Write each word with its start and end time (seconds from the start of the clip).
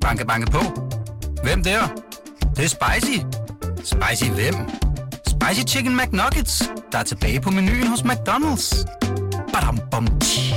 Banke, 0.00 0.26
banke 0.26 0.50
på. 0.50 0.58
Hvem 1.42 1.62
der? 1.62 1.80
Det, 2.40 2.56
det 2.56 2.64
er 2.64 2.68
spicy. 2.68 3.18
Spicy 3.84 4.30
hvem? 4.30 4.54
Spicy 5.26 5.74
Chicken 5.74 5.96
McNuggets, 5.96 6.70
der 6.92 6.98
er 6.98 7.02
tilbage 7.02 7.40
på 7.40 7.50
menuen 7.50 7.86
hos 7.86 8.00
McDonald's. 8.00 8.86
Badum, 9.52 9.78
bom, 9.90 10.06
tji. 10.20 10.54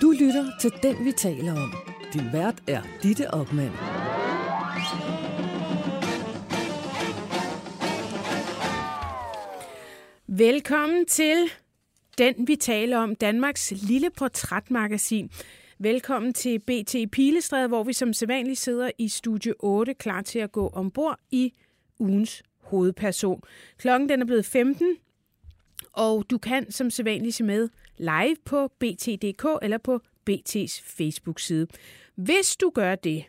Du 0.00 0.10
lytter 0.10 0.44
til 0.60 0.70
Den, 0.82 1.04
vi 1.04 1.12
taler 1.12 1.52
om. 1.52 1.72
Din 2.12 2.32
vært 2.32 2.62
er 2.66 2.80
Ditte 3.02 3.34
Ockmann. 3.34 3.97
Velkommen 10.38 11.06
til 11.06 11.50
den, 12.18 12.48
vi 12.48 12.56
taler 12.56 12.98
om, 12.98 13.14
Danmarks 13.14 13.70
lille 13.70 14.10
portrætmagasin. 14.10 15.30
Velkommen 15.78 16.32
til 16.32 16.58
BT 16.58 16.96
Pilestræde, 17.12 17.68
hvor 17.68 17.82
vi 17.82 17.92
som 17.92 18.12
sædvanligt 18.12 18.58
sidder 18.58 18.90
i 18.98 19.08
studie 19.08 19.54
8, 19.58 19.94
klar 19.94 20.22
til 20.22 20.38
at 20.38 20.52
gå 20.52 20.68
ombord 20.68 21.18
i 21.30 21.52
ugens 21.98 22.42
hovedperson. 22.60 23.42
Klokken 23.78 24.08
den 24.08 24.20
er 24.22 24.26
blevet 24.26 24.44
15, 24.44 24.96
og 25.92 26.24
du 26.30 26.38
kan 26.38 26.70
som 26.70 26.90
sædvanligt 26.90 27.34
se 27.34 27.44
med 27.44 27.68
live 27.96 28.36
på 28.44 28.68
bt.dk 28.68 29.44
eller 29.62 29.78
på 29.78 30.00
BT's 30.30 30.82
Facebook-side. 30.96 31.66
Hvis 32.14 32.56
du 32.56 32.70
gør 32.74 32.94
det, 32.94 33.24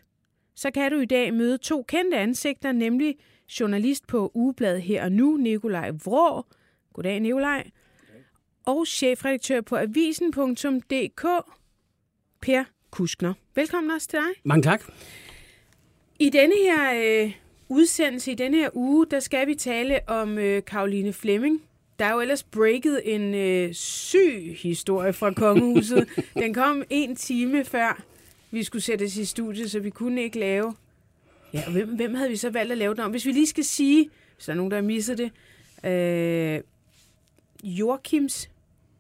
så 0.56 0.72
kan 0.72 0.92
du 0.92 1.00
i 1.00 1.06
dag 1.06 1.34
møde 1.34 1.58
to 1.58 1.84
kendte 1.88 2.18
ansigter, 2.18 2.72
nemlig 2.72 3.16
journalist 3.60 4.08
på 4.08 4.32
Ugebladet 4.34 4.82
her 4.82 5.04
og 5.04 5.12
nu, 5.12 5.38
Nikolaj 5.38 5.92
Vrå. 5.92 6.46
Goddag, 7.00 7.20
Nikolaj. 7.20 7.70
Og 8.66 8.88
chefredaktør 8.88 9.62
på 9.62 9.76
avisen.dk, 9.76 11.26
Per 12.42 12.64
Kuskner. 12.92 13.34
Velkommen 13.56 13.92
også 13.92 14.08
til 14.08 14.20
dig. 14.20 14.28
Mange 14.44 14.64
tak. 14.64 14.84
I 16.20 16.30
denne 16.30 16.56
her 16.56 16.94
øh, 17.24 17.32
udsendelse, 17.70 18.32
i 18.32 18.36
denne 18.36 18.58
her 18.58 18.70
uge, 18.74 19.06
der 19.12 19.20
skal 19.20 19.48
vi 19.48 19.56
tale 19.56 20.10
om 20.10 20.38
øh, 20.38 20.64
Karoline 20.68 21.14
Flemming. 21.14 21.62
Der 22.00 22.06
er 22.06 22.14
jo 22.14 22.20
ellers 22.20 22.44
breaket 22.44 23.02
en 23.16 23.34
øh, 23.34 23.74
syg 23.74 24.58
historie 24.58 25.14
fra 25.14 25.34
kongehuset. 25.34 26.10
Den 26.44 26.54
kom 26.54 26.84
en 26.90 27.16
time 27.16 27.66
før 27.66 28.04
vi 28.52 28.64
skulle 28.64 28.82
sættes 28.82 29.18
i 29.18 29.26
studiet, 29.26 29.72
så 29.72 29.80
vi 29.80 29.90
kunne 29.90 30.22
ikke 30.24 30.40
lave... 30.40 30.76
Ja, 31.54 31.64
og 31.66 31.72
hvem, 31.72 31.96
hvem 31.96 32.14
havde 32.14 32.30
vi 32.30 32.36
så 32.36 32.50
valgt 32.50 32.72
at 32.72 32.78
lave 32.78 32.94
den 32.94 33.02
om? 33.02 33.12
Hvis 33.12 33.26
vi 33.26 33.32
lige 33.32 33.48
skal 33.48 33.64
sige, 33.64 34.10
hvis 34.36 34.46
der 34.46 34.54
er 34.54 34.58
nogen, 34.58 34.72
der 34.72 34.78
har 34.78 34.84
misset 34.84 35.18
det, 35.18 35.32
øh, 35.92 36.62
Joachims 37.64 38.50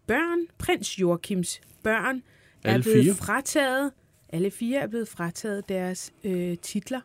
børn, 0.07 0.39
prins 0.57 0.99
Joachims 0.99 1.61
børn, 1.83 2.21
er 2.63 2.73
Alle 2.73 2.83
blevet 2.83 3.03
fire? 3.03 3.13
frataget, 3.13 3.91
alle 4.29 4.51
fire 4.51 4.79
er 4.79 4.87
blevet 4.87 5.07
frataget 5.07 5.69
deres 5.69 6.13
øh, 6.23 6.57
titler. 6.57 7.01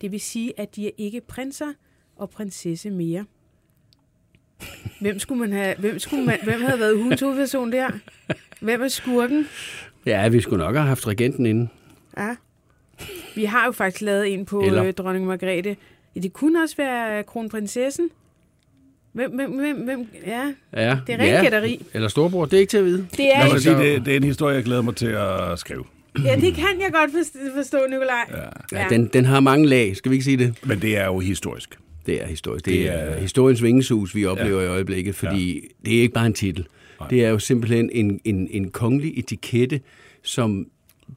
Det 0.00 0.12
vil 0.12 0.20
sige, 0.20 0.60
at 0.60 0.76
de 0.76 0.86
er 0.86 0.90
ikke 0.98 1.20
prinser 1.20 1.72
og 2.16 2.30
prinsesse 2.30 2.90
mere. 2.90 3.24
Hvem 5.00 5.18
skulle 5.18 5.38
man 5.40 5.52
have, 5.52 5.76
hvem, 5.78 5.98
skulle 5.98 6.24
man, 6.24 6.38
hvem 6.44 6.62
havde 6.62 6.80
været 6.80 6.94
ugens 6.94 7.20
hovedperson 7.20 7.72
der? 7.72 7.90
Hvem 8.60 8.82
er 8.82 8.88
skurken? 8.88 9.46
Ja, 10.06 10.28
vi 10.28 10.40
skulle 10.40 10.64
nok 10.64 10.74
have 10.76 10.86
haft 10.86 11.06
regenten 11.06 11.46
inden. 11.46 11.70
Ja. 12.16 12.36
Vi 13.34 13.44
har 13.44 13.66
jo 13.66 13.72
faktisk 13.72 14.02
lavet 14.02 14.32
en 14.34 14.44
på 14.44 14.60
Eller- 14.62 14.84
øh, 14.84 14.92
dronning 14.92 15.26
Margrethe. 15.26 15.76
Ja, 16.14 16.20
det 16.20 16.32
kunne 16.32 16.62
også 16.62 16.76
være 16.76 17.22
kronprinsessen. 17.24 18.10
Hvem, 19.12 19.30
hvem, 19.34 19.50
hvem, 19.50 19.76
hvem, 19.76 20.06
ja, 20.26 20.52
Ja, 20.76 20.98
det 21.06 21.14
er 21.14 21.18
rent 21.18 21.22
ja. 21.32 21.42
gætteri. 21.42 21.82
Eller 21.94 22.08
storbror, 22.08 22.44
det 22.44 22.52
er 22.56 22.60
ikke 22.60 22.70
til 22.70 22.78
at 22.78 22.84
vide. 22.84 23.06
Det 23.16 23.26
er, 23.34 23.38
Altså- 23.40 23.58
sige, 23.58 23.76
det, 23.76 24.06
det 24.06 24.12
er 24.12 24.16
en 24.16 24.24
historie, 24.24 24.54
jeg 24.56 24.64
glæder 24.64 24.82
mig 24.82 24.96
til 24.96 25.06
at 25.06 25.58
skrive. 25.58 25.84
ja, 26.24 26.34
det 26.36 26.54
kan 26.54 26.80
jeg 26.80 26.90
godt 26.92 27.10
forstå, 27.10 27.38
forstå 27.56 27.78
Nikolaj. 27.90 28.48
Ja. 28.72 28.78
Ja, 28.78 28.86
den, 28.90 29.06
den 29.06 29.24
har 29.24 29.40
mange 29.40 29.66
lag, 29.68 29.96
skal 29.96 30.10
vi 30.10 30.14
ikke 30.14 30.24
sige 30.24 30.36
det? 30.36 30.54
Men 30.64 30.82
det 30.82 30.96
er 30.96 31.06
jo 31.06 31.18
historisk. 31.18 31.78
Det 32.06 32.22
er 32.22 32.26
historisk. 32.26 32.64
Det, 32.64 32.74
Det 32.74 32.88
er, 32.88 32.92
er- 32.92 33.20
historiens 33.20 33.62
vingesus, 33.62 34.14
vi 34.14 34.24
oplever 34.26 34.60
ja. 34.60 34.66
i 34.66 34.70
øjeblikket, 34.70 35.14
fordi 35.14 35.54
ja. 35.54 35.90
det 35.90 35.96
er 35.98 36.02
ikke 36.02 36.14
bare 36.14 36.26
en 36.26 36.34
titel. 36.34 36.66
Det 37.10 37.24
er 37.24 37.28
jo 37.28 37.38
simpelthen 37.38 37.90
en, 37.92 38.20
en, 38.24 38.48
en 38.50 38.70
kongelig 38.70 39.18
etikette, 39.18 39.80
som 40.22 40.66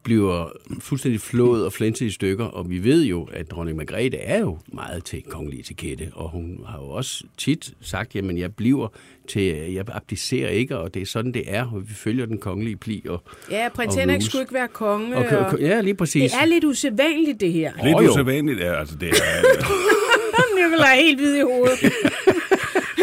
bliver 0.06 0.52
fuldstændig 0.80 1.22
flået 1.22 1.66
og 1.66 1.74
flænset 1.74 2.06
i 2.06 2.10
stykker, 2.12 2.46
og 2.46 2.70
vi 2.70 2.84
ved 2.84 3.04
jo, 3.04 3.28
at 3.34 3.52
dronning 3.52 3.78
Margrethe 3.78 4.18
er 4.18 4.40
jo 4.40 4.58
meget 4.74 5.04
til 5.06 5.22
kongelig 5.30 5.60
etikette, 5.60 6.12
og 6.14 6.30
hun 6.30 6.60
har 6.68 6.78
jo 6.80 6.86
også 6.86 7.24
tit 7.38 7.74
sagt, 7.82 8.16
jamen 8.16 8.38
jeg 8.38 8.56
bliver 8.56 8.88
til, 9.28 9.44
jeg 9.74 9.86
abdicerer 9.92 10.50
ikke, 10.50 10.78
og 10.78 10.94
det 10.94 11.02
er 11.02 11.06
sådan, 11.06 11.32
det 11.32 11.44
er, 11.48 11.72
og 11.74 11.90
vi 11.90 11.94
følger 11.94 12.26
den 12.26 12.38
kongelige 12.38 12.76
pli. 12.78 13.04
Og, 13.10 13.24
Ja, 13.52 13.70
prins 13.74 13.96
Henrik 13.96 14.22
skulle 14.22 14.42
ikke 14.42 14.54
være 14.54 14.68
konge. 14.68 15.18
og, 15.18 15.26
Og, 15.38 15.46
og, 15.46 15.60
ja, 15.60 15.82
lige 15.82 15.96
præcis. 15.96 16.32
det 16.32 16.42
er 16.42 16.46
lidt 16.46 16.64
usædvanligt, 16.64 17.40
det 17.42 17.54
her. 17.54 17.74
Lidt 17.84 18.06
jo. 18.06 18.12
usædvanligt 18.12 18.62
er, 18.62 18.74
altså 18.74 18.96
det 18.96 19.10
er... 19.10 19.14
Nikolaj 20.70 20.92
er 20.92 21.02
helt 21.02 21.20
hvid 21.20 21.36
i 21.36 21.42
hovedet. 21.42 21.80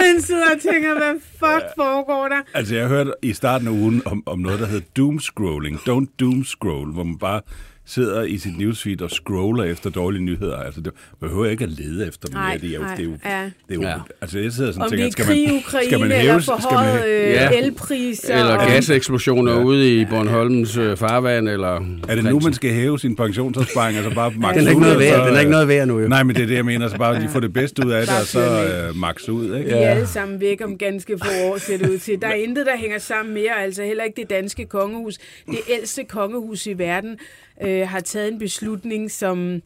Han 0.03 0.21
sidder 0.23 0.47
og 0.55 0.61
tænker, 0.61 0.95
hvad 0.95 1.15
fuck 1.21 1.65
foregår 1.77 2.29
der? 2.29 2.41
altså 2.55 2.75
jeg 2.77 2.89
hørte 2.89 3.13
i 3.23 3.33
starten 3.33 3.67
af 3.69 3.73
ugen 3.73 4.03
om, 4.07 4.23
om 4.27 4.39
noget, 4.39 4.61
der 4.61 4.67
hedder 4.67 4.87
doomscrolling. 4.97 5.77
Don't 5.77 6.07
doomscroll, 6.21 6.93
hvor 6.93 7.05
man 7.05 7.19
bare 7.19 7.41
sidder 7.87 8.23
i 8.23 8.39
sit 8.39 8.59
newsfeed 8.59 9.03
og 9.03 9.11
scroller 9.11 9.65
efter 9.65 9.91
dårlige 9.91 10.23
nyheder. 10.23 10.57
Altså 10.57 10.81
det 10.81 10.93
man 11.21 11.29
behøver 11.31 11.47
ikke 11.47 11.65
at 11.65 11.71
lede 11.71 12.09
efter 12.09 12.29
dem. 12.29 12.37
Nej, 12.37 12.57
det 12.57 12.71
er 12.71 12.75
jo, 12.75 12.81
nej, 12.81 12.95
det 12.95 13.01
er 13.03 13.05
jo, 13.09 13.17
ja. 13.25 13.45
det 13.45 13.51
er 13.71 13.75
jo 13.75 13.83
Ja. 13.83 13.95
altså 14.21 14.39
jeg 14.39 14.53
sidder 14.53 14.73
sådan 14.73 14.83
og 14.83 14.91
det 14.91 14.99
tænker, 14.99 15.07
er 15.07 15.11
skal 15.11 15.27
man, 15.49 15.57
Ukraine, 15.67 15.87
skal 15.87 16.01
man 16.01 16.13
eller 16.13 16.33
hæves, 16.33 16.45
skal 16.45 16.75
man, 16.75 16.99
Ja. 17.09 17.51
elpriser. 17.67 18.35
Eller 18.39 18.57
og- 18.57 18.67
gaseksplosioner 18.69 19.53
ja. 19.53 19.63
ude 19.63 20.01
i 20.01 20.05
Bornholms 20.05 20.77
øh, 20.77 20.97
farvand, 20.97 21.49
eller... 21.49 21.81
er 22.09 22.15
det 22.15 22.25
nu, 22.25 22.41
man 22.41 22.53
skal 22.55 22.71
hæve 22.73 22.99
sin 22.99 23.17
pensionsopsparing? 23.17 23.97
Altså 23.99 24.15
bare 24.15 24.31
max 24.37 24.55
Den 24.57 24.65
er 24.67 24.69
ikke 24.71 24.77
ud, 24.77 24.81
noget 24.81 24.95
og 24.97 25.01
værd, 25.01 25.19
så, 25.21 25.27
den 25.27 25.35
er 25.35 25.39
ikke 25.41 25.51
noget 25.53 25.69
værd 25.69 25.87
nu, 25.89 26.01
jo. 26.01 26.09
Nej, 26.09 26.23
men 26.23 26.37
det 26.37 26.43
er 26.43 26.47
det, 26.47 26.55
jeg 26.55 26.65
mener. 26.65 26.89
Så 26.89 26.97
bare 26.99 27.19
lige 27.19 27.29
få 27.31 27.41
det 27.41 27.53
bedste 27.53 27.87
ud 27.87 27.91
af 27.93 28.07
det, 28.07 28.15
og 28.21 28.27
så 28.27 28.41
øh, 28.89 28.97
max 28.97 29.29
ud, 29.29 29.45
ikke? 29.57 29.71
De 29.71 29.75
er 29.77 29.91
alle 29.91 30.07
sammen 30.07 30.41
væk 30.41 30.61
om 30.65 30.79
ganske 30.79 31.19
få 31.19 31.31
år, 31.45 31.59
ser 31.59 31.79
det 31.79 31.91
ud 31.91 31.99
til. 31.99 32.23
Der 32.23 32.29
er 32.29 32.35
intet, 32.35 32.67
der 32.67 32.77
hænger 32.77 32.99
sammen 32.99 33.35
mere, 33.35 33.63
altså 33.63 33.83
heller 33.85 34.05
ikke 34.05 34.21
det 34.21 34.31
danske 34.31 34.65
kongehus. 34.67 35.19
Det 35.47 35.59
ældste 35.79 36.05
kongehus 36.05 36.67
i 36.67 36.79
verden 36.79 37.19
øh, 37.63 37.89
har 37.89 38.01
taget 38.01 38.33
en 38.33 38.39
beslutning, 38.39 39.11
som... 39.11 39.63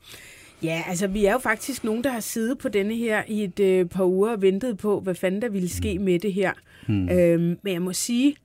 Ja, 0.62 0.82
altså 0.88 1.06
vi 1.06 1.24
er 1.24 1.32
jo 1.32 1.38
faktisk 1.38 1.84
nogen, 1.84 2.04
der 2.04 2.10
har 2.10 2.20
siddet 2.20 2.58
på 2.58 2.68
denne 2.68 2.94
her 2.94 3.22
i 3.28 3.44
et 3.44 3.60
øh, 3.60 3.86
par 3.86 4.04
uger 4.04 4.32
og 4.32 4.42
ventet 4.42 4.78
på, 4.78 5.00
hvad 5.00 5.14
fanden 5.14 5.42
der 5.42 5.48
ville 5.48 5.68
ske 5.68 5.98
med 5.98 6.18
det 6.18 6.32
her. 6.32 6.52
Hmm. 6.86 7.08
Øhm, 7.08 7.58
men 7.62 7.72
jeg 7.72 7.82
må 7.82 7.92
sige, 7.92 8.36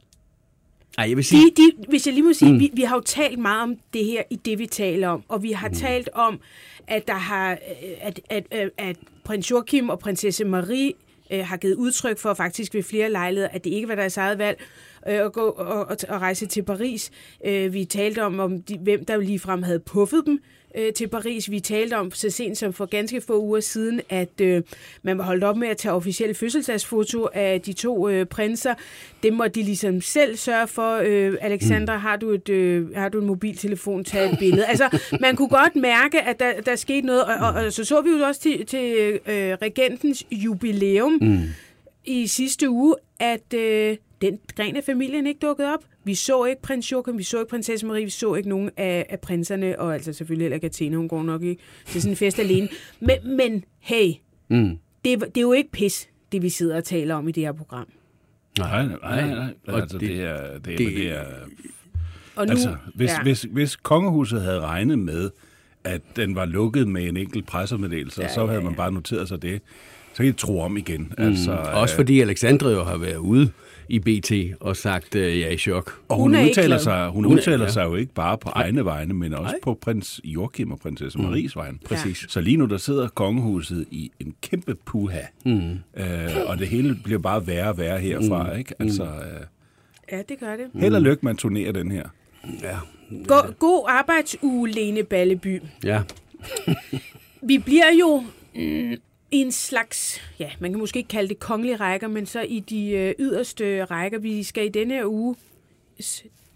Ej, 0.98 1.10
jeg 1.10 1.18
vil 1.18 1.26
sige... 1.26 1.46
de, 1.46 1.52
de, 1.62 1.72
hvis 1.90 2.06
jeg 2.08 2.14
lige 2.14 2.24
må 2.24 2.34
sige, 2.34 2.54
mm. 2.54 2.60
vi, 2.60 2.72
vi 2.74 2.82
har 2.82 2.96
jo 2.96 3.02
talt 3.02 3.40
meget 3.40 3.64
om 3.64 3.76
det 3.94 4.06
her 4.06 4.24
i 4.30 4.36
det, 4.36 4.60
vi 4.60 4.66
taler 4.66 5.08
om. 5.08 5.24
Og 5.28 5.44
vi 5.44 5.52
har 5.52 5.68
mm. 5.68 5.74
talt 5.74 6.10
om, 6.14 6.40
at 6.88 7.08
der 7.08 7.14
har, 7.14 7.52
øh, 7.52 7.58
at, 8.02 8.20
at, 8.30 8.46
at, 8.52 8.70
at 8.78 8.96
prins 9.24 9.52
Joachim 9.52 9.90
og 9.90 10.00
prinsesse 10.00 10.46
Marie 10.46 10.94
øh, 11.31 11.46
har 11.46 11.58
givet 11.58 11.75
udtryk 11.75 12.18
for 12.18 12.34
faktisk 12.34 12.74
ved 12.74 12.84
flere 12.84 13.09
lejligheder, 13.09 13.50
at 13.50 13.64
det 13.64 13.69
ikke 13.69 13.88
var 13.88 13.96
deres 13.96 14.18
eget 14.18 14.38
valg 14.38 14.62
øh, 15.08 15.16
at 15.16 15.34
gå 15.34 15.42
og, 15.42 15.86
og, 15.86 15.97
og 16.09 16.22
rejse 16.22 16.46
til 16.46 16.64
Paris. 16.64 17.12
Øh, 17.46 17.74
vi 17.74 17.86
talte 17.86 18.24
om, 18.24 18.40
om 18.40 18.62
de, 18.62 18.78
hvem 18.78 19.06
der 19.06 19.18
ligefrem 19.18 19.64
havde 19.64 19.80
puffet 19.80 20.24
dem 20.25 20.40
øh, 20.76 20.94
til 20.94 21.08
Paris. 21.08 21.52
Vi 21.52 21.59
talte 21.59 21.94
om 21.98 22.12
så 22.12 22.30
sent 22.30 22.58
som 22.58 22.74
for 22.74 22.86
ganske 22.86 23.22
få 23.22 23.42
uger 23.42 23.59
siden, 23.59 24.02
at 24.09 24.42
øh, 24.42 24.62
man 25.04 25.18
var 25.18 25.24
holdt 25.24 25.44
op 25.44 25.58
med 25.58 25.68
at 25.68 25.78
tage 25.78 25.94
officielle 25.94 26.36
fødselsdagsfoto 26.36 27.28
af 27.34 27.62
de 27.62 27.74
to 27.74 28.09
øh, 28.09 28.26
prinser. 28.26 28.74
Det 29.24 29.34
må 29.34 29.48
de 29.48 29.64
ligesom 29.64 30.02
selv 30.02 30.38
sørge 30.38 30.68
for. 30.68 31.02
Øh, 31.04 31.38
Alexandra, 31.42 31.98
har, 31.98 32.16
du 32.16 32.30
et, 32.30 32.50
øh, 32.50 32.96
har 32.96 33.09
du 33.09 33.20
en 33.20 33.28
mobiltelefon, 33.28 34.04
tag 34.04 34.32
et 34.32 34.40
billede. 34.40 34.66
Altså, 34.66 34.98
man 35.20 35.36
kunne 35.36 35.50
godt 35.50 35.76
mærke, 35.76 36.22
at 36.22 36.40
der, 36.40 36.62
der 36.62 36.76
skete 36.76 37.08
noget, 37.08 37.24
og, 37.24 37.36
og, 37.36 37.53
og 37.53 37.74
så 37.74 37.84
så 37.86 38.02
vi 38.02 38.09
jo 38.09 38.18
også 38.18 38.42
til, 38.42 38.66
til 38.66 39.20
øh, 39.28 39.53
regentens 39.62 40.26
jubilæum 40.32 41.18
mm. 41.22 41.40
i 42.06 42.28
sidste 42.28 42.70
uge, 42.70 42.96
at 43.20 43.53
øh, 43.53 43.97
den 44.22 44.40
gren 44.56 44.76
af 44.76 44.84
familien 44.84 45.28
ikke 45.28 45.40
dukkede 45.40 45.73
op. 45.73 45.84
Vi 46.03 46.16
så 46.16 46.46
ikke 46.46 46.62
prins 46.62 46.92
Joachim, 46.92 47.18
vi 47.18 47.24
så 47.24 47.40
ikke 47.40 47.50
prinsesse 47.50 47.86
Marie, 47.86 48.03
vi 48.06 48.09
så 48.09 48.34
ikke 48.36 48.50
nogen 48.50 48.70
af, 48.78 49.06
af 49.09 49.20
prinserne, 49.20 49.80
og 49.80 49.94
altså 49.94 50.14
selvfølgelig 50.14 50.44
heller 50.44 50.56
ikke 50.56 50.66
Athena, 50.66 50.98
hun 50.98 51.08
går 51.08 51.24
nok 51.24 51.44
ikke 51.44 51.62
til 51.86 52.02
sådan 52.02 52.12
en 52.12 52.16
fest 52.18 52.40
alene. 52.40 52.70
Men, 53.00 53.38
men 53.38 53.64
hey, 53.80 54.12
Mm. 54.50 54.78
det, 55.06 55.14
er- 55.14 55.18
det 55.18 55.38
er 55.38 55.42
jo 55.42 55.52
ikke 55.53 55.72
pis, 55.72 56.09
det 56.32 56.42
vi 56.42 56.50
sidder 56.50 56.78
og 56.78 56.84
taler 56.84 57.16
om 57.16 57.28
i 57.28 57.32
det 57.32 57.44
her 57.44 57.52
program. 57.52 57.88
Nej, 58.59 58.86
nej, 58.86 58.96
nej. 59.02 59.28
nej. 59.36 59.53
Og 59.68 59.80
Altså, 59.82 59.98
det- 59.98 60.09
det, 60.09 60.22
er, 60.24 60.53
det, 60.59 60.78
det- 60.78 61.12
er 61.12 61.24
Og 62.36 62.46
nu, 62.46 62.52
Altså, 62.52 62.76
hvis, 62.96 63.09
ja. 63.09 63.14
ja. 63.16 63.22
hvis, 63.24 63.42
hvis 63.52 63.76
kongehuset 63.76 64.42
havde 64.42 64.59
regnet 64.59 65.00
med, 65.00 65.30
at 65.84 66.02
den 66.16 66.36
var 66.36 66.46
lukket 66.46 66.88
med 66.88 67.04
en 67.08 67.18
enkelt 67.18 67.47
pressemeddelelse, 67.47 68.22
ja, 68.22 68.34
så 68.34 68.46
havde 68.46 68.62
man 68.62 68.76
bare 68.76 68.92
noteret 68.92 69.28
sig 69.28 69.42
det. 69.42 69.62
så 70.14 70.18
kan 70.18 70.26
de 70.26 70.32
tro 70.38 70.59
om 70.62 70.78
igen. 70.78 71.02
Mm. 71.18 71.24
Altså, 71.24 71.52
Også 71.52 71.96
fordi 71.96 72.22
Alexandra 72.22 72.70
jo 72.70 72.84
har 72.84 72.97
været 72.97 73.16
ude 73.18 73.52
i 73.91 73.99
BT 73.99 74.32
og 74.59 74.78
sagt, 74.78 75.16
at 75.16 75.40
jeg 75.40 75.47
er 75.47 75.49
i 75.52 75.58
chok. 75.58 76.02
Og 76.09 76.16
hun, 76.16 76.23
Hun 76.23 76.35
er 76.35 76.49
udtaler, 76.49 76.78
sig, 76.78 77.08
hun 77.08 77.23
Hun 77.23 77.34
er- 77.34 77.38
udtaler 77.38 77.66
ja. 77.66 77.72
sig 77.72 77.84
jo 77.84 77.96
ikke 77.96 78.14
bare 78.14 78.38
på 78.38 78.49
egne 78.49 78.85
vegne, 78.85 79.14
men 79.14 79.34
også 79.34 79.43
Nej. 79.52 79.59
på 79.64 79.73
prins 79.82 80.22
Joachim 80.23 80.72
og 80.72 80.79
prinsesse 80.79 81.20
Maries 81.20 81.55
vegne. 81.55 81.78
Præcis. 81.85 82.26
Så 82.29 82.41
lige 82.41 82.58
nu 82.58 82.66
der 82.66 82.78
sidder 82.78 83.08
kongehuset 83.08 83.85
i 83.91 84.11
en 84.20 84.34
kæmpe 84.41 84.76
puha, 84.85 85.20
mm. 85.46 85.72
øh, 85.97 86.29
og 86.46 86.58
det 86.59 86.67
hele 86.67 86.99
bliver 87.03 87.20
bare 87.20 87.47
værre 87.47 87.70
og 87.70 87.78
værre 87.78 87.99
herfra. 87.99 88.53
Mm. 88.53 88.59
Ikke? 88.59 88.73
Altså, 88.79 89.03
øh, 89.03 89.46
Ja, 90.11 90.22
det 90.29 90.40
gør 90.40 90.55
det. 90.55 90.66
held 90.82 90.96
og 90.96 91.02
lykke, 91.02 91.26
man 91.26 91.37
turnerer 91.37 91.72
den 91.72 91.91
her. 91.91 92.03
Ja. 92.64 92.78
God, 93.28 93.53
god 93.59 93.85
arbejdsuge, 93.90 94.70
Lene 94.70 95.03
Balleby. 95.03 95.61
ja. 95.84 96.02
Vi 97.44 97.58
bliver 97.58 97.85
jo 97.99 98.23
mm, 98.55 98.96
i 99.32 99.38
en 99.38 99.52
slags, 99.52 100.22
ja, 100.40 100.52
man 100.60 100.72
kan 100.72 100.80
måske 100.80 100.98
ikke 100.98 101.08
kalde 101.08 101.30
det 101.30 101.40
kongelige 101.40 101.76
rækker, 101.76 102.08
men 102.08 102.26
så 102.26 102.42
i 102.42 102.60
de 102.60 102.90
øh, 102.90 103.16
yderste 103.20 103.84
rækker. 103.86 104.20
Vi 104.20 104.44
skal 104.44 104.66
i 104.66 104.70
denne 104.70 104.94
her 104.94 105.06
uge, 105.06 105.36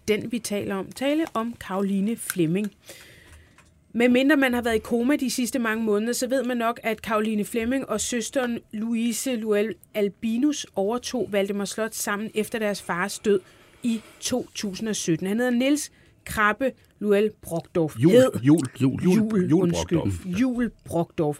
den 0.08 0.32
vi 0.32 0.38
taler 0.38 0.74
om, 0.74 0.92
tale 0.92 1.24
om 1.34 1.54
Karoline 1.60 2.16
Flemming. 2.16 2.72
Men 3.92 4.12
mindre 4.12 4.36
man 4.36 4.54
har 4.54 4.62
været 4.62 4.74
i 4.76 4.78
koma 4.78 5.16
de 5.16 5.30
sidste 5.30 5.58
mange 5.58 5.84
måneder, 5.84 6.12
så 6.12 6.26
ved 6.26 6.44
man 6.44 6.56
nok, 6.56 6.80
at 6.82 7.02
Karoline 7.02 7.44
Flemming 7.44 7.88
og 7.88 8.00
søsteren 8.00 8.58
Louise 8.72 9.36
Luel 9.36 9.74
Albinus 9.94 10.66
overtog 10.74 11.28
Valdemar 11.32 11.64
Slot 11.64 11.94
sammen 11.94 12.30
efter 12.34 12.58
deres 12.58 12.82
fars 12.82 13.18
død 13.18 13.40
i 13.82 14.00
2017. 14.20 15.26
Han 15.26 15.36
hedder 15.36 15.50
Niels 15.52 15.90
Krabbe 16.24 16.72
Luel 16.98 17.30
Brockdorf. 17.42 17.96
Jul, 17.98 18.12
jul, 18.12 18.60
jul, 18.80 19.02
jul, 19.04 19.14
Jul, 19.14 19.50
jul 19.50 19.62
undskyld. 19.62 19.98
Brockdorff. 19.98 20.26
Jul 20.26 20.70
Brockdorf. 20.84 21.38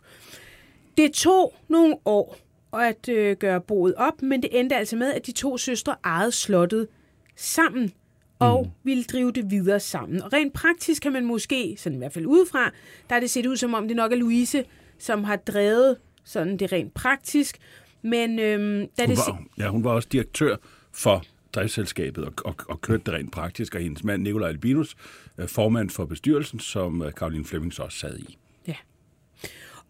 Det 0.97 1.13
tog 1.13 1.55
nogle 1.69 1.97
år 2.05 2.39
at 2.73 3.09
øh, 3.09 3.37
gøre 3.37 3.61
boet 3.61 3.95
op, 3.95 4.23
men 4.23 4.43
det 4.43 4.61
endte 4.61 4.77
altså 4.77 4.97
med, 4.97 5.13
at 5.13 5.27
de 5.27 5.33
to 5.33 5.59
søstre 5.59 5.97
ejede 6.05 6.33
slottet 6.33 6.89
sammen 7.37 7.93
og 8.39 8.63
mm. 8.65 8.71
ville 8.85 9.05
drive 9.05 9.33
det 9.33 9.51
videre 9.51 9.81
sammen. 9.81 10.23
Og 10.23 10.33
rent 10.33 10.53
praktisk 10.53 11.03
kan 11.03 11.13
man 11.13 11.25
måske, 11.25 11.77
sådan 11.79 11.97
i 11.97 11.99
hvert 11.99 12.13
fald 12.13 12.27
udefra, 12.27 12.71
der 13.11 13.17
er 13.17 13.21
det 13.21 13.31
set 13.31 13.47
ud 13.47 13.57
som 13.57 13.75
om, 13.75 13.89
det 13.89 13.97
nok 13.97 14.13
er 14.13 14.17
Louise, 14.17 14.65
som 14.99 15.25
har 15.25 15.37
drevet 15.37 15.97
sådan 16.25 16.57
det 16.57 16.73
rent 16.73 16.95
praktisk. 16.95 17.59
Men 18.03 18.39
øhm, 18.39 18.89
da 18.99 19.07
Hun 19.07 19.11
det... 19.11 19.19
var, 19.27 19.43
ja, 19.59 19.69
hun 19.69 19.85
var 19.85 19.91
også 19.91 20.09
direktør 20.13 20.57
for 20.93 21.23
driftsselskabet 21.53 22.25
og, 22.25 22.33
og, 22.45 22.55
og 22.69 22.81
kørte 22.81 23.03
det 23.07 23.15
rent 23.15 23.33
praktisk, 23.33 23.75
og 23.75 23.81
hendes 23.81 24.05
mand 24.05 24.23
Nikolaj 24.23 24.49
Albinus, 24.49 24.97
øh, 25.39 25.49
formand 25.49 25.91
for 25.91 26.05
bestyrelsen, 26.05 26.61
som 26.61 27.03
øh, 27.03 27.13
Karoline 27.13 27.45
Flemming 27.45 27.73
så 27.73 27.83
også 27.83 27.99
sad 27.99 28.19
i. 28.19 28.39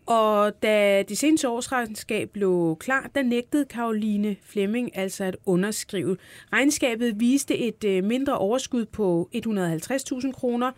Og 0.06 0.62
da 0.62 1.02
de 1.02 1.16
seneste 1.16 1.48
årsregnskab 1.48 2.30
blev 2.30 2.76
klar, 2.80 3.10
der 3.14 3.22
nægtede 3.22 3.64
Karoline 3.64 4.36
Flemming 4.42 4.96
altså 4.96 5.24
at 5.24 5.36
underskrive. 5.46 6.16
Regnskabet 6.52 7.20
viste 7.20 7.58
et 7.58 7.84
øh, 7.84 8.04
mindre 8.04 8.38
overskud 8.38 8.84
på 8.84 9.28
150.000 9.34 10.32
kroner, 10.32 10.72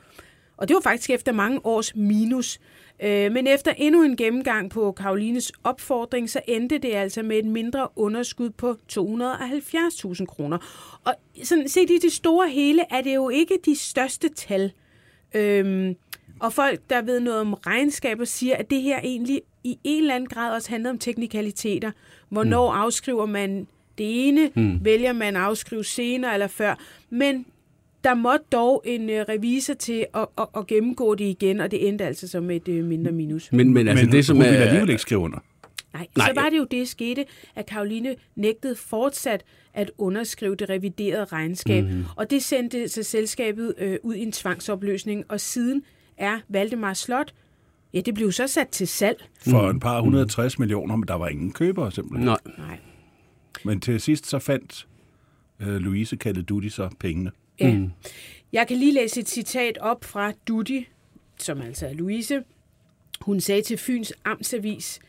og 0.57 0.69
det 0.69 0.75
var 0.75 0.81
faktisk 0.81 1.11
efter 1.11 1.33
mange 1.33 1.67
års 1.67 1.97
minus. 1.97 2.61
Øh, 3.03 3.33
men 3.33 3.47
efter 3.47 3.73
endnu 3.77 4.03
en 4.03 4.17
gennemgang 4.17 4.71
på 4.71 4.93
Karolines 4.93 5.53
opfordring, 5.65 6.31
så 6.31 6.41
endte 6.49 6.79
det 6.79 6.95
altså 6.95 7.23
med 7.23 7.39
et 7.39 7.45
mindre 7.45 7.89
underskud 7.97 8.51
på 8.51 8.77
270.000 8.93 10.25
kroner. 10.27 10.59
Og 11.05 11.15
sådan 11.43 11.69
set 11.69 11.91
i 11.91 11.99
det 11.99 12.13
store 12.13 12.49
hele 12.49 12.83
er 12.91 13.01
det 13.01 13.15
jo 13.15 13.29
ikke 13.29 13.59
de 13.65 13.77
største 13.77 14.29
tal. 14.29 14.73
Øhm, 15.35 15.97
og 16.41 16.53
folk, 16.53 16.81
der 16.91 17.03
ved 17.03 17.21
noget 17.21 17.41
om 17.41 17.55
regnskaber, 17.55 18.25
siger, 18.25 18.57
at 18.57 18.71
det 18.71 18.83
her 18.83 19.01
egentlig 19.05 19.43
i 19.65 19.79
en 19.85 20.03
eller 20.03 20.15
anden 20.15 20.29
grad 20.29 20.55
også 20.55 20.71
handler 20.71 20.91
om 20.91 20.99
teknikaliteter. 20.99 21.91
Hvornår 22.29 22.73
mm. 22.73 22.79
afskriver 22.79 23.27
man 23.27 23.67
det 23.99 24.29
ene? 24.29 24.51
Mm. 24.55 24.85
Vælger 24.85 25.13
man 25.13 25.37
at 25.37 25.43
afskrive 25.43 25.85
senere 25.85 26.35
eller 26.35 26.47
før? 26.47 26.75
Men 27.11 27.47
der 28.05 28.15
måtte 28.15 28.45
dog 28.53 28.83
en 28.87 29.11
øh, 29.11 29.25
revisor 29.29 29.75
til 29.75 30.07
at, 30.15 30.27
at, 30.39 30.47
at 30.57 30.67
gennemgå 30.67 31.15
det 31.15 31.25
igen, 31.25 31.61
og 31.61 31.71
det 31.71 31.89
endte 31.89 32.05
altså 32.05 32.29
som 32.29 32.51
et 32.51 32.69
øh, 32.69 32.85
mindre 32.85 33.13
minus. 33.13 33.53
Men, 33.53 33.75
men 33.75 33.89
altså 33.89 34.05
Men 34.05 34.13
det, 34.13 34.27
som 34.27 34.37
hun 34.37 34.45
er... 34.45 34.51
ville 34.51 34.65
alligevel 34.65 34.91
ikke 34.91 35.03
skrive 35.03 35.21
under. 35.21 35.39
Nej, 35.93 36.07
Nej. 36.17 36.27
så 36.27 36.41
var 36.41 36.49
det 36.51 36.59
jo 36.59 36.67
det, 36.71 36.89
skete, 36.89 37.25
at 37.57 37.67
Karoline 37.67 38.17
nægtede 38.37 38.77
fortsat 38.77 39.45
at 39.75 39.91
underskrive 39.99 40.55
det 40.55 40.71
reviderede 40.71 41.25
regnskab, 41.25 41.85
mm. 41.85 42.05
og 42.17 42.31
det 42.31 42.43
sendte 42.43 42.89
så 42.89 43.03
selskabet 43.03 43.75
øh, 43.79 43.99
ud 44.03 44.15
i 44.15 44.23
en 44.23 44.33
tvangsopløsning, 44.33 45.25
og 45.29 45.41
siden 45.41 45.83
er 46.19 46.41
Valdemar 46.49 46.95
Slot, 46.95 47.35
ja, 47.95 48.01
det 48.01 48.15
blev 48.15 48.33
så 48.33 48.47
sat 48.47 48.69
til 48.69 48.89
salg. 48.89 49.25
For 49.41 49.71
en 49.71 49.81
par 49.81 49.97
160 49.97 50.59
millioner, 50.59 50.97
men 50.97 51.09
der 51.09 51.15
var 51.15 51.29
ingen 51.29 51.53
købere 51.53 51.93
simpelthen. 51.93 52.27
Nej. 52.27 52.39
Nej. 52.59 52.79
Men 53.65 53.81
til 53.81 54.01
sidst 54.01 54.27
så 54.27 54.39
fandt 54.39 54.87
øh, 55.61 55.77
Louise 55.77 56.17
Kalle 56.17 56.43
Dutti 56.43 56.69
så 56.69 56.89
pengene. 57.01 57.31
Ja. 57.61 57.73
Mm. 57.73 57.91
Jeg 58.53 58.69
kan 58.69 58.77
lige 58.77 58.93
læse 58.93 59.21
et 59.21 59.29
citat 59.29 59.79
op 59.79 60.05
fra 60.05 60.33
Dutti, 60.49 60.89
som 61.39 61.61
altså 61.61 61.87
er 61.87 61.93
Louise. 61.93 62.43
Hun 63.21 63.41
sagde 63.41 63.63
til 63.63 63.79
Fyns 63.79 64.13
Amtsavis 64.25 65.01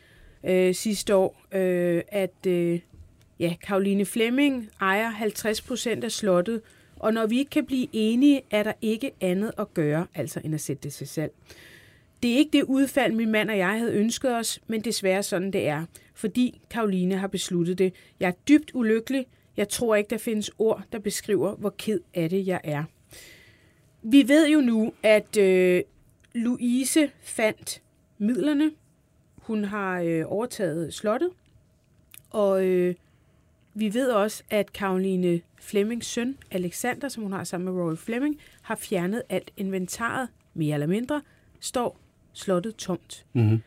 øh, 0.44 0.74
sidste 0.74 1.14
år, 1.14 1.42
øh, 1.52 2.02
at 2.08 2.46
øh, 2.46 2.80
ja, 3.38 3.54
Karoline 3.66 4.04
Flemming 4.04 4.68
ejer 4.80 5.10
50 5.10 5.60
procent 5.62 6.04
af 6.04 6.12
slottet, 6.12 6.60
og 7.00 7.14
når 7.14 7.26
vi 7.26 7.38
ikke 7.38 7.50
kan 7.50 7.66
blive 7.66 7.86
enige, 7.92 8.42
er 8.50 8.62
der 8.62 8.72
ikke 8.82 9.12
andet 9.20 9.52
at 9.58 9.74
gøre, 9.74 10.06
altså 10.14 10.40
end 10.44 10.54
at 10.54 10.60
sætte 10.60 10.82
det 10.82 10.92
til 10.92 11.08
salg. 11.08 11.32
Det 12.22 12.32
er 12.32 12.36
ikke 12.36 12.58
det 12.58 12.62
udfald, 12.62 13.12
min 13.12 13.30
mand 13.32 13.50
og 13.50 13.58
jeg 13.58 13.78
havde 13.78 13.92
ønsket 13.92 14.36
os, 14.36 14.60
men 14.66 14.80
desværre 14.80 15.22
sådan 15.22 15.50
det 15.50 15.68
er, 15.68 15.84
fordi 16.14 16.60
Karoline 16.70 17.16
har 17.16 17.26
besluttet 17.26 17.78
det. 17.78 17.94
Jeg 18.20 18.28
er 18.28 18.32
dybt 18.48 18.70
ulykkelig. 18.74 19.26
Jeg 19.56 19.68
tror 19.68 19.94
ikke, 19.94 20.10
der 20.10 20.18
findes 20.18 20.50
ord, 20.58 20.82
der 20.92 20.98
beskriver, 20.98 21.54
hvor 21.54 21.74
ked 21.78 22.00
af 22.14 22.30
det 22.30 22.46
jeg 22.46 22.60
er. 22.64 22.84
Vi 24.02 24.28
ved 24.28 24.48
jo 24.48 24.60
nu, 24.60 24.92
at 25.02 25.36
øh, 25.36 25.82
Louise 26.34 27.10
fandt 27.20 27.82
midlerne. 28.18 28.70
Hun 29.36 29.64
har 29.64 30.00
øh, 30.00 30.24
overtaget 30.26 30.94
slottet, 30.94 31.30
og 32.30 32.66
øh, 32.66 32.94
vi 33.74 33.94
ved 33.94 34.10
også, 34.10 34.42
at 34.50 34.72
Karoline 34.72 35.40
Flemmings 35.60 36.06
søn, 36.06 36.36
Alexander, 36.50 37.08
som 37.08 37.22
hun 37.22 37.32
har 37.32 37.44
sammen 37.44 37.74
med 37.74 37.82
Royal 37.82 37.96
Fleming, 37.96 38.38
har 38.62 38.74
fjernet 38.74 39.22
alt 39.28 39.50
inventaret, 39.56 40.28
mere 40.54 40.74
eller 40.74 40.86
mindre, 40.86 41.22
står 41.60 41.98
slottet 42.32 42.76
tomt. 42.76 43.26
Mm-hmm. 43.32 43.62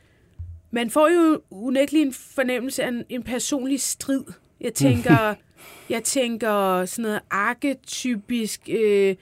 Man 0.71 0.89
får 0.89 1.07
jo 1.07 1.41
unægtelig 1.49 2.01
en 2.01 2.13
fornemmelse 2.13 2.83
af 2.83 2.87
en, 2.87 3.03
en 3.09 3.23
personlig 3.23 3.81
strid. 3.81 4.23
Jeg 4.61 4.73
tænker, 4.73 5.35
jeg 5.89 6.03
tænker 6.03 6.85
sådan 6.85 7.03
noget 7.03 7.19
arketypisk, 7.29 8.69
øh, 8.69 9.15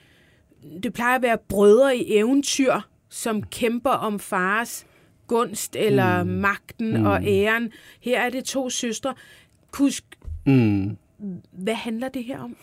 det 0.82 0.92
plejer 0.92 1.16
at 1.16 1.22
være 1.22 1.38
brødre 1.38 1.96
i 1.96 2.16
eventyr, 2.16 2.80
som 3.08 3.42
kæmper 3.42 3.90
om 3.90 4.18
fars 4.18 4.86
gunst 5.26 5.76
eller 5.76 6.22
mm. 6.22 6.30
magten 6.30 6.96
mm. 6.96 7.06
og 7.06 7.24
æren. 7.24 7.72
Her 8.00 8.20
er 8.20 8.30
det 8.30 8.44
to 8.44 8.70
søstre. 8.70 9.14
Kusk, 9.70 10.04
Mm. 10.46 10.96
hvad 11.52 11.74
handler 11.74 12.08
det 12.08 12.24
her 12.24 12.40
om? 12.40 12.56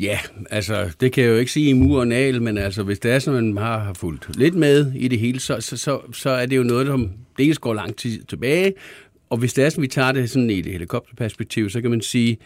Ja, 0.00 0.18
altså, 0.50 0.96
det 1.00 1.12
kan 1.12 1.24
jeg 1.24 1.30
jo 1.30 1.36
ikke 1.36 1.52
sige 1.52 1.70
i 1.70 1.72
mur 1.72 2.00
og 2.00 2.08
nal, 2.08 2.42
men 2.42 2.58
altså, 2.58 2.82
hvis 2.82 2.98
det 2.98 3.12
er 3.12 3.18
sådan, 3.18 3.52
man 3.52 3.64
har, 3.64 3.78
har 3.78 3.94
fulgt 3.94 4.36
lidt 4.36 4.54
med 4.54 4.92
i 4.92 5.08
det 5.08 5.18
hele, 5.18 5.40
så, 5.40 5.60
så, 5.60 5.76
så, 5.76 6.00
så 6.12 6.30
er 6.30 6.46
det 6.46 6.56
jo 6.56 6.62
noget, 6.62 6.86
som 6.86 7.12
dels 7.38 7.58
går 7.58 7.74
lang 7.74 7.96
tid 7.96 8.22
tilbage, 8.22 8.74
og 9.30 9.38
hvis 9.38 9.54
det 9.54 9.64
er 9.64 9.68
sådan, 9.68 9.82
vi 9.82 9.88
tager 9.88 10.12
det 10.12 10.30
sådan 10.30 10.50
i 10.50 10.60
det 10.60 10.72
helikopterperspektiv, 10.72 11.70
så 11.70 11.80
kan 11.80 11.90
man 11.90 12.00
sige, 12.00 12.38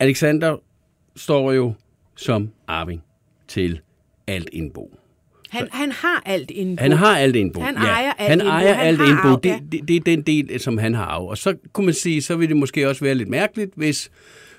Alexander 0.00 0.56
står 1.16 1.52
jo 1.52 1.74
som 2.16 2.50
arving 2.66 3.02
til 3.48 3.80
alt 4.26 4.48
indbo. 4.52 4.98
Han, 5.52 5.68
han 5.72 5.92
har 5.92 6.22
alt 6.26 6.50
indbo. 6.50 6.82
Han 6.82 6.92
har 6.92 7.18
alt 7.18 7.36
indbo. 7.36 7.60
Han 7.60 7.74
ja. 7.74 7.80
ejer 7.80 8.12
alt 8.18 8.30
han 8.30 8.40
indbo. 8.40 8.48
Ejer 8.48 8.74
Han 8.74 8.86
alt 8.86 9.00
indbo. 9.00 9.28
arv, 9.28 9.40
Det, 9.42 9.48
ja. 9.48 9.58
det, 9.72 9.88
det 9.88 9.96
er 9.96 10.00
den 10.00 10.22
del, 10.22 10.60
som 10.60 10.78
han 10.78 10.94
har 10.94 11.04
arv. 11.04 11.26
Og 11.28 11.38
så 11.38 11.54
kunne 11.72 11.84
man 11.84 11.94
sige, 11.94 12.22
så 12.22 12.36
ville 12.36 12.48
det 12.48 12.56
måske 12.56 12.88
også 12.88 13.04
være 13.04 13.14
lidt 13.14 13.28
mærkeligt, 13.28 13.70
hvis, 13.76 14.10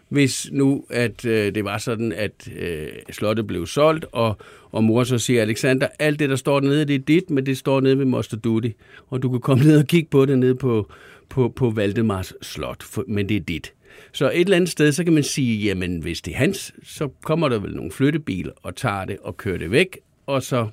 hvis 0.10 0.50
nu, 0.52 0.86
at 0.90 1.26
øh, 1.26 1.56
det 1.56 1.66
var 1.66 1.78
sådan, 1.78 2.12
at 2.12 2.50
øh, 2.60 2.88
slottet 3.12 3.48
blev 3.48 3.68
solgt, 3.68 4.06
og, 4.12 4.38
og 4.72 4.84
mor 4.84 5.04
så 5.04 5.18
siger, 5.18 5.42
Alexander, 5.42 5.88
alt 6.00 6.20
det, 6.20 6.30
der 6.30 6.36
står 6.36 6.60
dernede, 6.60 6.86
det 6.86 6.96
er 6.96 7.00
dit, 7.00 7.30
men 7.30 7.46
det 7.46 7.58
står 7.58 7.82
nede 7.82 7.98
ved 7.98 8.06
Moster 8.06 8.38
Duty. 8.38 8.70
Og 9.08 9.22
du 9.22 9.30
kan 9.30 9.40
komme 9.40 9.64
ned 9.64 9.78
og 9.80 9.88
kigge 9.88 10.10
på 10.10 10.26
det 10.26 10.40
nede 10.40 10.56
på, 10.56 10.92
på, 11.30 11.54
på 11.56 11.70
Valdemars 11.70 12.34
slot, 12.42 12.84
for, 12.84 13.04
men 13.08 13.30
det 13.30 13.38
er 13.38 13.42
dit. 13.42 13.74
Så 14.12 14.32
et 14.34 14.40
eller 14.40 14.56
andet 14.56 14.70
sted, 14.70 14.92
så 14.92 15.04
kan 15.04 15.14
man 15.14 15.24
sige, 15.24 15.58
jamen 15.66 16.00
hvis 16.00 16.22
det 16.22 16.34
er 16.34 16.38
hans, 16.38 16.74
så 16.84 17.08
kommer 17.24 17.50
der 17.50 17.60
vel 17.60 17.76
nogle 17.76 17.92
flyttebiler 17.92 18.52
og 18.64 18.76
tager 18.76 19.06
det 19.06 19.18
og 19.24 19.38
kører 19.38 19.58
det 19.58 19.72
væk, 19.72 19.98
og 20.26 20.44
så 20.44 20.68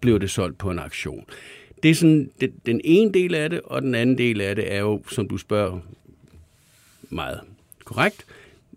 bliver 0.00 0.18
det 0.18 0.30
solgt 0.30 0.58
på 0.58 0.70
en 0.70 0.78
auktion. 0.78 1.24
Det 1.82 1.90
er 1.90 1.94
sådan 1.94 2.30
den, 2.40 2.52
den 2.66 2.80
ene 2.84 3.12
del 3.12 3.34
af 3.34 3.50
det, 3.50 3.60
og 3.64 3.82
den 3.82 3.94
anden 3.94 4.18
del 4.18 4.40
af 4.40 4.56
det 4.56 4.72
er 4.72 4.78
jo, 4.78 5.02
som 5.10 5.28
du 5.28 5.36
spørger 5.36 5.80
meget 7.10 7.40
korrekt, 7.84 8.24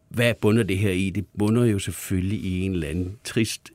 hvad 0.10 0.34
bunder 0.34 0.64
det 0.64 0.78
her 0.78 0.92
i? 0.92 1.10
Det 1.10 1.26
bunder 1.38 1.66
jo 1.66 1.80
selvfølgelig 1.80 2.40
i 2.40 2.62
en 2.62 2.74
eller 2.74 2.88
anden 2.88 3.18
trist 3.24 3.72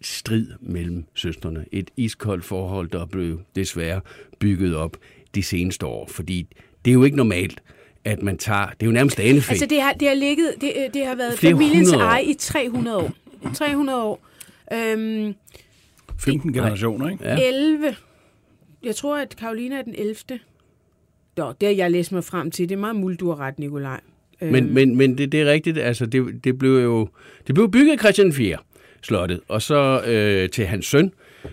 strid 0.00 0.46
mellem 0.60 1.04
søstrene. 1.14 1.64
Et 1.72 1.90
iskoldt 1.96 2.44
forhold, 2.44 2.88
der 2.88 3.06
blev 3.06 3.40
desværre 3.56 4.00
bygget 4.38 4.76
op 4.76 4.96
de 5.34 5.42
seneste 5.42 5.86
år, 5.86 6.06
fordi 6.08 6.46
det 6.84 6.90
er 6.90 6.94
jo 6.94 7.04
ikke 7.04 7.16
normalt, 7.16 7.62
at 8.04 8.22
man 8.22 8.38
tager... 8.38 8.66
Det 8.66 8.82
er 8.82 8.86
jo 8.86 8.92
nærmest 8.92 9.20
anefæ. 9.20 9.50
Altså, 9.52 9.66
det 9.66 9.82
har, 9.82 9.92
det 9.92 10.08
har 10.08 10.14
ligget... 10.14 10.54
Det, 10.60 10.72
det 10.94 11.06
har 11.06 11.14
været 11.14 11.38
Flere 11.38 11.52
familiens 11.52 11.92
eje 11.92 12.24
i 12.24 12.34
300 12.34 12.96
år. 12.96 13.12
300 13.54 14.02
år. 14.02 14.20
Øhm, 14.72 15.34
15 16.18 16.52
generationer, 16.52 17.08
ikke? 17.10 17.24
Ja. 17.24 17.48
11. 17.48 17.96
Jeg 18.82 18.96
tror, 18.96 19.16
at 19.16 19.36
Karoline 19.36 19.78
er 19.78 19.82
den 19.82 19.94
11. 19.98 20.14
Nå, 21.36 21.52
det 21.60 21.68
har 21.68 21.74
jeg 21.74 21.90
læst 21.90 22.12
mig 22.12 22.24
frem 22.24 22.50
til. 22.50 22.68
Det 22.68 22.74
er 22.74 22.78
meget 22.78 22.96
muligt, 22.96 23.20
du 23.20 23.28
har 23.28 23.40
ret, 23.40 23.58
Nikolaj. 23.58 24.00
Øhm, 24.40 24.52
Men, 24.52 24.74
men, 24.74 24.96
men 24.96 25.18
det, 25.18 25.32
det 25.32 25.40
er 25.40 25.46
rigtigt, 25.46 25.78
altså 25.78 26.06
det, 26.06 26.44
det 26.44 26.58
blev 26.58 26.70
jo 26.70 27.08
det 27.46 27.54
blev 27.54 27.70
bygget 27.70 27.92
af 27.92 27.98
Christian 27.98 28.32
4 28.32 28.56
slottet, 29.02 29.40
og 29.48 29.62
så 29.62 30.02
øh, 30.06 30.50
til 30.50 30.66
hans 30.66 30.86
søn, 30.86 31.12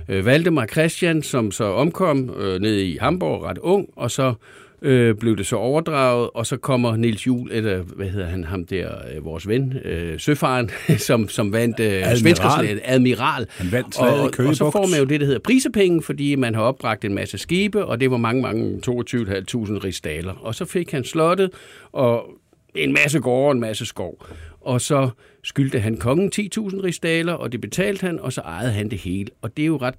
øh, 0.10 0.25
Valdemar 0.25 0.65
Christian, 0.65 1.24
som 1.24 1.51
så 1.51 1.63
omkom 1.63 2.29
øh, 2.29 2.60
nede 2.62 2.86
i 2.86 2.98
Hamburg 2.98 3.43
ret 3.43 3.57
ung, 3.57 3.89
og 3.95 4.12
så 4.12 4.34
øh, 4.86 5.15
blev 5.15 5.38
det 5.38 5.46
så 5.46 5.56
overdraget, 5.56 6.30
og 6.34 6.46
så 6.46 6.58
kommer 6.58 6.96
Niels 6.96 7.27
Juhl, 7.27 7.51
eller 7.51 7.77
hvad 7.77 8.08
hedder 8.08 8.27
han, 8.27 8.44
ham 8.44 8.65
der, 8.65 8.89
øh, 9.15 9.25
vores 9.25 9.48
ven, 9.48 9.74
øh, 9.86 10.20
søfaren, 10.20 10.72
som, 11.08 11.30
som 11.30 11.54
vandt 11.54 11.80
øh, 11.80 12.12
Admiral. 12.12 12.82
admiral. 12.84 13.48
Han 13.50 13.72
vandt 13.72 14.00
og, 14.00 14.32
Køge 14.32 14.50
og 14.50 14.56
så 14.56 14.72
får 14.72 14.88
man 14.88 15.00
jo 15.00 15.06
det, 15.06 15.20
der 15.20 15.25
hedder 15.25 15.39
prisepenge, 15.39 16.01
fordi 16.01 16.36
man 16.36 16.56
har 16.56 16.62
opbragt 16.62 17.06
en 17.06 17.13
masse 17.13 17.38
skibe, 17.38 17.86
og 17.86 18.00
det 18.00 18.12
var 18.12 18.18
mange, 18.18 18.42
mange 18.42 18.82
22.500 18.88 18.89
rigsdaler. 19.84 20.34
Og 20.34 20.56
så 20.56 20.65
fik 20.65 20.92
han 20.92 21.04
slottet, 21.04 21.50
og 21.92 22.30
en 22.75 22.94
masse 22.94 23.20
gårde 23.20 23.48
og 23.48 23.51
en 23.51 23.60
masse 23.60 23.86
skov. 23.86 24.25
Og 24.62 24.82
så 24.82 25.10
skyldte 25.44 25.80
han 25.80 25.98
kongen 25.98 26.32
10.000 26.36 26.84
rigsdaler, 26.84 27.34
og 27.34 27.51
det 27.51 27.62
betalte 27.62 28.06
han, 28.06 28.20
og 28.20 28.34
så 28.34 28.42
ejede 28.42 28.72
han 28.72 28.89
det 28.89 29.00
hele. 29.00 29.27
Og 29.42 29.58
det 29.58 29.63
er 29.63 29.68
jo 29.68 29.77
ret 29.77 29.96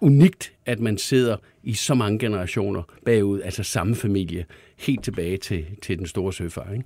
unikt, 0.00 0.52
at 0.66 0.80
man 0.80 0.98
sidder 0.98 1.36
i 1.62 1.74
så 1.74 1.94
mange 1.94 2.18
generationer 2.18 2.82
bagud, 3.04 3.40
altså 3.40 3.62
samme 3.62 3.94
familie, 3.96 4.44
helt 4.78 5.04
tilbage 5.04 5.36
til, 5.36 5.64
til 5.82 5.98
den 5.98 6.06
store 6.06 6.32
søfar, 6.32 6.72
ikke? 6.72 6.84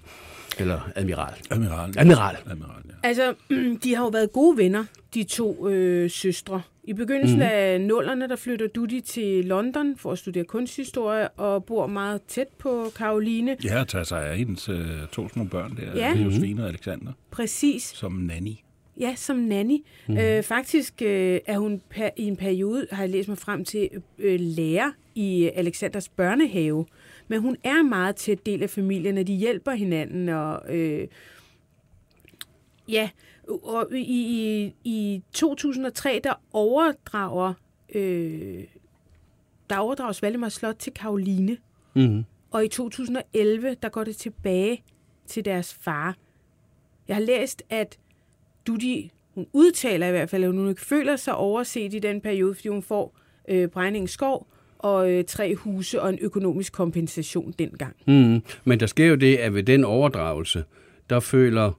Eller 0.59 0.91
admiral. 0.95 1.35
Admiral. 1.51 1.95
Admiral. 1.99 2.37
Admiral, 2.51 2.83
ja. 2.89 3.09
Altså, 3.09 3.35
de 3.85 3.95
har 3.95 4.03
jo 4.05 4.09
været 4.09 4.33
gode 4.33 4.57
venner, 4.57 4.85
de 5.15 5.23
to 5.25 5.69
øh, 5.69 6.11
søstre. 6.11 6.63
I 6.85 6.93
begyndelsen 6.93 7.39
mm. 7.39 7.43
af 7.51 7.81
nullerne, 7.81 8.29
der 8.29 8.37
flytter 8.37 8.67
Dudi 8.67 9.01
til 9.01 9.45
London 9.45 9.97
for 9.97 10.13
at 10.13 10.19
studere 10.19 10.45
kunsthistorie 10.45 11.29
og 11.29 11.65
bor 11.65 11.87
meget 11.87 12.23
tæt 12.29 12.47
på 12.59 12.93
Karoline. 12.97 13.57
Ja, 13.65 13.81
at 13.81 13.89
tage 13.89 14.05
sig 14.05 14.27
af 14.27 14.39
hendes 14.39 14.69
øh, 14.69 14.87
to 15.13 15.29
små 15.29 15.45
børn 15.45 15.77
der, 15.77 15.83
Ja. 15.99 16.13
ja. 16.13 16.23
Josefine 16.23 16.63
og 16.63 16.69
Alexander, 16.69 17.13
Præcis. 17.31 17.83
som 17.83 18.13
nanny. 18.13 18.51
Ja, 19.01 19.15
som 19.15 19.37
nanny. 19.37 19.79
Mm. 20.09 20.17
Øh, 20.17 20.43
faktisk 20.43 21.03
øh, 21.03 21.41
er 21.47 21.59
hun 21.59 21.83
per, 21.91 22.11
i 22.17 22.23
en 22.23 22.37
periode, 22.37 22.87
har 22.91 23.03
jeg 23.03 23.11
læst 23.11 23.29
mig 23.29 23.39
frem 23.39 23.65
til, 23.65 23.89
øh, 24.19 24.41
lærer 24.41 24.91
i 25.15 25.51
Alexanders 25.55 26.09
børnehave. 26.09 26.87
Men 27.29 27.41
hun 27.41 27.57
er 27.65 27.83
meget 27.83 28.17
tæt 28.17 28.47
del 28.47 28.63
af 28.63 28.71
familien, 28.71 29.19
og 29.19 29.27
de 29.27 29.35
hjælper 29.35 29.73
hinanden. 29.73 30.29
Og, 30.29 30.77
øh, 30.77 31.09
ja, 32.89 33.11
og 33.49 33.89
i, 33.93 34.03
i, 34.05 34.75
i 34.85 35.23
2003, 35.33 36.21
der 36.25 36.33
overdrager, 36.53 37.55
øh, 37.95 38.65
der 39.71 39.77
overdrages 39.77 40.23
Valdemar 40.23 40.49
Slot 40.49 40.75
til 40.75 40.93
Karoline. 40.93 41.57
Mm-hmm. 41.95 42.25
Og 42.51 42.65
i 42.65 42.69
2011, 42.69 43.77
der 43.83 43.89
går 43.89 44.05
det 44.05 44.17
tilbage 44.17 44.83
til 45.27 45.45
deres 45.45 45.75
far. 45.75 46.17
Jeg 47.09 47.17
har 47.17 47.23
læst, 47.23 47.63
at 47.71 47.99
Dudi, 48.67 49.11
hun 49.35 49.47
udtaler 49.53 50.07
i 50.07 50.11
hvert 50.11 50.31
fald, 50.31 50.45
at 50.45 50.51
hun 50.51 50.69
ikke 50.69 50.81
føler 50.81 51.17
sig 51.17 51.35
overset 51.35 51.95
i 51.95 51.99
den 51.99 52.21
periode, 52.21 52.55
fordi 52.55 52.69
hun 52.69 52.83
får 52.83 53.17
øh, 53.49 53.69
Brejning 53.69 54.09
Skov 54.09 54.47
og 54.79 55.13
øh, 55.13 55.25
tre 55.25 55.55
huse 55.55 56.03
og 56.03 56.09
en 56.09 56.19
økonomisk 56.21 56.73
kompensation 56.73 57.55
dengang. 57.59 57.97
Mm. 58.07 58.43
Men 58.65 58.81
der 58.81 58.87
sker 58.87 59.07
jo 59.07 59.15
det, 59.15 59.37
at 59.37 59.55
ved 59.55 59.63
den 59.63 59.85
overdragelse, 59.85 60.65
der 61.11 61.21
føler 61.21 61.73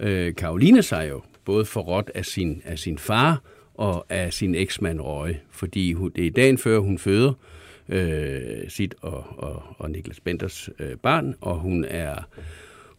øh, 0.00 0.34
Karoline 0.34 0.82
sig 0.82 1.08
jo 1.10 1.20
både 1.44 1.64
forrådt 1.64 2.10
af 2.14 2.24
sin, 2.24 2.62
af 2.64 2.78
sin 2.78 2.98
far 2.98 3.42
og 3.74 4.06
af 4.08 4.32
sin 4.32 4.54
eksmand 4.54 5.00
Røge, 5.00 5.40
fordi 5.50 5.92
hun, 5.92 6.12
det 6.16 6.26
er 6.26 6.30
dagen 6.30 6.58
før, 6.58 6.78
hun 6.78 6.98
føder 6.98 7.32
øh, 7.88 8.68
sit 8.68 8.94
og, 9.00 9.24
og, 9.36 9.62
og 9.78 9.90
Niklas 9.90 10.20
Benders 10.20 10.68
øh, 10.78 10.96
barn, 10.96 11.34
og 11.40 11.56
hun 11.58 11.84
er, 11.84 12.14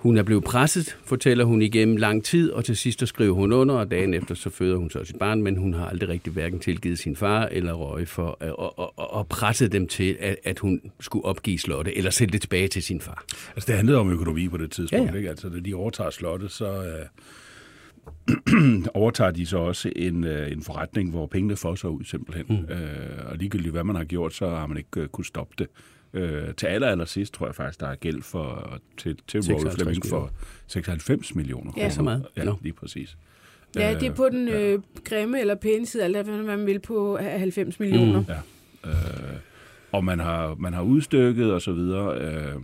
hun 0.03 0.17
er 0.17 0.23
blevet 0.23 0.43
presset, 0.43 0.97
fortæller 1.05 1.45
hun 1.45 1.61
igennem 1.61 1.97
lang 1.97 2.23
tid, 2.23 2.51
og 2.51 2.65
til 2.65 2.77
sidst 2.77 3.07
skriver 3.07 3.33
hun 3.33 3.53
under, 3.53 3.75
og 3.75 3.91
dagen 3.91 4.13
efter 4.13 4.35
så 4.35 4.49
føder 4.49 4.77
hun 4.77 4.89
så 4.89 5.03
sit 5.03 5.19
barn, 5.19 5.41
men 5.41 5.57
hun 5.57 5.73
har 5.73 5.85
aldrig 5.85 6.09
rigtig 6.09 6.33
hverken 6.33 6.59
tilgivet 6.59 6.99
sin 6.99 7.15
far 7.15 7.45
eller 7.45 7.73
Røge 7.73 8.05
for 8.05 8.37
at 8.39 8.51
og, 8.51 8.79
og, 8.79 9.15
og, 9.15 9.27
presset 9.27 9.71
dem 9.71 9.87
til, 9.87 10.17
at, 10.19 10.35
at 10.43 10.59
hun 10.59 10.81
skulle 10.99 11.25
opgive 11.25 11.59
slottet, 11.59 11.97
eller 11.97 12.11
sælge 12.11 12.31
det 12.31 12.41
tilbage 12.41 12.67
til 12.67 12.83
sin 12.83 13.01
far. 13.01 13.25
Altså, 13.55 13.67
det 13.67 13.75
handlede 13.75 13.97
om 13.97 14.11
økonomi 14.11 14.47
på 14.47 14.57
det 14.57 14.71
tidspunkt, 14.71 15.05
Ja, 15.05 15.11
ja, 15.11 15.17
ikke? 15.17 15.29
Altså, 15.29 15.49
da 15.49 15.59
de 15.59 15.73
overtager 15.73 16.09
slottet, 16.09 16.51
så 16.51 16.83
øh, 16.83 17.05
overtager 19.01 19.31
de 19.31 19.45
så 19.45 19.57
også 19.57 19.91
en, 19.95 20.23
øh, 20.23 20.51
en 20.51 20.63
forretning, 20.63 21.09
hvor 21.09 21.25
pengene 21.25 21.55
fosser 21.55 21.89
ud 21.89 22.03
simpelthen. 22.03 22.45
Mm. 22.49 22.73
Øh, 22.73 23.25
og 23.25 23.37
ligegyldigt 23.37 23.71
hvad 23.71 23.83
man 23.83 23.95
har 23.95 24.03
gjort, 24.03 24.33
så 24.33 24.49
har 24.49 24.67
man 24.67 24.77
ikke 24.77 25.01
øh, 25.01 25.07
kunnet 25.07 25.27
stoppe 25.27 25.53
det. 25.57 25.67
Øh, 26.13 26.53
til 26.57 26.65
aller, 26.67 26.87
aller 26.87 27.05
sidst 27.05 27.33
tror 27.33 27.45
jeg 27.45 27.55
faktisk, 27.55 27.79
der 27.79 27.87
er 27.87 27.95
gæld 27.95 28.21
for, 28.21 28.77
til, 28.97 29.17
til 29.27 29.39
Royal 29.41 29.59
56 29.59 29.75
Fleming 29.75 30.05
for 30.05 30.31
96 30.67 31.35
millioner 31.35 31.71
Ja. 31.77 31.81
kroner. 31.81 31.89
Så 31.93 32.01
meget? 32.01 32.25
Ja, 32.37 32.45
lige 32.61 32.73
præcis. 32.73 33.17
Ja, 33.75 33.93
det 33.99 34.07
er 34.07 34.13
på 34.13 34.29
den 34.31 34.47
øh, 34.47 34.79
grimme 35.03 35.39
eller 35.39 35.55
pæne 35.55 35.85
side, 35.85 36.03
alt 36.03 36.17
hvad 36.27 36.37
man 36.43 36.65
vil 36.65 36.79
på 36.79 37.17
90 37.21 37.79
millioner. 37.79 38.19
Mm. 38.19 38.25
Ja. 38.83 38.89
Øh, 38.89 39.37
og 39.91 40.03
man 40.05 40.19
har, 40.19 40.55
man 40.55 40.73
har 40.73 40.81
udstykket 40.81 41.53
og 41.53 41.61
så 41.61 41.71
videre. 41.71 42.21
Øh, 42.21 42.61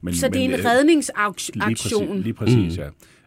men, 0.00 0.14
Så 0.14 0.28
det 0.28 0.36
er 0.36 0.44
en 0.44 0.50
øh, 0.50 0.56
Lige 0.56 0.70
redningsaktion. 0.70 1.60
præcis, 1.60 2.24
lige 2.24 2.34
præcis 2.34 2.78
mm. 2.78 2.84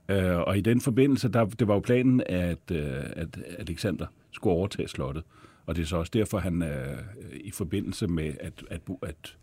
ja. 0.09 0.21
Øh, 0.33 0.39
og 0.47 0.57
i 0.57 0.61
den 0.61 0.81
forbindelse, 0.81 1.27
der, 1.29 1.45
det 1.45 1.67
var 1.67 1.73
jo 1.73 1.79
planen, 1.79 2.23
at, 2.25 2.57
øh, 2.71 2.87
at 3.15 3.27
Alexander 3.59 4.05
skulle 4.31 4.53
overtage 4.53 4.87
slottet. 4.87 5.23
Og 5.67 5.75
det 5.75 5.81
er 5.81 5.85
så 5.85 5.97
også 5.97 6.11
derfor, 6.13 6.37
han 6.37 6.63
øh, 6.63 6.97
i 7.33 7.51
forbindelse 7.51 8.07
med, 8.07 8.33
at, 8.39 8.53
at, 8.69 8.81
at 9.03 9.35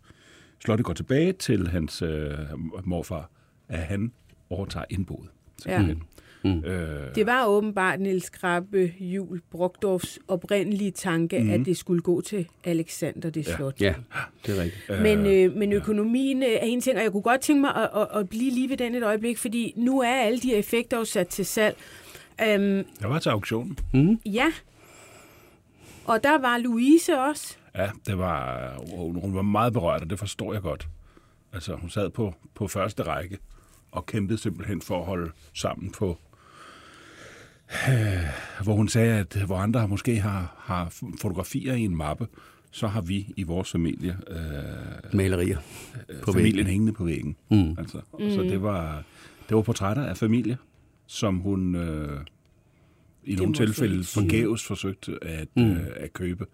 slottet 0.63 0.85
går 0.85 0.93
tilbage 0.93 1.33
til 1.33 1.67
hans 1.67 2.01
øh, 2.01 2.31
morfar, 2.83 3.29
at 3.69 3.79
han 3.79 4.11
overtager 4.49 4.85
indboet. 4.89 5.29
simpelthen. 5.57 6.03
Mm. 6.43 6.63
Øh, 6.63 7.15
Det 7.15 7.25
var 7.25 7.45
åbenbart 7.45 7.99
Niels 7.99 8.29
Krabbe 8.29 8.93
Jul 8.99 9.41
Brogdorfs 9.51 10.19
oprindelige 10.27 10.91
tanke, 10.91 11.39
mm. 11.39 11.49
at 11.49 11.59
det 11.65 11.77
skulle 11.77 12.01
gå 12.01 12.21
til 12.21 12.47
Alexander 12.63 13.29
det 13.29 13.45
slot. 13.45 13.81
Ja, 13.81 13.93
det 14.45 14.57
er 14.59 14.63
rigtigt. 14.63 15.01
Men, 15.01 15.25
øh, 15.25 15.57
men 15.57 15.73
økonomien 15.73 16.43
øh, 16.43 16.49
er 16.49 16.59
en 16.59 16.81
ting, 16.81 16.97
og 16.97 17.03
jeg 17.03 17.11
kunne 17.11 17.21
godt 17.21 17.41
tænke 17.41 17.61
mig 17.61 17.75
at, 17.75 17.89
at, 17.95 18.07
at 18.19 18.29
blive 18.29 18.51
lige 18.51 18.69
ved 18.69 18.77
den 18.77 18.95
et 18.95 19.03
øjeblik, 19.03 19.37
fordi 19.37 19.73
nu 19.75 19.99
er 20.01 20.07
alle 20.15 20.39
de 20.39 20.55
effekter 20.55 20.97
jo 20.97 21.05
sat 21.05 21.27
til 21.27 21.45
salg. 21.45 21.77
Øhm, 22.41 22.83
jeg 23.01 23.09
var 23.09 23.19
til 23.19 23.29
auktionen. 23.29 23.77
ja, 24.25 24.51
og 26.05 26.23
der 26.23 26.37
var 26.39 26.57
Louise 26.57 27.19
også. 27.19 27.57
Ja, 27.75 27.89
det 28.05 28.17
var, 28.17 28.71
hun, 28.95 29.21
hun 29.21 29.35
var 29.35 29.41
meget 29.41 29.73
berørt, 29.73 30.01
og 30.01 30.09
det 30.09 30.19
forstår 30.19 30.53
jeg 30.53 30.61
godt. 30.61 30.87
Altså, 31.53 31.75
hun 31.75 31.89
sad 31.89 32.09
på, 32.09 32.33
på 32.55 32.67
første 32.67 33.03
række 33.03 33.37
og 33.91 34.05
kæmpede 34.05 34.37
simpelthen 34.37 34.81
for 34.81 34.99
at 34.99 35.05
holde 35.05 35.31
sammen 35.53 35.91
på, 35.91 36.17
øh, 37.89 38.63
hvor 38.63 38.73
hun 38.73 38.87
sagde, 38.87 39.19
at 39.19 39.35
hvor 39.45 39.57
andre 39.57 39.87
måske 39.87 40.19
har, 40.19 40.55
har 40.57 40.93
fotografier 41.21 41.73
i 41.73 41.81
en 41.81 41.95
mappe, 41.95 42.27
så 42.71 42.87
har 42.87 43.01
vi 43.01 43.33
i 43.37 43.43
vores 43.43 43.71
familie 43.71 44.17
øh, 44.27 45.13
Malerier 45.13 45.57
på 46.23 46.31
familien 46.31 46.55
væggen. 46.55 46.67
hængende 46.67 46.93
på 46.93 47.03
væggen. 47.03 47.35
Mm. 47.51 47.75
Altså, 47.77 48.01
mm. 48.19 48.29
Så 48.29 48.41
det 48.41 48.61
var, 48.61 49.03
det 49.49 49.55
var 49.55 49.61
portrætter 49.61 50.03
af 50.05 50.17
familie, 50.17 50.57
som 51.07 51.37
hun 51.37 51.75
øh, 51.75 52.19
i 53.25 53.35
nogle 53.35 53.53
tilfælde 53.53 54.03
forgæves 54.03 54.63
forsøgte 54.63 55.17
at, 55.21 55.47
Mm. 55.55 55.71
øh, 55.71 55.79
at 55.95 56.13
købe. 56.13 56.45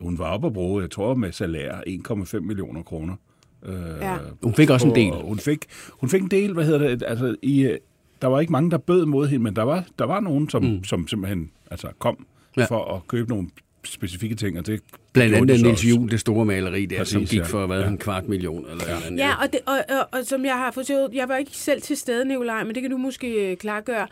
Hun 0.00 0.18
var 0.18 0.24
oppe 0.24 0.46
at 0.46 0.52
bruge, 0.52 0.82
jeg 0.82 0.90
tror 0.90 1.14
med 1.14 1.32
salær, 1.32 1.80
1,5 1.86 2.40
millioner 2.40 2.82
kroner. 2.82 3.14
Øh, 3.62 3.74
Ja. 4.00 4.16
Hun 4.42 4.54
fik 4.54 4.70
også 4.70 4.88
en 4.88 4.94
del. 4.94 5.12
Hun 5.22 5.38
fik, 5.38 5.64
hun 5.90 6.08
fik 6.08 6.22
en 6.22 6.30
del, 6.30 6.52
hvad 6.52 6.64
hedder 6.64 6.88
det, 6.88 7.02
altså 7.06 7.36
i, 7.42 7.60
øh, 7.62 7.78
der 8.22 8.28
var 8.28 8.40
ikke 8.40 8.52
mange, 8.52 8.70
der 8.70 8.78
bød 8.78 9.06
mod 9.06 9.28
hende, 9.28 9.44
men 9.44 9.56
der 9.56 9.62
var, 9.62 9.84
der 9.98 10.04
var 10.04 10.20
nogen, 10.20 10.48
som, 10.50 10.62
mm. 10.64 10.84
som 10.84 11.08
simpelthen 11.08 11.50
altså, 11.70 11.88
kom 11.98 12.26
ja. 12.56 12.64
for 12.64 12.94
at 12.94 13.08
købe 13.08 13.28
nogle 13.30 13.48
specifikke 13.92 14.34
ting, 14.36 14.58
og 14.58 14.66
det 14.66 14.80
Blandt 15.12 15.34
andet 15.34 15.62
Niels. 15.62 15.84
Juhl, 15.84 16.10
det 16.10 16.20
store 16.20 16.44
maleri 16.44 16.86
der, 16.86 16.98
Præcis, 16.98 17.12
som 17.12 17.24
gik 17.26 17.44
for 17.44 17.66
hvad, 17.66 17.80
Ja. 17.80 17.88
en 17.88 17.98
kvart 17.98 18.28
million. 18.28 18.66
Eller 18.70 18.84
ja. 18.88 19.06
Eller 19.06 19.26
Ja, 19.26 19.34
og, 19.42 19.52
det, 19.52 19.60
og, 19.66 19.78
og, 19.88 20.08
og 20.18 20.24
som 20.26 20.44
jeg 20.44 20.54
har 20.54 20.70
forstået, 20.70 21.10
jeg 21.14 21.28
var 21.28 21.36
ikke 21.36 21.50
selv 21.54 21.82
til 21.82 21.96
stede, 21.96 22.24
Nicolaj, 22.24 22.64
men 22.64 22.74
det 22.74 22.82
kan 22.82 22.90
du 22.90 22.96
måske 22.98 23.50
øh, 23.50 23.56
klargøre. 23.56 24.06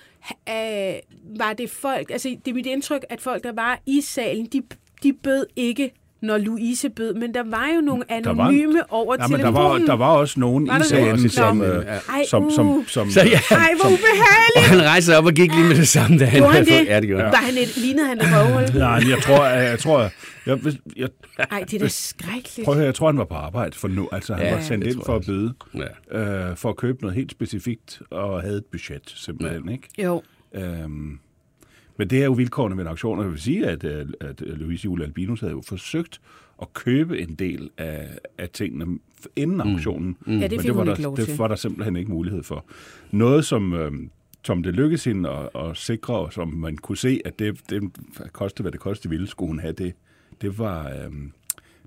Øh, 0.49 0.95
var 1.38 1.52
det 1.52 1.71
folk, 1.71 2.11
altså 2.11 2.37
det 2.45 2.50
er 2.50 2.54
mit 2.54 2.66
indtryk, 2.66 3.04
at 3.09 3.21
folk, 3.21 3.42
der 3.45 3.52
var 3.52 3.83
i 3.87 4.00
salen, 4.00 4.47
de, 4.52 4.62
de 5.02 5.12
bød 5.12 5.47
ikke 5.56 5.90
når 6.23 6.38
Louise 6.38 6.90
bød, 6.90 7.14
men 7.14 7.35
der 7.35 7.42
var 7.46 7.68
jo 7.75 7.80
nogle 7.80 8.04
Der 8.08 8.32
var- 8.32 8.44
anonyme 8.44 8.92
over 8.92 9.16
Ja, 9.20 9.26
men 9.28 9.40
telefonen. 9.40 9.54
der 9.56 9.68
var, 9.68 9.78
der 9.87 9.96
var 9.96 10.08
også 10.16 10.40
nogen 10.40 10.68
Var 10.68 10.76
i 10.76 10.78
det? 10.78 10.87
sagen, 10.87 11.28
som, 11.28 11.62
øh, 11.62 11.85
som, 12.30 12.50
som, 12.50 12.68
uh. 12.68 12.87
som, 12.87 13.11
Så 13.11 13.20
ja. 13.20 13.40
Ej, 13.50 13.70
hvor 13.80 13.87
ubehageligt! 13.87 14.56
Og 14.56 14.62
han 14.62 14.82
rejste 14.82 15.06
sig 15.06 15.18
op 15.18 15.25
og 15.25 15.32
gik 15.32 15.54
lige 15.54 15.64
med 15.68 15.76
det 15.76 15.88
samme, 15.88 16.18
da 16.18 16.25
han 16.25 16.40
Gjorde 16.40 16.52
han 16.54 16.66
havde 16.66 16.78
det? 16.78 16.87
fået... 16.87 16.94
Ja, 16.94 17.00
det 17.00 17.06
gjorde 17.08 17.23
han. 17.23 17.32
Var 17.32 17.38
han 17.38 17.54
et, 17.54 17.76
lignede 17.76 18.06
han 18.06 18.18
et 18.18 18.25
røvhul? 18.25 18.78
Nej, 18.78 19.11
jeg 19.11 19.18
tror, 19.23 19.46
jeg, 19.46 19.70
jeg 19.70 19.78
tror, 19.78 20.00
jeg, 20.00 20.11
jeg, 20.46 20.58
jeg, 20.96 21.08
Ej, 21.50 21.61
det 21.70 21.75
er 21.75 21.78
da 21.78 21.88
skrækkeligt. 21.88 22.64
prøv 22.64 22.73
at 22.73 22.76
høre, 22.76 22.87
jeg 22.87 22.94
tror, 22.94 23.06
han 23.06 23.18
var 23.18 23.25
på 23.25 23.35
arbejde 23.35 23.76
for 23.76 23.88
nu. 23.88 24.08
Altså, 24.12 24.35
han 24.35 24.46
Ja, 24.46 24.54
var 24.54 24.61
sendt 24.62 24.85
det 24.85 24.92
ind 24.94 25.02
for 25.06 25.16
at 25.16 25.26
bøde, 25.26 25.54
Ja. 26.12 26.18
øh, 26.50 26.56
for 26.56 26.68
at 26.68 26.76
købe 26.76 26.99
noget 27.02 27.16
helt 27.16 27.30
specifikt, 27.30 28.02
og 28.11 28.42
havde 28.42 28.56
et 28.56 28.64
budget, 28.73 29.02
simpelthen, 29.16 29.68
ikke? 29.68 29.88
Jo. 29.99 30.23
Øhm, 30.54 31.18
men 31.98 32.10
det 32.10 32.20
er 32.20 32.24
jo 32.24 32.32
vilkårene 32.32 32.76
ved 32.76 32.84
en 32.84 32.88
auktion, 32.88 33.18
og 33.18 33.24
jeg 33.24 33.32
vil 33.32 33.40
sige, 33.40 33.66
at, 33.66 33.84
øh, 33.84 34.06
at 34.20 34.40
Louise 34.40 34.84
Jule 34.84 35.04
Albinus 35.04 35.40
havde 35.40 35.52
jo 35.52 35.62
forsøgt 35.66 36.20
at 36.62 36.72
købe 36.74 37.20
en 37.20 37.34
del 37.34 37.70
af, 37.78 38.08
af 38.38 38.48
tingene 38.50 38.98
inden 39.36 39.60
auktionen. 39.60 40.16
Mm. 40.26 40.38
Ja, 40.38 40.42
det 40.46 40.50
men 40.50 40.60
det 40.60 40.68
var, 40.68 40.74
hun 40.74 40.86
der, 40.86 40.92
ikke 40.92 41.02
lov 41.02 41.16
det 41.16 41.38
var 41.38 41.48
der 41.48 41.56
simpelthen 41.56 41.96
ikke 41.96 42.10
mulighed 42.10 42.42
for. 42.42 42.64
Noget, 43.10 43.44
som, 43.44 43.72
øh, 43.74 43.92
som 44.44 44.62
det 44.62 44.74
lykkedes 44.74 45.04
hende 45.04 45.30
at, 45.30 45.48
at 45.54 45.76
sikre, 45.76 46.14
og 46.14 46.32
som 46.32 46.48
man 46.48 46.76
kunne 46.76 46.96
se, 46.98 47.20
at 47.24 47.38
det, 47.38 47.60
det 47.70 47.82
kostede, 48.32 48.62
hvad 48.62 48.72
det 48.72 48.80
kostede 48.80 49.10
ville, 49.10 49.26
skulle 49.26 49.48
hun 49.48 49.58
have 49.58 49.72
det, 49.72 49.92
det 50.42 50.58
var... 50.58 50.88
Øh, 50.88 51.12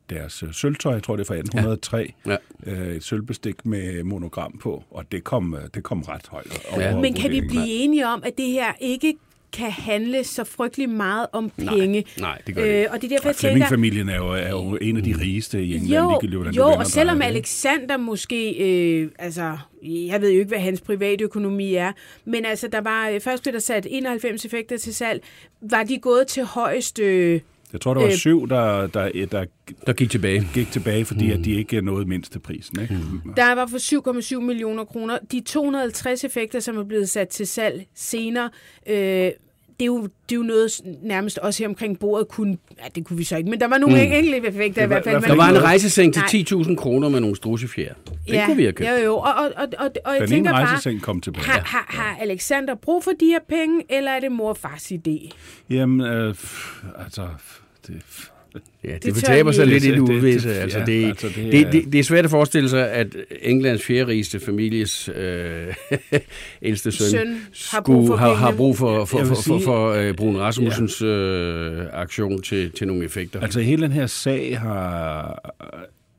deres 0.10 0.44
øh, 0.44 0.54
sølvtøj, 0.54 0.94
jeg 0.94 1.04
tror 1.04 1.16
det 1.16 1.24
er 1.24 1.28
fra 1.28 1.36
1803, 1.36 2.14
Ja. 2.26 2.38
øh, 2.66 2.96
et 2.96 3.04
sølvbestik 3.04 3.66
med 3.66 4.04
monogram 4.04 4.58
på, 4.58 4.84
og 4.92 5.12
det 5.12 5.24
kom, 5.24 5.54
øh, 5.56 5.62
det 5.74 5.84
kom 5.84 6.02
ret 6.02 6.28
højt. 6.28 6.62
Ja. 6.78 7.00
Men 7.02 7.14
kan 7.14 7.32
vi 7.32 7.42
blive 7.42 7.66
enige 7.68 8.08
om, 8.08 8.24
at 8.26 8.38
det 8.38 8.46
her 8.46 8.74
ikke 8.82 9.14
kan 9.54 9.72
handle 9.72 10.24
så 10.24 10.44
frygtelig 10.44 10.90
meget 10.90 11.28
om 11.32 11.52
penge? 11.58 12.06
nej, 12.20 12.42
det 12.48 12.56
gør 12.56 12.62
det 12.62 12.70
ikke. 12.70 12.84
Øh, 12.84 12.88
og 12.92 13.02
det 13.02 13.12
er 13.12 13.16
derfor, 13.16 13.28
jeg 13.28 13.36
Og 13.36 13.36
tænker... 13.36 13.68
Flemming-familien 13.68 14.10
er 14.10 14.16
jo, 14.16 14.30
er 14.30 14.50
jo 14.50 14.78
en 14.82 14.98
af 14.98 15.04
de 15.04 15.16
rigeste 15.22 15.64
i 15.64 15.76
England, 15.76 15.94
Jo, 15.94 16.20
jo 16.24 16.40
vender 16.40 16.78
og 16.78 16.86
selvom? 16.88 17.22
Alexander 17.22 17.98
måske, 17.98 18.52
øh, 18.52 19.12
altså, 19.20 19.58
jeg 19.84 20.22
ved 20.22 20.32
jo 20.32 20.40
ikke, 20.40 20.50
hvad 20.50 20.60
hans 20.60 20.82
private 20.82 21.24
økonomi 21.24 21.74
er, 21.74 21.92
men 22.26 22.46
altså, 22.46 22.68
der 22.68 22.82
var, 22.82 23.10
øh, 23.10 23.22
først 23.22 23.44
blev 23.44 23.54
der 23.54 23.60
sat 23.60 23.88
91 23.90 24.46
effekter 24.46 24.78
til 24.78 24.96
salg, 24.96 25.24
var 25.62 25.84
de 25.84 25.98
gået 25.98 26.28
til 26.28 26.44
højeste, 26.44 27.04
øh, 27.04 27.42
Jeg 27.74 27.82
tror, 27.82 27.94
der 27.94 28.02
var 28.02 28.08
øh, 28.08 28.14
syv, 28.16 28.50
der, 28.50 28.88
der, 28.88 29.12
der 29.32 29.46
Der 29.86 29.94
gik 29.94 30.10
tilbage. 30.12 30.48
gik 30.54 30.72
tilbage, 30.72 31.06
fordi 31.06 31.26
mm. 31.26 31.40
at 31.40 31.46
de 31.46 31.52
ikke 31.52 31.82
nåede 31.82 32.06
mindsteprisen. 32.06 32.82
Ikke? 32.82 32.94
Mm. 33.24 33.34
der 33.34 33.56
var 33.56 33.68
for 33.68 34.38
7,7 34.38 34.40
millioner 34.42 34.84
kroner. 34.86 35.18
De 35.32 35.42
250 35.42 36.24
effekter, 36.24 36.60
som 36.60 36.78
er 36.78 36.84
blevet 36.84 37.10
sat 37.10 37.28
til 37.30 37.48
salg 37.48 37.86
senere, 37.96 38.50
øh, 38.88 39.32
det 39.80 39.86
er, 39.86 39.88
jo, 39.88 40.02
det 40.04 40.32
er 40.32 40.36
jo 40.36 40.42
noget 40.42 40.82
nærmest 41.04 41.38
også 41.38 41.64
her 41.64 41.68
omkring 41.68 42.00
bordet 42.00 42.28
kunne, 42.28 42.58
ja, 42.84 42.88
det 42.96 43.06
kunne 43.06 43.18
vi 43.18 43.24
så 43.24 43.38
ikke, 43.38 43.50
men 43.50 43.60
der 43.60 43.68
var 43.68 43.78
nogle 43.78 43.96
mm. 43.96 44.14
enkelte 44.14 44.48
effekter 44.48 44.82
i 44.82 44.84
Det 44.84 44.90
var 44.90 44.96
hvert 44.96 45.04
fald. 45.04 45.16
i 45.16 45.20
hvert 45.20 45.22
man 45.22 45.30
fald 45.30 45.38
Der 45.40 45.46
var 45.46 45.60
en 45.60 45.64
rejseseng 45.64 46.14
til 46.14 46.46
10.000 46.56 46.76
kroner 46.76 47.10
med 47.10 47.20
nogle 47.20 47.36
strussefjer. 47.36 47.94
Den 48.06 48.16
ja, 48.28 48.46
kunne 48.46 48.58
vi 48.58 48.64
have 48.64 48.74
købt. 48.74 48.90
Jo, 48.90 48.96
jo, 48.96 49.14
og, 49.16 49.34
og, 49.34 49.52
og, 49.58 49.68
og, 49.78 49.92
og 50.06 50.14
jeg 50.14 50.22
Den 50.22 50.30
tænker 50.30 50.52
ene 50.52 50.68
bare, 50.84 51.00
kom 51.00 51.22
tilbage. 51.22 51.46
har, 51.46 51.62
har, 51.66 51.86
har 51.90 52.18
Alexander 52.22 52.76
brug 52.76 53.04
for 53.04 53.12
de 53.20 53.26
her 53.26 53.40
penge, 53.50 53.84
eller 53.90 54.12
er 54.12 54.20
det 54.20 54.32
mor 54.32 54.50
og 54.50 54.58
fars 54.58 54.92
idé? 54.92 55.30
Jamen, 55.70 56.02
øh, 56.08 56.36
altså... 57.04 57.28
Det, 57.90 58.62
Ja, 58.84 58.94
det, 58.94 59.04
Det 59.04 59.04
det 59.04 59.14
fortaber 59.14 59.52
sig 59.52 59.68
lidt 59.68 59.84
i 59.84 59.88
det 59.92 59.98
Det- 59.98 60.08
det- 60.08 60.18
uvisse. 60.18 60.50
det- 60.50 60.56
Altså, 60.56 60.80
ja, 60.80 60.86
det, 60.86 61.06
altså, 61.06 61.28
det 61.28 61.36
det, 61.36 61.62
er- 61.62 61.72
det, 61.72 61.92
det 61.92 62.00
er 62.00 62.04
svært 62.04 62.26
at 62.26 62.32
forestille 62.32 62.70
sig, 62.70 62.92
at 62.92 63.16
Englands 63.42 63.84
fjerderigeste 63.86 64.40
families 64.40 65.10
øh, 65.16 65.74
ældste 66.62 66.92
søn, 66.92 67.10
Søn 67.10 67.42
har 67.72 67.82
brug 67.82 68.08
for 68.08 68.16
skulle, 68.16 68.20
har, 68.20 68.34
har 68.34 68.56
brug 68.56 68.78
for, 68.78 69.06
for, 69.06 69.06
for, 69.06 69.18
vil 69.18 69.28
for, 69.28 69.36
sige- 69.36 69.64
for 69.64 69.90
øh, 69.92 70.14
Brun 70.14 70.38
Rasmussens 70.38 71.02
øh, 71.02 71.86
aktion 71.94 72.42
til, 72.42 72.72
til 72.72 72.88
nogle 72.88 73.06
effekter. 73.06 73.42
altså, 73.42 73.60
hele 73.60 73.82
den 73.82 73.92
her 73.92 74.08
sag 74.08 74.60
har 74.60 75.54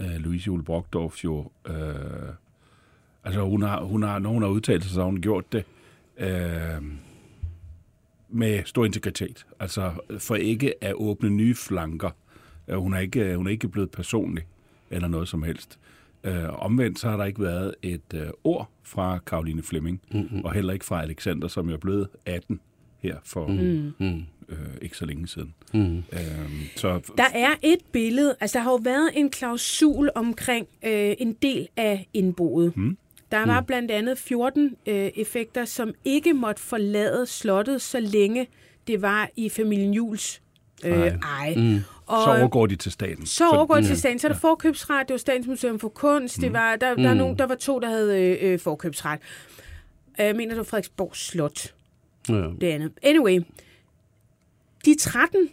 øh, 0.00 0.06
Louise 0.18 0.46
Jule 0.46 0.62
Brockdorf 0.62 1.24
jo... 1.24 1.50
Øh, 1.68 1.74
altså, 3.24 3.40
hun 3.40 3.62
har, 3.62 3.80
hun 3.82 4.02
har, 4.02 4.18
når 4.18 4.30
hun 4.30 4.42
har 4.42 4.48
udtalt 4.48 4.82
sig, 4.82 4.92
så 4.92 4.98
har 5.00 5.06
hun 5.06 5.20
gjort 5.20 5.44
det 5.52 5.64
øh, 6.20 6.28
med 8.32 8.62
stor 8.64 8.84
integritet. 8.84 9.46
Altså, 9.60 9.92
for 10.18 10.34
ikke 10.34 10.84
at 10.84 10.94
åbne 10.94 11.30
nye 11.30 11.54
flanker. 11.54 12.10
Øh, 12.68 12.76
hun, 12.76 12.94
er 12.94 12.98
ikke, 12.98 13.36
hun 13.36 13.46
er 13.46 13.50
ikke 13.50 13.68
blevet 13.68 13.90
personlig 13.90 14.44
eller 14.90 15.08
noget 15.08 15.28
som 15.28 15.42
helst. 15.42 15.78
Øh, 16.24 16.62
omvendt 16.64 16.98
så 16.98 17.08
har 17.08 17.16
der 17.16 17.24
ikke 17.24 17.42
været 17.42 17.74
et 17.82 18.14
øh, 18.14 18.26
ord 18.44 18.70
fra 18.82 19.18
Karoline 19.26 19.62
Fleming, 19.62 20.00
mm-hmm. 20.12 20.44
og 20.44 20.52
heller 20.52 20.72
ikke 20.72 20.84
fra 20.84 21.02
Alexander, 21.02 21.48
som 21.48 21.68
jo 21.68 21.74
er 21.74 21.78
blevet 21.78 22.08
18 22.26 22.60
her 22.98 23.16
for 23.24 23.46
mm. 23.46 23.92
Mm. 23.98 24.22
øh, 24.48 24.58
ikke 24.82 24.96
så 24.96 25.06
længe 25.06 25.28
siden. 25.28 25.54
Mm. 25.74 25.96
Øh, 25.96 26.50
så 26.76 27.12
Der 27.16 27.28
er 27.34 27.54
et 27.62 27.78
billede, 27.92 28.36
altså 28.40 28.58
der 28.58 28.64
har 28.64 28.70
jo 28.70 28.80
været 28.82 29.10
en 29.14 29.30
klausul 29.30 30.10
omkring 30.14 30.66
øh, 30.84 31.14
en 31.18 31.32
del 31.32 31.68
af 31.76 32.08
indboet. 32.14 32.76
Mm. 32.76 32.96
Der 33.30 33.46
var 33.46 33.60
blandt 33.60 33.90
andet 33.90 34.18
14 34.18 34.76
øh, 34.86 34.94
effekter, 34.94 35.64
som 35.64 35.94
ikke 36.04 36.32
måtte 36.34 36.62
forlade 36.62 37.26
slottet, 37.26 37.82
så 37.82 38.00
længe 38.00 38.46
det 38.86 39.02
var 39.02 39.30
i 39.36 39.48
familien 39.48 39.94
Jules 39.94 40.42
øh, 40.84 40.92
Ej. 40.92 41.08
ej. 41.38 41.54
Mm. 41.56 41.80
Og, 42.06 42.22
så 42.24 42.30
overgår 42.38 42.66
de 42.66 42.76
til 42.76 42.92
staten. 42.92 43.26
så 43.26 43.48
overgår 43.48 43.74
det 43.76 43.86
til 43.86 43.98
staten. 43.98 44.18
Så 44.18 44.26
er 44.26 44.32
der 44.32 44.38
forkøbsret, 44.38 45.08
det 45.08 45.14
var 45.14 45.18
Statens 45.18 45.46
Museum 45.46 45.78
for 45.78 45.88
Kunst, 45.88 46.40
det 46.40 46.52
var, 46.52 46.76
der, 46.76 46.94
der, 46.94 47.08
er 47.08 47.14
nogen, 47.14 47.38
der 47.38 47.46
var 47.46 47.54
to, 47.54 47.78
der 47.78 47.88
havde 47.88 48.20
øh, 48.20 48.52
øh, 48.52 48.58
forkøbsret. 48.60 49.18
Øh, 50.20 50.26
Jeg 50.26 50.36
mener, 50.36 50.50
det 50.50 50.58
var 50.58 50.64
Frederiksborg 50.64 51.16
Slot, 51.16 51.74
Ja. 52.28 52.34
det 52.34 52.62
andet. 52.62 52.92
Anyway, 53.02 53.40
de 54.84 54.94
13 54.98 55.48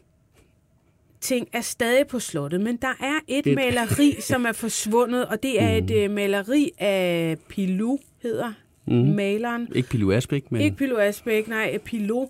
ting 1.22 1.48
er 1.54 1.62
stadig 1.62 2.08
på 2.08 2.20
slottet, 2.20 2.62
men 2.62 2.78
der 2.78 2.94
er 3.00 3.20
et 3.28 3.48
Et- 3.48 3.56
maleri, 3.56 4.16
som 4.22 4.46
er 4.46 4.52
forsvundet, 4.52 5.26
og 5.28 5.44
det 5.44 5.62
er 5.62 5.70
et 5.70 5.92
øh, 5.92 6.12
maleri 6.12 6.72
af 6.78 7.38
Pilou, 7.50 8.00
hedder 8.24 8.54
mm. 8.88 8.94
maleren. 8.94 9.68
Ikke 9.76 9.90
Pilu 9.90 10.12
Asbæk, 10.12 10.52
men... 10.52 10.62
Ikke 10.62 10.78
Pilou 10.78 10.98
Asbæk, 10.98 11.48
nej, 11.48 11.78
Pilou, 11.78 12.28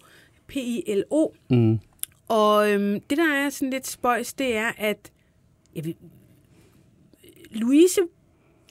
P-I-L-O. 0.47 1.27
Mm. 1.49 1.79
Og 2.27 2.71
øhm, 2.71 2.99
det, 2.99 3.17
der 3.17 3.33
er 3.33 3.49
sådan 3.49 3.69
lidt 3.69 3.87
spøjs, 3.87 4.33
det 4.33 4.55
er, 4.55 4.71
at 4.77 5.11
jeg 5.75 5.85
ved, 5.85 5.93
Louise 7.51 8.01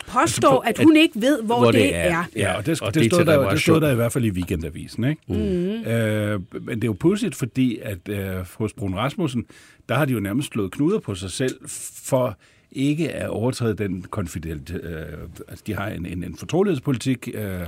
påstår, 0.09 0.23
Altså, 0.23 0.41
for- 0.49 0.63
at 0.69 0.79
hun 0.85 0.97
ikke 0.97 1.21
ved, 1.21 1.43
hvor, 1.43 1.59
hvor 1.59 1.71
det, 1.71 1.81
det 1.81 1.95
er. 1.97 2.01
er. 2.01 2.25
Ja, 2.37 2.57
og 2.57 2.67
det, 2.67 2.83
og 2.83 2.95
det 2.95 3.03
det, 3.03 3.13
stod 3.13 3.25
der, 3.25 3.51
det 3.51 3.61
stod 3.61 3.81
der 3.81 3.91
i 3.91 3.95
hvert 3.95 4.13
fald 4.13 4.25
i 4.25 4.31
weekendavisen. 4.31 5.05
Ikke? 5.05 5.23
Mm. 5.29 5.35
Øh, 5.91 6.41
men 6.63 6.77
det 6.77 6.85
er 6.85 6.89
jo 6.89 6.97
pudsigt, 7.01 7.35
fordi 7.35 7.79
at 7.83 8.09
øh, 8.09 8.35
hos 8.59 8.73
Brun 8.73 8.95
Rasmussen, 8.95 9.45
der 9.89 9.95
har 9.95 10.05
de 10.05 10.13
jo 10.13 10.21
nærmest 10.21 10.49
slået 10.53 10.71
knuder 10.73 10.99
på 10.99 11.15
sig 11.15 11.31
selv 11.31 11.61
for 12.05 12.39
ikke 12.73 13.13
at 13.13 13.29
overtræde 13.29 13.75
den 13.75 14.03
konfident... 14.11 14.71
Øh, 14.83 15.03
altså, 15.49 15.65
de 15.67 15.75
har 15.75 15.89
en, 15.89 16.07
en, 16.07 16.25
en 16.25 16.37
fortrolighedspolitik, 16.37 17.29
øh, 17.35 17.61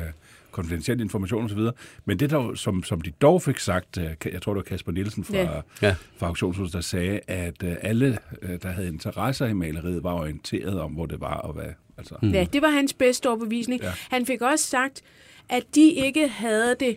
konfidentiel 0.59 1.01
information 1.01 1.44
osv., 1.44 1.59
men 2.05 2.18
det, 2.18 2.31
der, 2.31 2.55
som, 2.55 2.83
som 2.83 3.01
de 3.01 3.11
dog 3.11 3.42
fik 3.42 3.59
sagt, 3.59 3.99
øh, 3.99 4.33
jeg 4.33 4.42
tror, 4.42 4.53
det 4.53 4.57
var 4.57 4.62
Kasper 4.62 4.92
Nielsen 4.92 5.25
fra, 5.25 5.62
Ja. 5.83 5.94
Fra 6.16 6.27
Auktionshuset, 6.27 6.75
der 6.75 6.81
sagde, 6.81 7.21
at 7.27 7.62
øh, 7.64 7.77
alle, 7.83 8.18
øh, 8.42 8.59
der 8.62 8.68
havde 8.68 8.88
interesser 8.88 9.47
i 9.47 9.53
maleriet, 9.53 10.05
var 10.05 10.12
orienteret 10.12 10.81
om, 10.81 10.92
hvor 10.92 11.07
det 11.07 11.21
var 11.21 11.35
og 11.35 11.53
hvad. 11.53 11.73
Altså, 11.99 12.14
mm. 12.23 12.31
Ja, 12.31 12.47
det 12.53 12.62
var 12.62 12.68
hans 12.68 12.92
bedste 12.94 13.29
overbevisning. 13.29 13.83
Ja. 13.83 13.92
Han 14.11 14.27
fik 14.27 14.42
også 14.42 14.64
sagt, 14.64 15.03
at 15.49 15.62
de 15.75 15.90
ikke 15.90 16.29
havde 16.29 16.77
det 16.81 16.97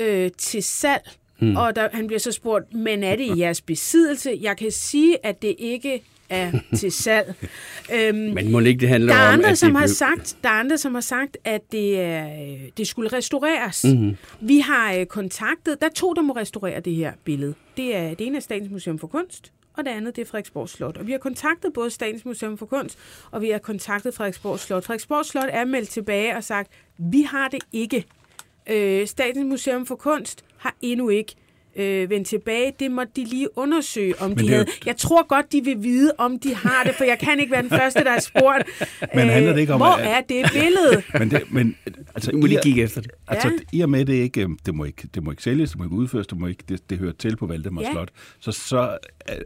øh, 0.00 0.30
til 0.38 0.62
salg. 0.62 1.10
Mm. 1.40 1.56
Og 1.56 1.76
der, 1.76 1.88
han 1.92 2.06
bliver 2.06 2.20
så 2.20 2.32
spurgt, 2.32 2.74
men 2.74 3.04
er 3.04 3.16
det 3.16 3.36
i 3.36 3.38
jeres 3.38 3.60
besiddelse? 3.60 4.38
Jeg 4.40 4.56
kan 4.56 4.70
sige, 4.70 5.26
at 5.26 5.42
det 5.42 5.54
ikke 5.58 6.02
er 6.28 6.52
til 6.76 6.92
salg. 6.92 7.34
øhm, 7.94 8.16
Men 8.16 8.52
må 8.52 8.60
ikke 8.60 8.80
det 8.80 8.88
handler 8.88 9.12
der 9.14 9.20
er 9.20 9.28
om, 9.28 9.32
andre, 9.34 9.48
at 9.50 9.58
som 9.58 9.68
det 9.70 9.76
har 9.78 9.86
blev- 9.86 9.94
sagt, 9.94 10.36
der 10.42 10.48
er 10.48 10.52
andre, 10.52 10.78
som 10.78 10.94
har 10.94 11.00
sagt, 11.00 11.36
at 11.44 11.72
det, 11.72 11.98
øh, 11.98 12.68
det 12.76 12.86
skulle 12.86 13.12
restaureres. 13.12 13.84
Mm-hmm. 13.84 14.16
Vi 14.40 14.58
har 14.58 14.94
øh, 14.94 15.06
kontaktet, 15.06 15.80
der 15.80 15.86
er 15.86 15.90
to, 15.94 16.12
der 16.14 16.22
må 16.22 16.32
restaurere 16.32 16.80
det 16.80 16.94
her 16.94 17.12
billede. 17.24 17.54
Det 17.76 17.96
er 17.96 18.14
det 18.14 18.26
ene 18.26 18.36
er 18.36 18.40
Statens 18.40 18.70
Museum 18.70 18.98
for 18.98 19.06
Kunst, 19.06 19.52
og 19.76 19.84
det 19.84 19.90
andet 19.90 20.16
det 20.16 20.22
er 20.22 20.26
Frederiksborg 20.26 20.68
Slot. 20.68 20.96
Og 20.96 21.06
vi 21.06 21.12
har 21.12 21.18
kontaktet 21.18 21.72
både 21.72 21.90
Statens 21.90 22.24
Museum 22.24 22.58
for 22.58 22.66
Kunst, 22.66 22.98
og 23.30 23.42
vi 23.42 23.50
har 23.50 23.58
kontaktet 23.58 24.14
Frederiksborg 24.14 24.58
Slot. 24.60 24.84
Frederiksborg 24.84 25.24
Slot 25.26 25.48
er 25.48 25.64
meldt 25.64 25.88
tilbage 25.88 26.36
og 26.36 26.44
sagt, 26.44 26.70
vi 26.98 27.22
har 27.22 27.48
det 27.48 27.60
ikke. 27.72 28.04
Øh, 28.70 29.06
Statens 29.06 29.44
Museum 29.46 29.86
for 29.86 29.94
Kunst 29.94 30.44
har 30.56 30.74
endnu 30.82 31.08
ikke 31.08 31.34
øh, 31.76 32.10
vendt 32.10 32.28
tilbage. 32.28 32.72
Det 32.80 32.90
må 32.90 33.02
de 33.16 33.24
lige 33.24 33.58
undersøge, 33.58 34.14
om 34.20 34.30
de 34.36 34.42
det 34.42 34.44
er 34.44 34.50
jo- 34.50 34.56
havde. 34.56 34.66
Jeg 34.86 34.96
tror 34.96 35.26
godt, 35.26 35.52
de 35.52 35.64
vil 35.64 35.82
vide, 35.82 36.12
om 36.18 36.38
de 36.38 36.54
har 36.54 36.82
det, 36.86 36.94
for 36.94 37.04
jeg 37.04 37.18
kan 37.18 37.40
ikke 37.40 37.52
være 37.52 37.62
den 37.62 37.70
første, 37.70 38.04
der 38.04 38.10
har 38.10 38.20
spurgt. 38.20 38.62
Men 39.14 39.28
handler 39.28 39.52
det 39.52 39.60
ikke 39.60 39.72
om, 39.72 39.80
hvor 39.80 39.86
at- 39.86 40.06
er 40.08 40.20
det 40.20 40.50
billede? 40.52 41.02
Men, 41.18 41.30
det, 41.30 41.42
men 41.52 41.76
altså, 42.14 42.32
Nu 42.32 42.38
må 42.40 42.46
de 42.46 42.54
i- 42.54 42.58
kigge 42.62 42.82
efter 42.82 43.00
det. 43.00 43.10
Altså, 43.28 43.48
Ja. 43.48 43.54
i 43.78 43.80
og 43.80 43.90
med, 43.90 44.04
det 44.04 44.14
ikke, 44.14 44.48
det 44.66 44.74
må 44.74 44.84
ikke, 44.84 45.08
det 45.14 45.22
må 45.22 45.30
ikke 45.30 45.42
sælges, 45.42 45.70
det 45.70 45.78
må 45.78 45.84
ikke 45.84 45.96
udføres, 45.96 46.26
det, 46.26 46.38
må 46.38 46.46
ikke, 46.46 46.64
det, 46.68 46.90
det 46.90 46.98
hører 46.98 47.12
til 47.18 47.36
på 47.36 47.46
Valdemar 47.46 47.82
Ja. 47.82 47.88
ja. 47.88 47.92
Slot, 47.92 48.08
så, 48.40 48.52
så 48.52 48.98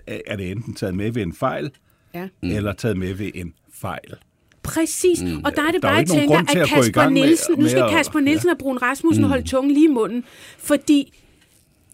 er, 0.07 0.19
er 0.27 0.37
det 0.37 0.51
enten 0.51 0.75
taget 0.75 0.95
med 0.95 1.11
ved 1.13 1.23
en 1.23 1.33
fejl, 1.35 1.71
Ja. 2.15 2.29
mm. 2.43 2.51
eller 2.51 2.73
taget 2.73 2.97
med 2.97 3.15
ved 3.15 3.31
en 3.35 3.53
fejl. 3.75 4.15
Præcis, 4.63 5.23
mm. 5.23 5.45
og 5.45 5.57
der 5.57 5.63
er 5.63 5.71
det 5.71 5.83
Der 5.83 5.89
er 5.89 5.93
bare, 5.93 5.95
jo 5.95 5.99
jeg 5.99 6.09
tænker, 6.09 6.35
grund 6.37 6.47
til 6.47 6.59
at 6.59 6.63
at 6.65 6.69
gå 6.75 6.77
i 6.77 6.79
Kasper 6.83 7.01
gang 7.03 7.13
med- 7.13 7.23
Nielsen, 7.23 7.55
nu 7.55 7.61
med 7.63 7.71
skal 7.71 7.85
Kasper 7.91 8.21
Nielsen 8.21 8.51
og 8.51 8.59
Brun 8.59 8.77
Rasmussen 8.79 9.25
mm. 9.25 9.29
holde 9.29 9.49
tungen 9.49 9.73
lige 9.75 9.85
i 9.85 9.93
munden, 9.93 10.25
fordi 10.59 11.13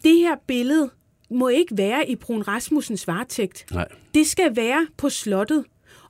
det 0.03 0.17
her 0.17 0.35
billede 0.47 0.89
må 1.29 1.47
ikke 1.47 1.77
være 1.77 2.09
i 2.09 2.15
Brun 2.15 2.41
Rasmussens 2.41 3.07
varetægt. 3.07 3.65
Nej. 3.71 3.87
Det 4.13 4.27
skal 4.27 4.55
være 4.55 4.87
på 4.97 5.09
slottet. 5.09 5.65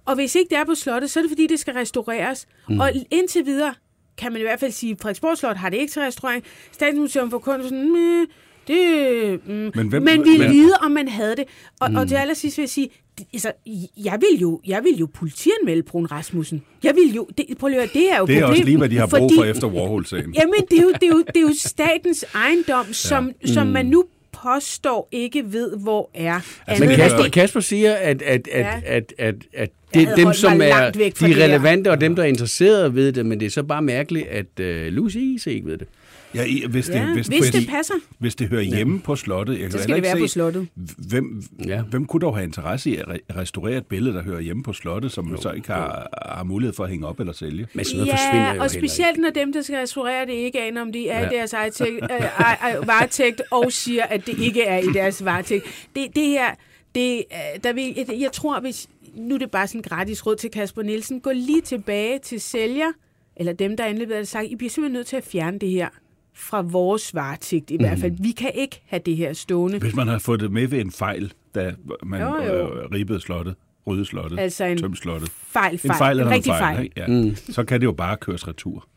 Og 0.06 0.16
hvis 0.16 0.36
ikke 0.36 0.50
det 0.50 0.58
er 0.58 0.66
på 0.66 0.76
slottet, 0.76 1.12
så 1.12 1.20
er 1.20 1.24
det 1.24 1.32
fordi, 1.32 1.48
det 1.48 1.60
skal 1.60 1.74
restaureres. 1.74 2.48
Mm. 2.70 2.80
Og 2.80 2.92
indtil 3.12 3.46
videre 3.46 3.74
kan 4.18 4.32
man 4.32 4.42
i 4.42 4.44
hvert 4.44 4.60
fald 4.60 4.72
sige, 4.72 4.92
at 4.92 4.98
Frederiksborg 5.02 5.38
Slot 5.38 5.58
har 5.58 5.70
det 5.70 5.78
ikke 5.78 5.94
til 5.94 6.02
restaurering. 6.02 6.44
Statens 6.72 7.18
for 7.30 7.40
Kunsten, 7.40 7.90
mm, 7.90 8.26
det, 8.68 9.48
mm. 9.48 9.72
men, 9.76 9.88
hvem, 9.88 10.04
men 10.04 10.24
vi 10.24 10.38
men... 10.38 10.52
vide, 10.52 10.74
om 10.82 10.92
man 10.92 11.08
havde 11.08 11.36
det. 11.36 11.46
Og, 11.80 11.92
mm. 11.92 11.96
og 11.96 12.08
til 12.08 12.16
allersidst 12.16 12.58
vil 12.58 12.64
jeg 12.64 12.70
sige, 12.70 12.90
altså, 13.34 13.52
jeg 13.98 14.20
vil 14.22 14.40
jo, 14.42 14.62
jeg 14.68 14.84
vil 14.84 14.98
jo 14.98 15.08
politianmelde 15.14 15.84
Brun 15.84 16.06
Rasmussen. 16.06 16.64
Jeg 16.84 16.96
vil 16.96 17.16
jo, 17.16 17.28
det, 17.38 17.46
prøv 17.60 17.70
at 17.70 17.76
høre, 17.76 17.88
det 17.94 18.12
er 18.12 18.18
jo 18.18 18.26
Det 18.26 18.38
er 18.38 18.42
problem, 18.42 18.52
også 18.52 18.64
lige, 18.64 18.78
hvad 18.78 18.90
de 18.90 18.98
har 18.98 19.08
brug 19.08 19.20
fordi, 19.20 19.36
for 19.36 19.44
efter 19.44 19.68
Warhol-sagen. 19.68 20.34
Jamen, 20.40 20.54
det 20.72 20.80
er, 20.80 20.84
jo, 20.84 20.92
det, 20.92 21.04
er 21.04 21.08
jo, 21.08 21.24
det 21.28 21.38
er 21.38 21.42
jo 21.42 21.54
statens 21.60 22.26
ejendom, 22.36 22.94
som, 22.94 23.32
ja. 23.48 23.54
som 23.54 23.68
mm. 23.68 23.74
man 23.74 23.86
nu 23.86 24.06
påstår 24.32 25.10
ikke 25.12 25.44
ved, 25.52 25.78
hvor 25.78 26.10
er. 26.14 26.40
Altså, 26.68 26.86
men 26.86 26.96
Kasper, 26.96 27.30
Kasper 27.34 27.60
siger, 27.60 27.94
at, 27.94 28.22
at, 28.22 28.48
at, 28.48 28.66
ja. 28.66 28.82
at, 28.86 29.14
at, 29.18 29.36
at 29.54 29.70
det 29.94 30.04
er 30.04 30.16
dem, 30.16 30.34
som 30.34 30.62
er 30.62 30.90
de 30.90 31.44
relevante, 31.44 31.92
og 31.92 32.02
dem, 32.02 32.16
der 32.16 32.24
er 32.24 32.28
interesserede 32.28 32.96
ved 32.96 33.12
det, 33.12 33.26
men 33.26 33.40
det 33.40 33.46
er 33.46 33.50
så 33.50 33.64
bare 33.64 33.82
mærkeligt, 33.82 34.28
at 34.28 34.46
uh, 34.60 34.94
Lucy 34.94 35.18
ikke 35.48 35.66
ved 35.66 35.78
det. 35.78 35.88
Ja, 36.36 36.68
hvis 36.68 36.86
det, 36.86 36.94
ja, 36.94 37.14
hvis, 37.14 37.28
hvis 37.28 37.52
det 37.52 37.68
passer. 37.70 37.94
Hvis 38.20 38.36
det 38.36 38.48
hører 38.48 38.62
hjemme 38.62 38.96
ja. 38.96 39.02
på 39.04 39.16
slottet. 39.16 39.60
Jeg 39.60 39.72
så 39.72 39.84
skal 39.84 39.96
det 39.96 40.04
være 40.04 40.16
se, 40.16 40.24
på 40.24 40.28
slottet. 40.28 40.68
Hvem, 40.98 41.44
ja. 41.66 41.82
hvem 41.82 42.06
kunne 42.06 42.22
dog 42.22 42.36
have 42.36 42.44
interesse 42.44 42.90
i 42.90 42.96
at 42.96 43.06
restaurere 43.36 43.78
et 43.78 43.86
billede, 43.86 44.16
der 44.16 44.24
hører 44.24 44.40
hjemme 44.40 44.64
på 44.64 44.74
slottet, 44.74 45.12
som 45.12 45.26
man 45.26 45.42
så 45.42 45.52
ikke 45.52 45.68
har, 45.68 46.08
har 46.26 46.44
mulighed 46.44 46.74
for 46.74 46.84
at 46.84 46.90
hænge 46.90 47.08
op 47.08 47.20
eller 47.20 47.34
sælge? 47.34 47.68
Men 47.74 47.86
sådan 47.86 47.98
noget 47.98 48.08
ja, 48.08 48.16
forsvinder 48.16 48.54
jo 48.54 48.62
og 48.62 48.72
specielt 48.72 49.18
når 49.18 49.30
dem, 49.30 49.54
der 49.54 49.62
skal 49.62 49.78
restaurere 49.78 50.26
det, 50.26 50.34
ikke 50.34 50.62
aner, 50.62 50.82
om 50.82 50.92
de 50.92 51.10
er 51.10 51.20
ja. 51.20 51.30
i 51.30 51.36
deres 51.36 51.82
øh, 51.82 52.88
varetægt, 52.88 53.42
og 53.52 53.72
siger, 53.72 54.04
at 54.04 54.26
det 54.26 54.40
ikke 54.40 54.64
er 54.64 54.78
i 54.78 54.94
deres 54.94 55.26
varetægt. 55.26 55.64
Det, 55.96 56.16
det 56.16 56.28
her, 56.28 56.56
det, 56.96 57.24
øh, 57.32 57.64
der 57.64 57.74
vil, 57.74 57.94
jeg, 57.98 58.20
jeg 58.20 58.32
tror, 58.32 58.60
hvis 58.60 58.88
nu 59.16 59.36
er 59.36 59.40
det 59.40 59.52
bare 59.52 59.68
sådan 59.68 59.82
gratis 59.82 60.26
råd 60.26 60.36
til 60.36 60.52
Kasper 60.52 60.82
Nielsen, 60.82 61.20
gå 61.20 61.32
lige 61.32 61.62
tilbage 61.62 62.20
til 62.20 62.42
sælger, 62.42 62.92
eller 63.36 63.54
dem, 63.54 63.78
der 63.78 63.84
er 63.84 63.88
indleveret 63.88 64.20
det, 64.20 64.28
sagt, 64.28 64.48
I 64.48 64.56
bliver 64.56 64.70
simpelthen 64.70 64.94
nødt 64.94 65.08
til 65.08 65.16
at 65.16 65.24
fjerne 65.24 65.60
det 65.60 65.70
her 65.70 65.90
fra 66.36 66.62
vores 66.62 67.16
varetægt 67.16 67.72
i 67.72 67.78
mm. 67.78 67.84
hvert 67.84 68.00
fald. 68.00 68.14
Vi 68.20 68.32
kan 68.32 68.52
ikke 68.56 68.82
have 68.86 69.02
det 69.06 69.16
her 69.16 69.34
stående. 69.34 69.80
Hvis 69.80 69.96
man 69.96 70.08
har 70.08 70.20
fået 70.20 70.40
det 70.40 70.52
med 70.52 70.68
ved 70.68 70.82
en 70.82 70.92
fejl, 70.92 71.34
da 71.56 71.74
man 72.04 72.22
jo, 72.22 72.44
jo. 72.44 72.82
Øh, 72.82 72.92
ribede 72.92 73.22
slottet, 73.22 73.56
rydde 73.88 74.06
slottet, 74.06 74.40
altså 74.40 74.64
en 74.64 74.78
tømte 74.78 74.98
slottet. 74.98 75.30
Fejl, 75.30 75.78
fejl. 75.78 75.92
En 75.92 75.98
fejl 75.98 76.20
eller 76.20 76.26
en 76.26 76.36
rigtig 76.36 76.52
fejl. 76.52 76.76
fejl. 76.76 76.92
Ja. 76.98 77.08
Mm. 77.08 77.36
Så 77.36 77.64
kan 77.64 77.82
det 77.82 77.86
jo 77.86 77.92
bare 77.92 78.18
køres 78.18 78.48
retur. 78.48 78.88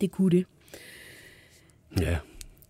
Det 0.00 0.10
kunne 0.10 0.30
det. 0.30 0.44
Ja. 2.00 2.16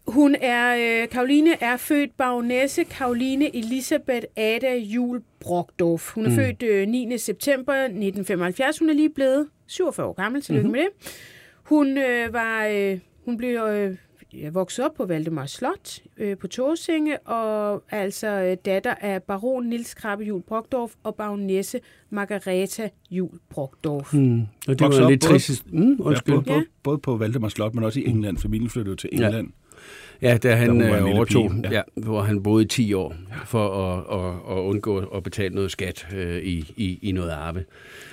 Hun 0.07 0.37
er, 0.41 1.03
øh, 1.03 1.09
Karoline 1.09 1.63
er 1.63 1.77
født 1.77 2.17
baronesse 2.17 2.85
Karoline 2.85 3.57
Elisabeth 3.57 4.27
Ada 4.37 4.77
Jul 4.77 5.23
Brockdorf. 5.41 6.15
Hun 6.15 6.27
er 6.27 6.31
mm. 6.31 6.37
født 6.37 6.63
øh, 6.63 6.89
9. 6.89 7.19
september 7.19 7.75
1975. 7.75 8.79
Hun 8.79 8.91
er 8.91 8.95
lige 8.95 9.11
blevet 9.11 9.47
47 9.67 10.07
år 10.07 10.13
gammel, 10.13 10.43
tillykke 10.43 10.69
mm-hmm. 10.69 10.73
med 10.73 10.87
det. 11.03 11.23
Hun 11.63 11.99
øh, 11.99 12.33
var 12.33 12.67
øh, 12.67 12.99
hun 13.27 13.37
blev 13.37 13.61
øh, 13.61 14.55
vokset 14.55 14.85
op 14.85 14.95
på 14.95 15.07
Valdemar 15.07 15.47
Slot 15.47 15.99
øh, 16.17 16.37
på 16.37 16.47
Tåsinge, 16.47 17.19
og 17.19 17.83
altså 17.91 18.27
øh, 18.27 18.57
datter 18.65 18.95
af 19.01 19.23
baron 19.23 19.67
Nils 19.67 19.95
Krabbe 19.95 20.25
Jul 20.25 20.43
Brockdorf 20.43 20.93
og 21.03 21.15
baronesse 21.15 21.81
Margareta 22.11 22.89
Jul 23.11 23.39
Brockdorf. 23.51 24.15
Mm. 24.15 24.41
Og 24.41 24.79
det 24.79 24.81
var 24.81 25.09
lidt 25.09 25.23
trist. 25.23 25.73
Mm, 25.73 25.97
undskyld. 26.01 26.35
Ja, 26.35 26.41
både, 26.41 26.57
ja. 26.57 26.63
både 26.83 26.99
på 26.99 27.17
Valdemar 27.17 27.49
Slot, 27.49 27.75
men 27.75 27.85
også 27.85 28.01
i 28.01 28.07
England. 28.07 28.39
Familien 28.39 28.71
flyttede 28.71 28.97
til 28.97 29.11
England. 29.13 29.47
Ja. 29.47 29.53
Ja, 30.23 30.37
da 30.37 30.55
han 30.55 30.83
øh, 30.83 31.05
overtog, 31.05 31.53
ja. 31.65 31.71
ja, 31.71 31.83
hvor 31.95 32.23
han 32.23 32.43
boede 32.43 32.65
i 32.65 32.69
10 32.69 32.95
år 32.95 33.15
for 33.47 33.69
at, 33.69 34.19
at, 34.21 34.57
at 34.57 34.63
undgå 34.63 34.99
at 34.99 35.23
betale 35.23 35.55
noget 35.55 35.71
skat 35.71 36.07
øh, 36.17 36.43
i, 36.43 36.73
i, 36.77 36.99
i 37.03 37.13
noget 37.13 37.31
arbejde. 37.31 37.67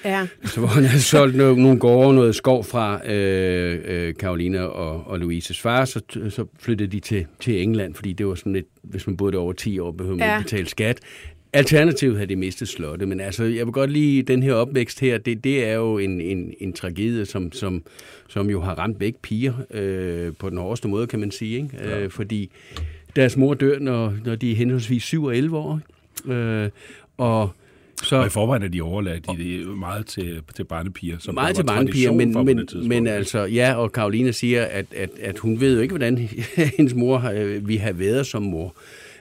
Ja. 0.05 0.27
Så 0.45 0.59
hvor 0.59 0.67
han 0.67 0.83
havde 0.85 1.01
solgt 1.01 1.35
nogle, 1.35 1.63
nogle 1.63 1.79
gårde, 1.79 2.15
noget 2.15 2.35
skov 2.35 2.63
fra 2.63 3.11
øh, 3.11 3.79
øh, 3.85 4.13
Karolina 4.15 4.61
og, 4.61 5.07
og 5.07 5.19
Louises 5.19 5.61
far, 5.61 5.85
så, 5.85 6.01
så 6.29 6.45
flyttede 6.59 6.91
de 6.91 6.99
til, 6.99 7.25
til 7.39 7.61
England, 7.61 7.95
fordi 7.95 8.13
det 8.13 8.27
var 8.27 8.35
sådan 8.35 8.53
lidt, 8.53 8.67
hvis 8.83 9.07
man 9.07 9.17
boede 9.17 9.31
der 9.31 9.39
over 9.39 9.53
10 9.53 9.79
år, 9.79 9.91
behøvede 9.91 10.19
man 10.19 10.27
ja. 10.27 10.37
ikke 10.37 10.49
betale 10.49 10.69
skat. 10.69 10.99
Alternativt 11.53 12.15
havde 12.15 12.29
de 12.29 12.35
mistet 12.35 12.67
slottet, 12.67 13.07
men 13.07 13.19
altså, 13.19 13.43
jeg 13.43 13.65
vil 13.65 13.73
godt 13.73 13.91
lide 13.91 14.23
den 14.23 14.43
her 14.43 14.53
opvækst 14.53 14.99
her, 14.99 15.17
det, 15.17 15.43
det 15.43 15.65
er 15.67 15.73
jo 15.73 15.97
en, 15.97 16.21
en, 16.21 16.53
en 16.59 16.73
tragedie, 16.73 17.25
som, 17.25 17.51
som, 17.51 17.83
som 18.27 18.49
jo 18.49 18.61
har 18.61 18.75
ramt 18.75 18.99
begge 18.99 19.19
piger 19.21 19.53
øh, 19.71 20.33
på 20.39 20.49
den 20.49 20.57
hårdeste 20.57 20.87
måde, 20.87 21.07
kan 21.07 21.19
man 21.19 21.31
sige, 21.31 21.55
ikke? 21.55 21.69
Ja. 21.73 21.99
Øh, 21.99 22.11
fordi 22.11 22.49
deres 23.15 23.37
mor 23.37 23.53
dør, 23.53 23.79
når, 23.79 24.13
når 24.25 24.35
de 24.35 24.51
er 24.51 24.55
henholdsvis 24.55 25.03
7 25.03 25.23
og 25.23 25.37
11 25.37 25.57
år, 25.57 25.79
øh, 26.27 26.69
og 27.17 27.49
så, 28.03 28.15
og 28.15 28.25
i 28.25 28.29
forvejen 28.29 28.63
er 28.63 28.67
de 28.67 28.81
overladt 28.81 29.27
de, 29.27 29.37
de 29.37 29.65
meget 29.65 30.05
til, 30.05 30.41
til 30.55 30.63
barnepiger. 30.63 31.17
Som 31.19 31.35
meget 31.35 31.55
til 31.55 31.63
barnepiger, 31.63 32.11
men, 32.11 32.45
men, 32.45 32.67
men 32.83 33.07
altså, 33.07 33.39
ja, 33.39 33.73
og 33.73 33.91
Karolina 33.91 34.31
siger, 34.31 34.65
at, 34.65 34.85
at, 34.95 35.09
at 35.21 35.39
hun 35.39 35.59
ved 35.59 35.75
jo 35.75 35.81
ikke, 35.81 35.91
hvordan 35.91 36.17
hendes 36.77 36.93
mor 36.93 37.31
øh, 37.35 37.67
vi 37.67 37.75
har 37.75 37.91
været 37.91 38.27
som 38.27 38.41
mor. 38.43 38.75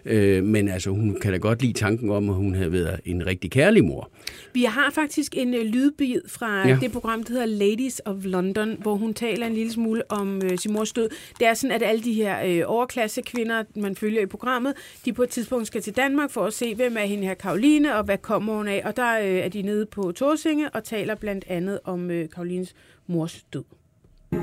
Øh, 0.04 0.44
men 0.44 0.68
altså, 0.68 0.90
hun 0.90 1.16
kan 1.20 1.32
da 1.32 1.38
godt 1.38 1.62
lide 1.62 1.72
tanken 1.72 2.10
om, 2.10 2.28
at 2.28 2.34
hun 2.34 2.54
havde 2.54 2.72
været 2.72 3.00
en 3.04 3.26
rigtig 3.26 3.50
kærlig 3.50 3.84
mor. 3.84 4.10
Vi 4.54 4.64
har 4.64 4.90
faktisk 4.94 5.36
en 5.36 5.54
øh, 5.54 5.64
lydbid 5.64 6.20
fra 6.28 6.68
ja. 6.68 6.78
det 6.80 6.92
program, 6.92 7.22
der 7.22 7.32
hedder 7.32 7.46
Ladies 7.46 8.00
of 8.04 8.16
London, 8.24 8.76
hvor 8.82 8.94
hun 8.94 9.14
taler 9.14 9.46
en 9.46 9.54
lille 9.54 9.72
smule 9.72 10.10
om 10.10 10.42
øh, 10.44 10.58
sin 10.58 10.72
mors 10.72 10.92
død. 10.92 11.08
Det 11.38 11.46
er 11.46 11.54
sådan, 11.54 11.76
at 11.76 11.82
alle 11.82 12.02
de 12.02 12.12
her 12.12 12.36
øh, 12.46 12.62
overklasse 12.66 13.22
kvinder, 13.22 13.62
man 13.76 13.96
følger 13.96 14.22
i 14.22 14.26
programmet, 14.26 14.74
de 15.04 15.12
på 15.12 15.22
et 15.22 15.28
tidspunkt 15.28 15.66
skal 15.66 15.82
til 15.82 15.96
Danmark 15.96 16.30
for 16.30 16.44
at 16.44 16.52
se, 16.52 16.74
hvem 16.74 16.96
er 16.96 17.04
hende 17.04 17.24
her 17.24 17.34
Karoline, 17.34 17.96
og 17.96 18.04
hvad 18.04 18.18
kommer 18.18 18.56
hun 18.56 18.68
af. 18.68 18.82
Og 18.84 18.96
der 18.96 19.18
øh, 19.18 19.24
er 19.24 19.48
de 19.48 19.62
nede 19.62 19.86
på 19.86 20.12
Torsinge 20.12 20.70
og 20.70 20.84
taler 20.84 21.14
blandt 21.14 21.44
andet 21.48 21.78
om 21.84 22.10
øh, 22.10 22.28
Karolines 22.34 22.74
mors 23.06 23.42
død. 23.52 23.64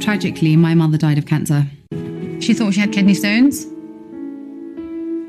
Tragically, 0.01 0.55
my 0.55 0.73
mother 0.73 0.97
died 0.97 1.17
of 1.17 1.23
cancer. 1.23 1.63
She 2.41 2.53
thought 2.53 2.73
she 2.73 2.81
had 2.81 2.93
kidney 2.93 3.13
stones. 3.13 3.78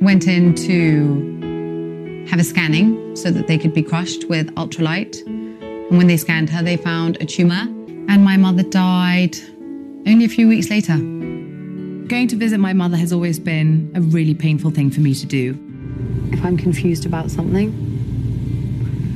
Went 0.01 0.27
in 0.27 0.55
to 0.55 2.27
have 2.31 2.41
a 2.41 2.45
scanning 2.45 3.15
so 3.15 3.31
that 3.31 3.47
they 3.47 3.59
could 3.59 3.75
be 3.75 3.83
crushed 3.83 4.29
with 4.29 4.47
ultralight. 4.55 5.21
And 5.27 5.99
when 5.99 6.07
they 6.07 6.17
scanned 6.17 6.49
her, 6.51 6.63
they 6.63 6.79
found 6.79 7.19
a 7.21 7.27
tumor. 7.27 7.67
And 8.09 8.25
my 8.25 8.39
mother 8.39 8.63
died 8.63 9.37
only 10.07 10.25
a 10.25 10.29
few 10.29 10.49
weeks 10.49 10.71
later. 10.71 10.97
Going 10.97 12.29
to 12.29 12.37
visit 12.37 12.59
my 12.59 12.73
mother 12.73 12.97
has 12.97 13.13
always 13.13 13.39
been 13.39 13.93
a 13.95 14.01
really 14.01 14.35
painful 14.35 14.71
thing 14.71 14.91
for 14.91 15.01
me 15.01 15.15
to 15.15 15.27
do. 15.27 15.51
If 16.33 16.43
I'm 16.45 16.57
confused 16.57 17.05
about 17.05 17.31
something 17.31 17.69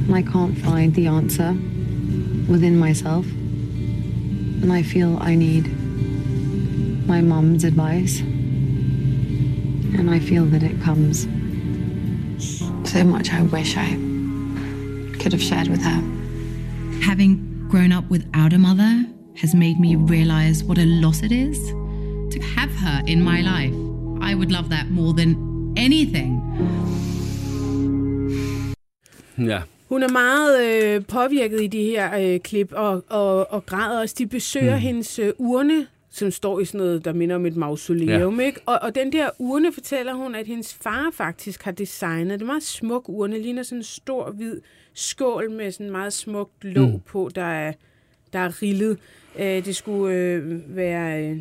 and 0.06 0.14
I 0.14 0.22
can't 0.22 0.56
find 0.58 0.94
the 0.94 1.06
answer 1.06 1.52
within 2.46 2.78
myself, 2.78 3.24
and 3.24 4.70
I 4.70 4.82
feel 4.82 5.16
I 5.18 5.34
need 5.34 5.66
my 7.06 7.22
mum's 7.22 7.64
advice 7.64 8.22
and 9.98 10.10
I 10.10 10.18
feel 10.18 10.44
that 10.46 10.62
it 10.62 10.80
comes. 10.82 11.26
So 12.90 13.04
much 13.04 13.32
I 13.32 13.42
wish 13.42 13.76
I 13.76 13.90
could 15.20 15.32
have 15.32 15.42
shared 15.42 15.68
with 15.68 15.82
her. 15.82 16.00
Having 17.02 17.66
grown 17.68 17.92
up 17.92 18.04
without 18.10 18.52
a 18.52 18.58
mother 18.58 19.06
has 19.36 19.54
made 19.54 19.78
me 19.80 19.96
realize 19.96 20.62
what 20.64 20.78
a 20.78 20.84
loss 20.84 21.22
it 21.22 21.32
is 21.32 21.58
to 22.34 22.40
have 22.56 22.70
her 22.76 23.02
in 23.06 23.22
my 23.22 23.40
life. 23.40 23.74
I 24.20 24.34
would 24.34 24.50
love 24.52 24.68
that 24.70 24.90
more 24.90 25.12
than 25.12 25.74
anything. 25.76 26.40
Ja. 29.38 29.60
Hun 29.88 30.02
er 30.02 30.12
meget 30.12 30.64
øh, 30.64 31.04
påvirket 31.04 31.60
i 31.60 31.66
de 31.66 31.82
her 31.82 32.18
øh, 32.20 32.40
klip 32.40 32.72
og, 32.72 33.04
og, 33.08 33.52
og 33.52 33.66
græder 33.66 34.00
også. 34.00 34.14
De 34.18 34.26
besøger 34.26 34.74
mm. 34.74 34.80
hendes 34.80 35.18
øh, 35.18 35.32
urne, 35.38 35.86
som 36.14 36.30
står 36.30 36.60
i 36.60 36.64
sådan 36.64 36.78
noget, 36.78 37.04
der 37.04 37.12
minder 37.12 37.36
om 37.36 37.46
et 37.46 37.56
mausoleum. 37.56 38.40
Ja. 38.40 38.46
Ikke? 38.46 38.60
Og, 38.66 38.78
og 38.82 38.94
den 38.94 39.12
der 39.12 39.30
urne 39.38 39.72
fortæller 39.72 40.14
hun, 40.14 40.34
at 40.34 40.46
hendes 40.46 40.74
far 40.74 41.10
faktisk 41.12 41.62
har 41.62 41.72
designet. 41.72 42.40
Det 42.40 42.42
er 42.42 42.46
meget 42.46 42.62
smuk 42.62 43.08
urne, 43.08 43.38
ligner 43.38 43.62
sådan 43.62 43.78
en 43.78 43.82
stor 43.82 44.30
hvid 44.30 44.60
skål 44.94 45.50
med 45.50 45.72
sådan 45.72 45.86
en 45.86 45.92
meget 45.92 46.12
smukt 46.12 46.64
låg 46.64 46.88
mm. 46.88 47.00
på, 47.00 47.30
der 47.34 47.44
er, 47.44 47.72
der 48.32 48.38
er 48.38 48.62
rillet. 48.62 48.98
Øh, 49.38 49.64
det 49.64 49.76
skulle 49.76 50.16
øh, 50.16 50.76
være 50.76 51.30
øh, 51.30 51.40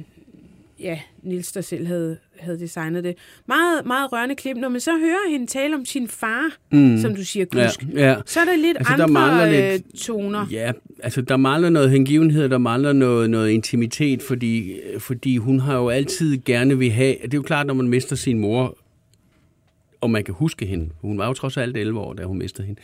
ja, 0.79 0.99
Nils, 1.21 1.51
der 1.51 1.61
selv 1.61 1.87
havde, 1.87 2.17
havde 2.39 2.59
designet 2.59 3.03
det. 3.03 3.15
Meget, 3.47 3.85
meget 3.85 4.11
rørende 4.11 4.35
klip. 4.35 4.57
Når 4.57 4.69
man 4.69 4.79
så 4.79 4.91
hører 4.97 5.31
hende 5.31 5.47
tale 5.47 5.75
om 5.75 5.85
sin 5.85 6.07
far, 6.07 6.49
mm. 6.71 6.97
som 6.97 7.15
du 7.15 7.23
siger, 7.23 7.45
kusk, 7.45 7.85
ja, 7.93 8.09
ja. 8.09 8.15
så 8.25 8.39
er 8.39 8.45
der 8.45 8.55
lidt 8.55 8.77
altså, 8.77 8.93
andre 8.93 9.39
der 9.39 9.71
lidt, 9.71 9.83
øh, 9.93 9.99
toner. 9.99 10.45
Ja, 10.51 10.71
altså 11.03 11.21
der 11.21 11.37
mangler 11.37 11.69
noget 11.69 11.89
hengivenhed, 11.89 12.49
der 12.49 12.57
mangler 12.57 12.93
noget, 12.93 13.29
noget 13.29 13.49
intimitet, 13.49 14.21
fordi, 14.21 14.79
fordi 14.99 15.37
hun 15.37 15.59
har 15.59 15.77
jo 15.77 15.89
altid 15.89 16.37
gerne 16.45 16.77
vil 16.77 16.91
have... 16.91 17.15
Det 17.23 17.33
er 17.33 17.37
jo 17.37 17.41
klart, 17.41 17.67
når 17.67 17.73
man 17.73 17.87
mister 17.87 18.15
sin 18.15 18.39
mor, 18.39 18.77
og 20.03 20.09
man 20.09 20.23
kan 20.23 20.33
huske 20.33 20.65
hende, 20.65 20.89
hun 21.01 21.17
var 21.17 21.27
jo 21.27 21.33
trods 21.33 21.57
alt 21.57 21.77
11 21.77 21.99
år, 21.99 22.13
da 22.13 22.23
hun 22.23 22.37
mistede 22.37 22.67
hende, 22.67 22.81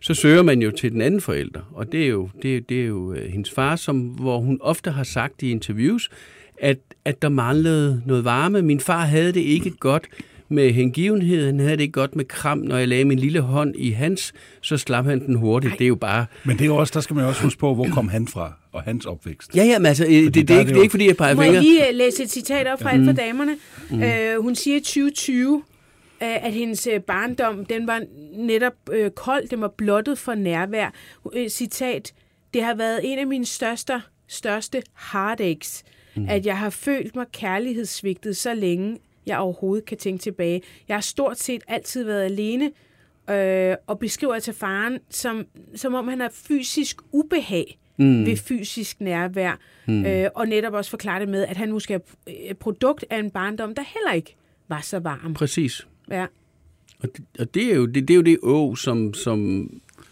så 0.00 0.14
søger 0.14 0.42
man 0.42 0.62
jo 0.62 0.70
til 0.70 0.92
den 0.92 1.00
anden 1.00 1.20
forælder, 1.20 1.60
og 1.72 1.92
det 1.92 2.02
er 2.02 2.08
jo, 2.08 2.28
det, 2.42 2.68
det 2.68 2.82
er 2.82 2.86
jo 2.86 3.12
øh, 3.12 3.30
hendes 3.30 3.50
far, 3.50 3.76
som, 3.76 4.00
hvor 4.00 4.38
hun 4.38 4.58
ofte 4.60 4.90
har 4.90 5.04
sagt 5.04 5.42
i 5.42 5.50
interviews, 5.50 6.10
at, 6.62 6.78
at 7.04 7.22
der 7.22 7.28
manglede 7.28 8.02
noget 8.06 8.24
varme. 8.24 8.62
Min 8.62 8.80
far 8.80 9.04
havde 9.04 9.32
det 9.32 9.40
ikke 9.40 9.70
godt 9.70 10.08
med 10.48 10.72
hengivenhed. 10.72 11.46
Han 11.46 11.60
havde 11.60 11.76
det 11.76 11.80
ikke 11.80 11.92
godt 11.92 12.16
med 12.16 12.24
kram. 12.24 12.58
Når 12.58 12.76
jeg 12.76 12.88
lagde 12.88 13.04
min 13.04 13.18
lille 13.18 13.40
hånd 13.40 13.74
i 13.76 13.90
hans, 13.90 14.32
så 14.60 14.76
slap 14.76 15.04
han 15.04 15.26
den 15.26 15.34
hurtigt. 15.34 15.70
Ej. 15.70 15.76
Det 15.76 15.84
er 15.84 15.88
jo 15.88 15.94
bare... 15.94 16.26
Men 16.44 16.58
det 16.58 16.66
er 16.66 16.70
også, 16.70 16.90
der 16.94 17.00
skal 17.00 17.16
man 17.16 17.24
også 17.24 17.42
huske 17.42 17.58
på, 17.58 17.74
hvor 17.74 17.88
kom 17.92 18.08
han 18.08 18.28
fra, 18.28 18.52
og 18.72 18.82
hans 18.82 19.06
opvækst. 19.06 19.56
Ja, 19.56 19.64
ja, 19.64 19.78
men 19.78 19.86
altså, 19.86 20.04
det, 20.04 20.34
det, 20.34 20.48
det, 20.48 20.56
er 20.56 20.60
ikke, 20.60 20.70
det 20.72 20.78
er 20.78 20.82
ikke, 20.82 20.90
fordi 20.90 21.06
jeg 21.06 21.16
peger 21.16 21.34
Må 21.34 21.42
fingre. 21.42 21.54
jeg 21.54 21.62
lige 21.62 21.88
øh, 21.88 21.94
læse 21.94 22.22
et 22.22 22.30
citat 22.30 22.66
op 22.66 22.82
fra 22.82 22.96
mm. 22.96 23.08
Alfa 23.08 23.22
Damerne? 23.22 23.56
Mm. 23.90 24.02
Øh, 24.02 24.42
hun 24.42 24.54
siger 24.54 24.76
i 24.76 24.80
2020, 24.80 25.62
øh, 26.22 26.46
at 26.46 26.52
hendes 26.52 26.86
øh, 26.86 27.00
barndom, 27.00 27.64
den 27.64 27.86
var 27.86 28.02
netop 28.36 28.72
øh, 28.92 29.10
kold, 29.10 29.48
den 29.48 29.60
var 29.60 29.72
blottet 29.78 30.18
for 30.18 30.34
nærvær. 30.34 30.92
Øh, 31.34 31.48
citat, 31.48 32.12
det 32.54 32.62
har 32.62 32.74
været 32.74 33.00
en 33.04 33.18
af 33.18 33.26
mine 33.26 33.46
største, 33.46 34.02
største 34.28 34.82
heartaches, 35.12 35.84
mm. 36.16 36.26
at 36.28 36.46
jeg 36.46 36.58
har 36.58 36.70
følt 36.70 37.16
mig 37.16 37.26
kærlighedssvigtet 37.32 38.36
så 38.36 38.54
længe, 38.54 38.98
jeg 39.26 39.38
overhovedet 39.38 39.84
kan 39.84 39.98
tænke 39.98 40.22
tilbage. 40.22 40.62
Jeg 40.88 40.96
har 40.96 41.00
stort 41.00 41.38
set 41.38 41.62
altid 41.68 42.04
været 42.04 42.24
alene, 42.24 42.70
øh, 43.30 43.76
og 43.86 43.98
beskriver 43.98 44.38
til 44.38 44.54
faren, 44.54 44.98
som, 45.10 45.46
som 45.74 45.94
om 45.94 46.08
han 46.08 46.20
har 46.20 46.30
fysisk 46.34 46.96
ubehag 47.12 47.78
mm. 47.96 48.26
ved 48.26 48.36
fysisk 48.36 49.00
nærvær, 49.00 49.58
mm. 49.88 50.06
øh, 50.06 50.28
og 50.34 50.48
netop 50.48 50.72
også 50.72 50.90
forklare 50.90 51.20
det 51.20 51.28
med, 51.28 51.46
at 51.46 51.56
han 51.56 51.72
måske 51.72 51.94
er 51.94 51.98
et 52.26 52.58
produkt 52.58 53.04
af 53.10 53.18
en 53.18 53.30
barndom, 53.30 53.74
der 53.74 53.82
heller 53.82 54.12
ikke 54.12 54.36
var 54.68 54.80
så 54.80 54.98
varm. 54.98 55.34
Præcis. 55.34 55.86
Ja. 56.10 56.26
Og 56.98 57.08
det, 57.16 57.24
og 57.38 57.54
det 57.54 57.72
er 57.72 57.74
jo 57.74 57.86
det, 57.86 58.08
det, 58.08 58.14
er 58.14 58.16
jo 58.16 58.22
det 58.22 58.38
å, 58.42 58.76
som, 58.76 59.14
som 59.14 59.40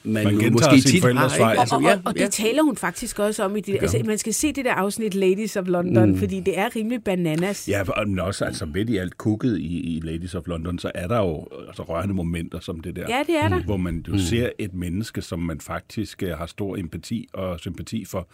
man, 0.04 0.24
Man 0.24 0.32
gentager 0.32 0.50
måske 0.52 0.88
tit 0.88 1.02
forældres 1.02 1.32
har. 1.32 1.38
vej. 1.44 1.52
Ikke? 1.52 1.62
Og, 1.62 1.68
og, 1.76 1.82
ja, 1.82 1.92
og, 1.94 2.00
og 2.04 2.14
det 2.14 2.20
ja. 2.20 2.26
taler 2.28 2.62
hun 2.62 2.76
faktisk 2.76 3.18
også 3.18 3.42
om 3.44 3.56
i 3.56 3.60
det. 3.60 3.78
Altså, 3.82 4.02
man 4.06 4.18
skal 4.18 4.34
se 4.34 4.52
det 4.52 4.64
der 4.64 4.72
afsnit 4.72 5.14
Ladies 5.14 5.56
of 5.56 5.66
London, 5.68 6.10
mm. 6.10 6.18
fordi 6.18 6.40
det 6.40 6.58
er 6.58 6.76
rimelig 6.76 7.04
bananas. 7.04 7.68
Ja, 7.68 7.82
og- 7.96 8.08
men 8.08 8.18
også 8.18 8.44
altså 8.44 8.66
midt 8.66 8.90
i 8.90 8.96
alt 8.96 9.18
kukket 9.18 9.58
i, 9.58 9.96
i 9.96 10.00
Ladies 10.04 10.34
of 10.34 10.46
London, 10.46 10.78
så 10.78 10.90
er 10.94 11.08
der 11.08 11.18
jo 11.18 11.46
altså, 11.68 11.82
rørende 11.82 12.14
momenter 12.14 12.60
som 12.60 12.80
det 12.80 12.96
der. 12.96 13.04
Ja, 13.08 13.22
det 13.26 13.36
er 13.36 13.48
der. 13.48 13.62
Hvor 13.62 13.76
man 13.76 14.04
jo 14.08 14.12
mm. 14.12 14.18
ser 14.18 14.48
et 14.58 14.74
menneske, 14.74 15.22
som 15.22 15.38
man 15.38 15.60
faktisk 15.60 16.22
øh, 16.22 16.30
har 16.38 16.46
stor 16.46 16.76
empati 16.76 17.28
og 17.32 17.60
sympati 17.60 18.04
for, 18.04 18.28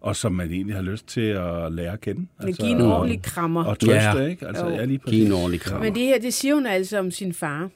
og 0.00 0.16
som 0.16 0.32
man 0.32 0.50
egentlig 0.50 0.74
har 0.76 0.82
lyst 0.82 1.06
til 1.06 1.20
at 1.20 1.72
lære 1.72 1.92
at 1.92 2.00
kende. 2.00 2.26
Men 2.42 2.54
give 2.54 2.70
en 2.70 2.80
ordentlig 2.80 3.22
krammer. 3.22 3.64
Og 3.64 3.78
trøste, 3.78 3.94
Ja. 3.94 4.26
ikke? 4.26 4.46
Altså, 4.46 4.64
Jo. 4.66 4.70
ja, 4.70 4.84
lige 4.84 4.98
Giv 4.98 5.04
præcis. 5.04 5.26
en 5.26 5.32
ordentlig 5.32 5.60
kram. 5.60 5.80
Men 5.80 5.94
det 5.94 6.02
her, 6.02 6.20
det 6.20 6.34
siger 6.34 6.54
hun 6.54 6.66
altså 6.66 6.98
om 6.98 7.10
sin 7.10 7.34
far. 7.34 7.70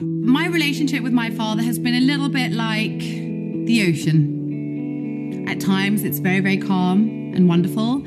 My 0.00 0.46
relationship 0.46 1.02
with 1.02 1.12
my 1.12 1.30
father 1.30 1.62
has 1.62 1.78
been 1.78 1.94
a 1.94 2.00
little 2.00 2.28
bit 2.28 2.52
like 2.52 3.00
the 3.66 3.86
ocean. 3.88 5.46
At 5.48 5.60
times, 5.60 6.02
it's 6.04 6.18
very, 6.18 6.40
very 6.40 6.56
calm 6.56 7.32
and 7.34 7.48
wonderful. 7.48 8.02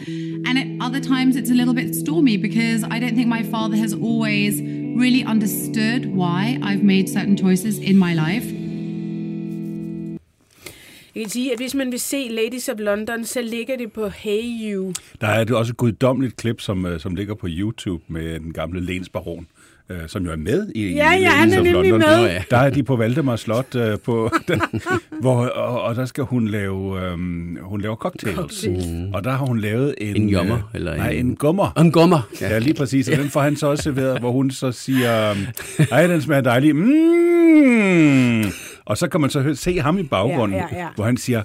And 0.48 0.58
at 0.58 0.68
other 0.88 1.00
times, 1.00 1.36
it's 1.36 1.52
a 1.52 1.54
little 1.54 1.74
bit 1.74 1.94
stormy 1.96 2.38
because 2.38 2.84
I 2.84 3.00
don't 3.00 3.16
think 3.16 3.28
my 3.28 3.44
father 3.44 3.78
has 3.78 3.94
always 3.94 4.62
really 5.02 5.24
understood 5.24 6.06
why 6.06 6.60
I've 6.62 6.84
made 6.84 7.10
certain 7.10 7.38
choices 7.38 7.78
in 7.80 7.98
my 7.98 8.14
life. 8.14 8.66
Jeg 11.16 11.24
kan 11.24 11.30
sige, 11.30 11.52
at 11.52 11.60
hvis 11.60 11.76
man 11.76 11.92
vil 11.92 12.00
se 12.00 12.28
Ladies 12.32 12.70
of 12.70 12.80
London, 12.80 13.26
så 13.26 13.42
ligger 13.42 13.78
det 13.78 13.92
på 13.92 14.10
Hey 14.10 14.42
You. 14.62 14.94
Der 15.22 15.28
er 15.28 15.44
det 15.44 15.56
også 15.56 15.72
et 15.74 15.78
guddommeligt 15.78 16.36
klip, 16.36 16.62
som, 16.62 16.86
øh, 16.86 17.00
som 17.00 17.16
ligger 17.16 17.34
på 17.36 17.48
YouTube 17.50 18.04
med 18.08 18.40
den 18.40 18.54
gamle 18.54 18.80
Lensbaron, 18.80 19.48
øh, 19.90 19.98
som 20.08 20.26
jo 20.26 20.32
er 20.32 20.36
med 20.36 20.68
i, 20.76 20.94
Ja, 20.94 21.16
i 21.18 21.22
ja, 21.22 21.30
han 21.30 21.52
er 21.52 21.56
nemlig 21.56 21.74
London. 21.74 22.00
med. 22.00 22.18
Nå, 22.18 22.26
ja. 22.26 22.44
Der 22.52 22.58
er 22.58 22.70
de 22.70 22.84
på 22.84 22.96
Valdemar 22.96 23.36
Slot, 23.36 23.76
øh, 23.76 23.98
på 24.00 24.30
den, 24.48 24.62
hvor, 25.22 25.46
og, 25.46 25.82
og 25.82 25.96
der 25.96 26.06
skal 26.06 26.24
hun 26.24 26.48
lave, 26.48 27.02
øh, 27.06 27.12
hun 27.62 27.82
laver 27.82 27.96
cocktails. 27.96 28.36
Cocktails. 28.36 28.86
Og 29.14 29.24
der 29.24 29.32
har 29.32 29.46
hun 29.46 29.60
lavet 29.60 29.96
en... 29.98 30.16
En 30.16 30.30
jommer, 30.30 30.56
øh, 30.56 30.62
eller 30.74 30.96
Nej, 30.98 31.10
en- 31.10 31.26
en 31.26 31.36
gummer. 31.36 31.72
Om 31.76 31.92
gommer. 31.92 32.30
Ja, 32.42 32.50
ja 32.50 32.60
lige 32.60 32.74
præcis. 32.74 33.10
Og 33.10 33.18
den 33.18 33.30
får 33.30 33.42
han 33.42 33.56
så 33.56 33.68
også 33.68 33.84
serveret, 33.84 34.20
hvor 34.20 34.32
hun 34.32 34.52
så 34.52 34.72
siger, 34.72 35.30
øhm, 35.32 35.40
ej, 35.92 36.08
den 36.08 36.22
smager 36.22 36.42
dejlig. 36.42 36.76
Mm. 36.76 38.44
Og 38.86 38.98
så 38.98 39.08
kan 39.08 39.22
man 39.22 39.30
så 39.30 39.56
se 39.56 39.80
ham 39.80 39.98
i 40.00 40.04
baggrunden, 40.04 40.58
Ja, 40.58 40.66
ja, 40.72 40.80
ja. 40.82 40.88
hvor 40.96 41.06
han 41.06 41.18
siger, 41.18 41.44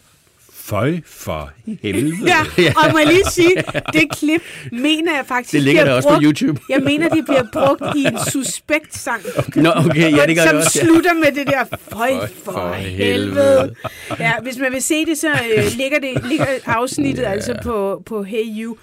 føj 0.70 1.00
for 1.06 1.50
helvede. 1.82 2.16
Ja, 2.26 2.72
og 2.76 2.92
må 2.92 2.98
jeg 2.98 3.06
lige 3.06 3.24
sige, 3.30 3.54
det 3.92 4.10
klip 4.18 4.42
mener 4.72 5.14
jeg 5.14 5.24
faktisk 5.26 5.52
Det 5.52 5.62
ligger 5.62 5.84
der 5.84 5.92
også 5.92 6.08
på 6.08 6.14
brugt, 6.14 6.24
YouTube. 6.24 6.60
Jeg 6.68 6.82
mener, 6.82 7.08
det 7.08 7.24
bliver 7.24 7.44
brugt 7.52 7.96
i 7.96 8.04
en 8.04 8.18
suspekt 8.32 8.96
sang. 8.96 9.22
Nå, 9.56 9.70
okay, 9.76 10.16
ja, 10.16 10.26
det 10.26 10.36
gør 10.36 10.42
som 10.42 10.56
det 10.56 10.64
også. 10.64 10.78
Ja. 10.78 10.84
slutter 10.86 11.14
med 11.14 11.32
det 11.32 11.46
der, 11.46 11.64
føj 11.64 12.10
Føj 12.10 12.28
for, 12.44 12.52
for 12.52 12.72
helvede. 12.72 13.04
helvede. 13.04 13.74
Ja, 14.20 14.32
hvis 14.42 14.58
man 14.58 14.72
vil 14.72 14.82
se 14.82 15.06
det, 15.06 15.18
så 15.18 15.28
øh, 15.28 15.64
ligger, 15.76 15.98
det, 15.98 16.24
ligger 16.28 16.46
afsnittet 16.66 17.22
ja. 17.22 17.30
altså 17.30 17.58
på, 17.62 18.02
på 18.06 18.22
Hey 18.22 18.44
You. 18.46 18.76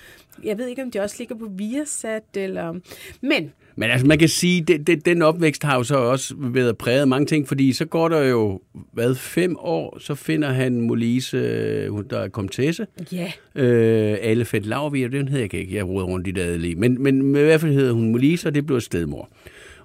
Jeg 0.44 0.58
ved 0.58 0.68
ikke, 0.68 0.82
om 0.82 0.92
det 0.92 1.02
også 1.02 1.16
ligger 1.20 1.36
på 1.36 1.48
Viasat, 1.58 2.24
eller... 2.36 2.74
Men, 3.22 3.52
Men 3.80 3.90
altså, 3.90 4.08
man 4.08 4.20
kan 4.20 4.30
sige, 4.30 4.74
at 4.74 4.88
det, 4.88 5.06
den 5.06 5.22
opvækst 5.22 5.64
har 5.64 5.76
jo 5.76 5.84
så 5.84 5.96
også 5.96 6.34
været 6.38 6.78
præget 6.78 7.02
af 7.02 7.08
mange 7.08 7.26
ting, 7.26 7.48
fordi 7.48 7.74
så 7.74 7.86
går 7.86 8.10
der 8.10 8.24
jo, 8.24 8.62
hvad, 8.94 9.16
fem 9.16 9.56
år, 9.60 9.98
så 10.00 10.16
finder 10.16 10.50
han 10.50 10.82
Molise, 10.82 11.38
øh, 11.38 11.92
hun 11.92 12.06
der 12.10 12.20
er 12.20 12.28
komtesse, 12.28 12.88
ja, 13.12 13.32
øh, 13.56 14.18
alle 14.22 14.46
Fett 14.46 14.66
Laurvig, 14.66 15.06
og 15.06 15.12
den 15.12 15.28
hedder 15.28 15.44
jeg 15.44 15.54
ikke, 15.54 15.76
jeg 15.76 15.88
roder 15.88 16.06
rundt 16.06 16.28
i 16.28 16.32
det 16.32 16.42
adelige, 16.42 16.76
men, 16.76 17.04
men 17.04 17.36
i 17.36 17.40
hvert 17.40 17.62
fald 17.62 17.74
hedder 17.74 17.94
hun 17.94 18.12
Molise, 18.12 18.48
og 18.48 18.56
det 18.56 18.66
blev 18.66 18.82
stedmor. 18.82 19.30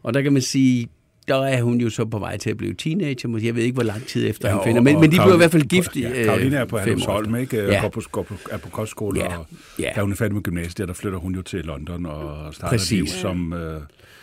Og 0.02 0.14
der 0.14 0.22
kan 0.22 0.32
man 0.32 0.42
sige, 0.42 0.88
der 1.28 1.36
er 1.44 1.62
hun 1.62 1.80
jo 1.80 1.90
så 1.90 2.04
på 2.04 2.18
vej 2.18 2.36
til 2.36 2.50
at 2.50 2.56
blive 2.56 2.74
teenager, 2.74 3.28
måske. 3.28 3.46
jeg 3.46 3.56
ved 3.56 3.62
ikke, 3.62 3.74
hvor 3.74 3.82
lang 3.82 4.06
tid 4.06 4.30
efter 4.30 4.48
ja, 4.48 4.54
han 4.54 4.64
finder, 4.64 4.80
men, 4.82 5.00
men 5.00 5.10
de 5.12 5.16
blev 5.24 5.34
i 5.34 5.36
hvert 5.36 5.50
fald 5.50 5.62
gift 5.62 5.96
Ja, 5.96 6.10
øh, 6.18 6.24
Karoline 6.24 6.56
er 6.56 6.64
på 6.64 6.78
Herlufsholm, 6.78 7.36
ikke? 7.36 7.56
Ja. 7.56 7.72
Ja. 7.72 7.80
Går, 7.80 7.88
på, 7.88 8.00
går 8.12 8.22
på, 8.22 8.34
er 8.50 8.56
på 8.56 8.68
kostskole, 8.68 9.20
Ja. 9.20 9.36
og 9.38 9.46
Ja. 9.78 9.90
da 9.96 10.00
hun 10.00 10.12
er 10.12 10.16
færdig 10.16 10.34
med 10.34 10.42
gymnasiet, 10.42 10.78
der, 10.78 10.86
der 10.86 10.92
flytter 10.92 11.18
hun 11.18 11.34
jo 11.34 11.42
til 11.42 11.64
London 11.64 12.06
og 12.06 12.54
starter 12.54 12.76
Præcis. 12.76 12.90
liv 12.90 13.06
som... 13.06 13.52
Øh, 13.52 13.80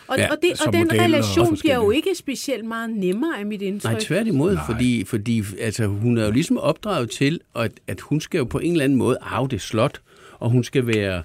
og, 0.08 0.18
Ja, 0.18 0.30
og, 0.30 0.36
det, 0.42 0.66
og 0.66 0.72
den 0.72 0.80
model 0.80 0.98
og 1.00 1.04
relation 1.04 1.56
bliver 1.60 1.74
jo 1.74 1.90
ikke 1.90 2.14
specielt 2.14 2.64
meget 2.64 2.90
nemmere 2.90 3.38
af 3.38 3.46
mit 3.46 3.62
indtryk. 3.62 3.90
Nej, 3.92 4.00
tværtimod, 4.00 4.54
Nej. 4.54 4.62
fordi, 4.66 5.04
fordi 5.04 5.42
altså, 5.60 5.86
hun 5.86 6.18
er 6.18 6.24
jo 6.24 6.30
ligesom 6.30 6.58
opdraget 6.58 7.10
til, 7.10 7.40
at, 7.56 7.72
at 7.86 8.00
hun 8.00 8.20
skal 8.20 8.38
jo 8.38 8.44
på 8.44 8.58
en 8.58 8.72
eller 8.72 8.84
anden 8.84 8.98
måde 8.98 9.18
arve 9.22 9.48
det 9.48 9.60
slot, 9.60 10.00
og 10.38 10.50
hun 10.50 10.64
skal 10.64 10.86
være 10.86 11.22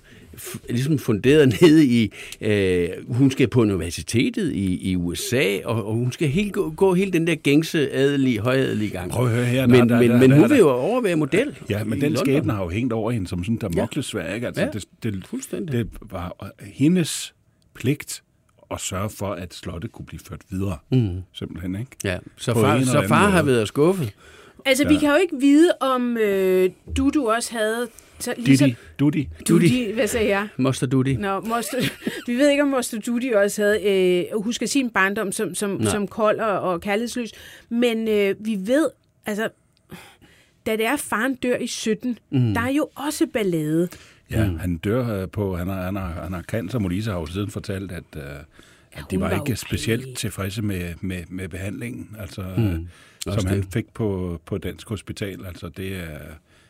ligesom 0.70 1.00
funderet 1.00 1.48
ned 1.62 1.80
i, 1.82 2.12
øh, 2.42 2.90
hun 3.08 3.32
skal 3.32 3.48
på 3.48 3.62
universitetet 3.62 4.52
i, 4.54 4.92
i 4.92 4.96
USA, 4.96 5.58
og, 5.66 5.86
og 5.86 5.94
hun 5.94 6.12
skal 6.12 6.28
helt 6.28 6.54
gå, 6.54 6.70
gå 6.70 6.94
hele 6.94 7.12
den 7.12 7.28
der 7.28 7.36
gængse 7.36 7.92
adelige, 7.92 8.40
højadelige 8.40 8.90
gang. 8.92 9.12
Prøv 9.12 9.26
at 9.26 9.32
høre 9.32 9.46
her, 9.46 9.68
Men, 9.68 9.80
der- 9.80 9.86
der- 9.86 10.00
men, 10.02 10.10
der- 10.10 10.18
men 10.18 10.30
der- 10.30 10.36
hun 10.36 10.44
der- 10.44 10.50
vil 10.50 10.58
jo 10.58 10.70
overvære 10.70 11.16
model 11.16 11.56
Ja, 11.70 11.84
men 11.84 11.92
den 12.02 12.02
London. 12.02 12.26
skæbne 12.26 12.54
har 12.54 12.64
jo 12.64 12.70
hængt 12.70 12.94
over 12.94 13.12
hende 13.12 13.28
som 13.28 13.44
sådan 13.44 13.58
der 13.62 13.70
moklesvær, 13.70 14.34
ikke? 14.34 14.48
Altså, 14.48 14.62
Ja, 14.62 14.68
det, 14.74 14.86
det, 15.04 15.28
fuldstændig. 15.28 15.72
det 15.74 15.88
var 16.12 16.52
hendes 16.62 17.34
pligt 17.76 18.24
at 18.72 18.82
sørge 18.82 19.10
for, 19.10 19.28
at 19.28 19.54
slottet 19.54 19.92
kunne 19.92 20.06
blive 20.06 20.20
ført 20.30 20.42
videre. 20.50 20.78
Mm. 20.92 21.10
Simpelthen, 21.34 21.76
ikke? 21.76 21.92
Ja, 22.04 22.18
så 22.38 22.54
På 22.54 22.60
far, 22.62 22.82
så 22.84 23.04
far 23.08 23.30
har 23.30 23.44
været 23.44 23.68
skuffet. 23.68 24.12
Altså, 24.66 24.84
ja. 24.84 24.90
vi 24.90 24.98
kan 25.00 25.10
jo 25.10 25.16
ikke 25.16 25.36
vide, 25.40 25.72
om 25.82 26.18
øh, 26.18 26.70
Dudu 26.98 27.30
også 27.30 27.52
havde... 27.54 27.88
Så, 28.20 28.34
ligesom, 28.38 28.70
Didi, 28.70 28.78
Dudi. 29.00 29.30
Dudi, 29.50 29.92
hvad 29.94 30.08
sagde 30.08 30.30
jeg? 30.30 30.48
Moster 30.58 30.88
Duty. 30.88 31.12
Nå, 31.12 31.40
Moster, 31.40 31.78
vi 32.28 32.36
ved 32.36 32.50
ikke, 32.50 32.64
om 32.64 32.70
Moster 32.70 33.00
Dudi 33.00 33.32
også 33.32 33.62
havde 33.62 33.84
øh, 34.34 34.42
husker 34.42 34.66
sin 34.66 34.90
barndom 34.90 35.32
som, 35.32 35.56
som, 35.56 35.84
som 35.84 36.08
kold 36.08 36.40
og, 36.40 36.60
og 36.60 36.82
kærlighedsløs, 36.82 37.32
men 37.70 38.08
øh, 38.08 38.36
vi 38.40 38.58
ved, 38.60 38.90
altså, 39.26 39.50
da 40.66 40.72
det 40.72 40.86
er, 40.86 40.96
faren 40.96 41.36
dør 41.36 41.58
i 41.58 41.68
17, 41.68 42.20
mm. 42.32 42.54
der 42.54 42.62
er 42.62 42.70
jo 42.70 42.90
også 42.96 43.28
ballade. 43.34 43.90
Ja, 44.32 44.50
mm. 44.50 44.60
han 44.60 44.78
dør 44.78 45.22
øh, 45.22 45.30
på, 45.30 45.56
han 45.58 45.68
har, 45.68 45.84
han 45.84 45.96
har, 45.96 46.08
han 46.24 46.34
har 46.34 46.42
cancer. 46.42 46.80
Molise 46.80 47.12
har 47.12 47.20
jo 47.20 47.26
siden 47.26 47.52
fortalt, 47.52 47.92
at, 47.92 48.04
øh, 48.16 48.24
at 48.92 49.04
de 49.12 49.16
hun 49.16 49.22
var 49.22 49.28
var 49.28 49.34
ikke 49.36 49.42
okay. 49.42 49.56
specielt 49.56 50.18
tilfredse 50.18 50.62
med, 50.62 50.94
med, 51.02 51.24
med 51.30 51.48
behandlingen, 51.48 52.16
altså, 52.20 52.44
mm. 52.58 52.88
Også 53.28 53.40
som 53.40 53.50
han 53.50 53.62
det. 53.62 53.74
fik 53.74 53.94
på, 53.94 54.40
på 54.46 54.58
Dansk 54.58 54.90
Hospital. 54.90 55.46
Altså, 55.46 55.70
det 55.70 55.96
er... 55.96 56.18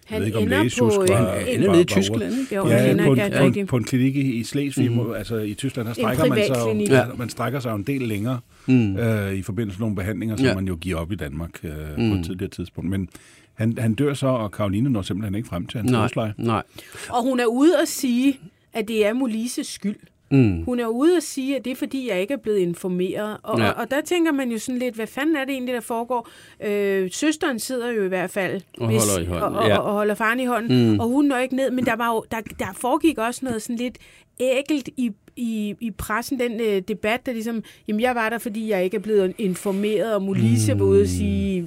Han 0.05 0.15
jeg 0.15 0.19
ved 0.19 0.25
ikke, 0.27 0.37
om 0.37 0.43
ender 0.43 0.57
lægesusk 0.57 0.95
på 0.95 1.01
en- 1.03 1.09
var, 1.09 1.31
Han 1.31 1.47
ender 1.47 1.67
var, 1.67 1.73
nede 1.73 1.81
i 1.81 1.85
Tyskland, 1.85 2.33
ikke? 2.41 2.55
Jo, 2.55 2.67
Ja, 2.67 2.77
han 2.77 2.89
ender- 2.91 3.05
på, 3.05 3.11
en, 3.13 3.17
på, 3.19 3.25
en, 3.25 3.33
rigtigt. 3.45 3.67
på 3.67 3.77
en 3.77 3.83
klinik 3.83 4.15
i, 4.15 4.19
i 4.21 4.43
Slesvig, 4.43 4.91
mm. 4.91 5.11
altså 5.13 5.37
i 5.37 5.53
Tyskland, 5.53 5.87
der 5.87 5.93
strækker 5.93 6.25
man 6.25 6.37
sig 6.47 6.87
ja. 6.89 7.03
man 7.17 7.29
strækker 7.29 7.59
sig 7.59 7.69
jo 7.71 7.75
en 7.75 7.83
del 7.83 8.01
længere 8.01 8.39
mm. 8.67 8.97
øh, 8.97 9.33
i 9.33 9.41
forbindelse 9.41 9.79
med 9.79 9.83
nogle 9.83 9.95
behandlinger, 9.95 10.35
som 10.35 10.43
Ja. 10.43 10.49
ja. 10.49 10.55
man 10.55 10.67
jo 10.67 10.75
giver 10.81 10.97
op 10.97 11.11
i 11.11 11.15
Danmark 11.15 11.49
øh, 11.63 11.71
mm. 11.97 12.09
på 12.11 12.15
et 12.15 12.25
tidligere 12.25 12.49
tidspunkt. 12.49 12.89
Men 12.89 13.09
han, 13.53 13.77
han 13.77 13.93
dør 13.93 14.13
så, 14.13 14.27
og 14.27 14.51
Karoline 14.51 14.89
når 14.89 15.01
simpelthen 15.01 15.35
ikke 15.35 15.47
frem 15.47 15.65
til 15.65 15.77
hans 15.79 15.91
Nej, 15.91 16.01
husleje. 16.01 16.33
nej. 16.37 16.63
Og 17.09 17.23
hun 17.23 17.39
er 17.39 17.45
ude 17.45 17.71
og 17.81 17.87
sige, 17.87 18.39
at 18.73 18.87
det 18.87 19.05
er 19.05 19.13
Molises 19.13 19.67
skyld. 19.67 19.95
Mm. 20.31 20.63
Hun 20.63 20.79
er 20.79 20.87
ude 20.87 21.15
og 21.17 21.23
sige, 21.23 21.55
at 21.55 21.65
det 21.65 21.71
er 21.71 21.75
fordi, 21.75 22.09
jeg 22.09 22.21
ikke 22.21 22.33
er 22.33 22.37
blevet 22.37 22.57
informeret. 22.57 23.37
Og, 23.43 23.59
Ja. 23.59 23.69
og, 23.69 23.75
og 23.81 23.91
der 23.91 24.01
tænker 24.01 24.31
man 24.31 24.51
jo 24.51 24.57
sådan 24.59 24.79
lidt, 24.79 24.95
hvad 24.95 25.07
fanden 25.07 25.35
er 25.35 25.45
det 25.45 25.51
egentlig, 25.53 25.73
der 25.73 25.81
foregår? 25.81 26.29
Øh, 26.63 27.11
søsteren 27.11 27.59
sidder 27.59 27.91
jo 27.91 28.03
i 28.03 28.07
hvert 28.07 28.29
fald 28.29 28.61
Og 28.77 28.85
holder 28.87 29.19
i 29.21 29.25
hånden, 29.25 29.43
og, 29.55 29.61
og, 29.63 29.67
ja. 29.67 29.77
og, 29.77 29.83
og 29.85 29.93
holder 29.93 30.15
faren 30.15 30.39
i 30.39 30.45
hånden, 30.45 30.91
mm. 30.91 30.99
og 30.99 31.07
hun 31.07 31.25
når 31.25 31.37
ikke 31.37 31.55
ned. 31.55 31.71
Men 31.71 31.85
der, 31.85 31.95
var 31.95 32.13
jo, 32.13 32.23
der, 32.31 32.37
der 32.59 32.65
foregik 32.73 33.17
også 33.17 33.45
noget 33.45 33.61
sådan 33.61 33.75
lidt 33.75 33.97
ægelt 34.39 34.89
i, 34.97 35.11
i, 35.35 35.75
i 35.79 35.91
pressen, 35.91 36.39
den 36.39 36.59
øh, 36.61 36.81
debat, 36.87 37.25
der 37.25 37.33
ligesom, 37.33 37.63
jamen 37.87 38.01
jeg 38.01 38.15
var 38.15 38.29
der, 38.29 38.37
fordi 38.37 38.69
jeg 38.69 38.83
ikke 38.83 38.97
er 38.97 39.01
blevet 39.01 39.33
informeret, 39.37 40.15
og 40.15 40.21
Molise 40.21 40.73
mm. 40.73 40.79
var 40.79 40.85
ude 40.85 41.01
og 41.01 41.07
sige, 41.07 41.59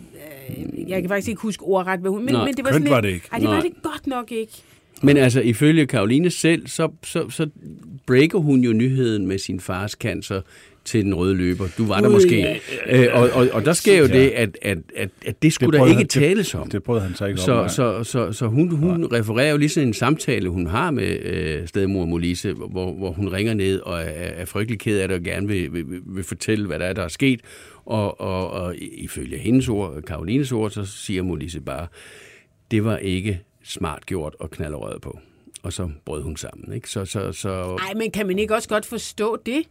øh, 0.48 0.90
jeg 0.90 1.00
kan 1.02 1.08
faktisk 1.10 1.28
ikke 1.28 1.40
huske 1.42 1.62
ordret, 1.64 2.00
hvad 2.00 2.10
hun, 2.10 2.24
men, 2.24 2.34
Nej, 2.34 2.44
men 2.44 2.54
det 2.54 2.64
var 2.64 2.72
sådan 2.72 2.90
var 2.90 3.00
lidt, 3.00 3.04
det 3.04 3.14
ikke. 3.14 3.28
Ej, 3.32 3.38
det 3.38 3.48
var 3.48 3.54
Nej. 3.54 3.62
det 3.62 3.82
godt 3.82 4.06
nok 4.06 4.32
ikke. 4.32 4.52
Men 5.02 5.16
altså, 5.16 5.40
ifølge 5.40 5.86
Karoline 5.86 6.30
selv, 6.30 6.66
så, 6.66 6.88
så, 7.04 7.30
så 7.30 7.48
breaker 8.06 8.38
hun 8.38 8.60
jo 8.60 8.72
nyheden 8.72 9.26
med 9.26 9.38
sin 9.38 9.60
fars 9.60 9.92
cancer 9.92 10.40
til 10.84 11.04
den 11.04 11.14
røde 11.14 11.34
løber. 11.34 11.64
Du 11.78 11.86
var 11.86 12.00
der 12.00 12.08
måske. 12.08 12.60
Øh, 12.86 13.06
og, 13.12 13.30
og, 13.30 13.48
og 13.52 13.64
der 13.64 13.72
sker 13.72 13.98
jo 13.98 14.06
det, 14.06 14.28
at, 14.28 14.58
at, 14.62 14.78
at, 14.96 15.08
at 15.26 15.42
det 15.42 15.52
skulle 15.52 15.72
Det 15.72 15.80
der 15.80 15.86
ikke 15.86 15.96
han- 15.96 16.02
det- 16.02 16.10
tales 16.10 16.54
om. 16.54 16.70
det 16.70 16.82
brød 16.82 17.00
han 17.00 17.14
sig 17.14 17.28
ikke 17.28 17.40
om, 17.52 17.68
så, 17.68 17.74
så, 17.74 18.04
så, 18.04 18.32
så 18.32 18.46
hun, 18.46 18.70
hun 18.70 19.04
refererer 19.12 19.50
jo 19.50 19.56
lige 19.56 19.68
sådan 19.68 19.88
en 19.88 19.94
samtale, 19.94 20.48
hun 20.48 20.66
har 20.66 20.90
med 20.90 21.18
øh, 21.22 21.68
stedmor 21.68 22.04
Molise, 22.06 22.52
hvor, 22.52 22.92
hvor 22.92 23.12
hun 23.12 23.28
ringer 23.28 23.54
ned 23.54 23.80
og 23.80 23.98
er, 24.00 24.04
er 24.08 24.44
frygtelig 24.44 24.78
ked 24.80 24.98
af 24.98 25.08
det 25.08 25.16
og 25.16 25.22
gerne 25.22 25.48
vil, 25.48 25.72
vil, 25.72 25.90
vil, 25.90 26.00
vil 26.06 26.24
fortælle, 26.24 26.66
hvad 26.66 26.78
der 26.78 26.84
er, 26.84 26.92
der 26.92 27.02
er 27.02 27.08
sket. 27.08 27.40
Og, 27.86 28.20
og, 28.20 28.50
og 28.50 28.74
ifølge 28.78 29.38
hendes 29.38 29.68
ord, 29.68 30.02
Karolines 30.02 30.52
ord, 30.52 30.70
så 30.70 30.84
siger 30.84 31.22
Molise 31.22 31.60
bare, 31.60 31.86
det 32.70 32.84
var 32.84 32.96
ikke 32.96 33.40
smart 33.68 34.06
gjort 34.06 34.36
at 34.40 34.50
knalde 34.50 34.76
røret 34.76 35.00
på. 35.00 35.18
Og 35.62 35.72
så 35.72 35.90
brød 36.04 36.22
hun 36.22 36.36
sammen. 36.36 36.72
Ikke? 36.72 36.90
Så, 36.90 37.04
så, 37.04 37.32
så, 37.32 37.50
Ej, 37.88 37.94
men 37.94 38.10
kan 38.10 38.26
man 38.26 38.38
ikke 38.38 38.54
også 38.54 38.68
godt 38.68 38.86
forstå 38.86 39.36
det? 39.46 39.62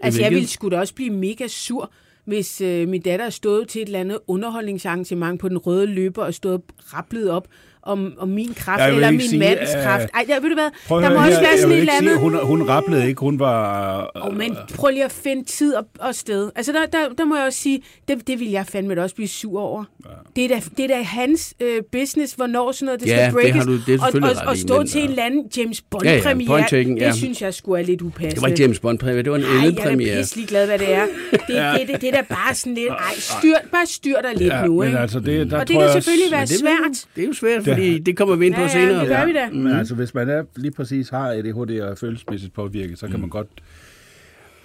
Altså, 0.00 0.20
jeg 0.20 0.30
ville 0.30 0.48
sgu 0.48 0.68
da 0.68 0.78
også 0.78 0.94
blive 0.94 1.10
mega 1.10 1.46
sur, 1.48 1.92
hvis 2.24 2.60
øh, 2.60 2.88
min 2.88 3.02
datter 3.02 3.30
stod 3.30 3.64
til 3.64 3.82
et 3.82 3.86
eller 3.86 4.00
andet 4.00 4.18
underholdningsarrangement 4.26 5.40
på 5.40 5.48
den 5.48 5.58
røde 5.58 5.86
løber 5.86 6.24
og 6.24 6.34
stod 6.34 6.58
rapplet 6.78 7.30
op 7.30 7.48
om, 7.82 8.12
om 8.18 8.28
min 8.28 8.54
kraft 8.54 8.92
eller 8.94 9.10
min 9.10 9.20
sige, 9.20 9.38
mands 9.38 9.74
øh, 9.76 9.82
kraft. 9.82 10.06
Ej, 10.14 10.24
jeg, 10.28 10.38
ved 10.42 10.48
du 10.48 10.54
hvad? 10.54 10.70
Prøv 10.86 11.02
der 11.02 11.10
må 11.10 11.16
høre 11.16 11.26
også 11.28 11.40
her, 11.40 11.48
være 11.48 11.58
sådan 11.58 11.72
et 11.74 11.78
eller 11.80 11.92
andet... 12.00 12.18
Hun, 12.18 12.38
hun 12.46 12.68
rapplede 12.68 13.08
ikke, 13.08 13.20
hun 13.20 13.38
var... 13.38 14.10
Oh, 14.14 14.36
men 14.36 14.56
prøv 14.74 14.90
lige 14.90 15.04
at 15.04 15.12
finde 15.12 15.44
tid 15.44 15.74
og, 15.74 15.84
og 16.00 16.14
sted. 16.14 16.50
Altså, 16.56 16.72
der, 16.72 16.86
der, 16.98 17.08
der 17.18 17.24
må 17.24 17.36
jeg 17.36 17.44
også 17.46 17.58
sige, 17.58 17.82
det, 18.08 18.26
det 18.26 18.40
vil 18.40 18.50
jeg 18.50 18.66
fandme 18.66 19.02
også 19.02 19.14
blive 19.14 19.28
sur 19.28 19.60
over. 19.60 19.84
Ja. 20.04 20.10
Det, 20.36 20.44
er 20.44 20.48
da, 20.48 20.62
det 20.76 20.84
er 20.90 20.96
da 20.96 21.02
hans 21.02 21.54
øh, 21.60 21.82
business, 21.92 22.34
hvornår 22.34 22.72
sådan 22.72 22.86
noget 22.86 23.00
det 23.00 23.08
Ja, 23.08 23.14
skal 23.16 23.24
det 23.24 23.32
breakes. 23.34 23.54
har 23.54 23.64
du- 23.64 23.78
det 23.86 24.00
og, 24.24 24.30
og, 24.42 24.48
og 24.48 24.56
stå 24.56 24.78
men, 24.78 24.86
til 24.86 25.00
en 25.00 25.04
ja. 25.06 25.10
eller 25.10 25.24
anden 25.24 25.44
James 25.56 25.82
Ja, 26.04 26.10
ja, 26.10 26.20
Bond-premiere, 26.20 26.46
point 26.46 26.68
taken, 26.68 26.98
ja. 26.98 27.06
det 27.06 27.14
synes 27.14 27.42
jeg 27.42 27.54
skulle 27.54 27.82
er 27.82 27.86
lidt 27.86 28.02
upassende. 28.02 28.34
det 28.34 28.42
var 28.42 28.48
ikke 28.48 28.62
James 28.62 28.80
Bond 28.80 28.98
premiere, 28.98 29.22
det 29.22 29.30
var 29.32 29.38
en 29.38 29.44
Ej, 29.44 29.50
jeg 29.50 29.60
er 29.60 29.66
Elle-premiere. 29.66 30.16
pisselig 30.20 30.48
glad, 30.48 30.66
hvad 30.66 30.78
det 30.78 30.94
er. 30.94 31.06
Det, 31.32 31.40
det, 31.48 31.88
det, 31.88 32.00
det 32.00 32.08
er 32.08 32.12
da 32.12 32.22
bare 32.28 32.54
sådan 32.54 32.74
lidt... 32.74 32.88
Ej, 32.88 32.96
styr, 33.18 33.54
bare 33.72 33.86
styr 33.86 34.14
dig 34.22 34.30
lidt 34.36 34.52
Ja, 34.52 34.64
nu, 34.66 34.78
men 34.78 34.86
ikke? 34.88 34.98
altså, 34.98 35.20
det, 35.20 35.50
der 35.50 35.60
og 35.60 35.68
det 35.68 35.76
kan 35.78 35.92
selvfølgelig 35.92 36.30
være 36.32 36.40
det, 36.40 36.58
svært. 36.58 37.04
Det 37.16 37.22
er 37.22 37.26
jo 37.26 37.32
svært, 37.34 37.64
fordi 37.72 37.98
det 37.98 38.16
kommer 38.16 38.36
vi 38.36 38.46
ind 38.46 38.54
på 38.54 38.60
Ja, 38.60 38.66
ja, 38.66 38.72
senere. 38.72 39.00
det 39.00 39.08
gør 39.08 39.26
vi 39.26 39.32
da. 39.32 39.48
Men 39.52 39.72
altså, 39.72 39.94
hvis 39.94 40.14
man 40.14 40.28
er 40.28 40.42
lige 40.56 40.72
præcis 40.72 41.08
har 41.08 41.28
ADHD 41.32 41.80
og 41.80 41.90
er 41.90 41.94
følelsesmæssigt 41.94 42.52
påvirket, 42.54 42.98
så 42.98 43.06
kan 43.06 43.14
Mm. 43.16 43.20
man 43.20 43.30
godt 43.30 43.48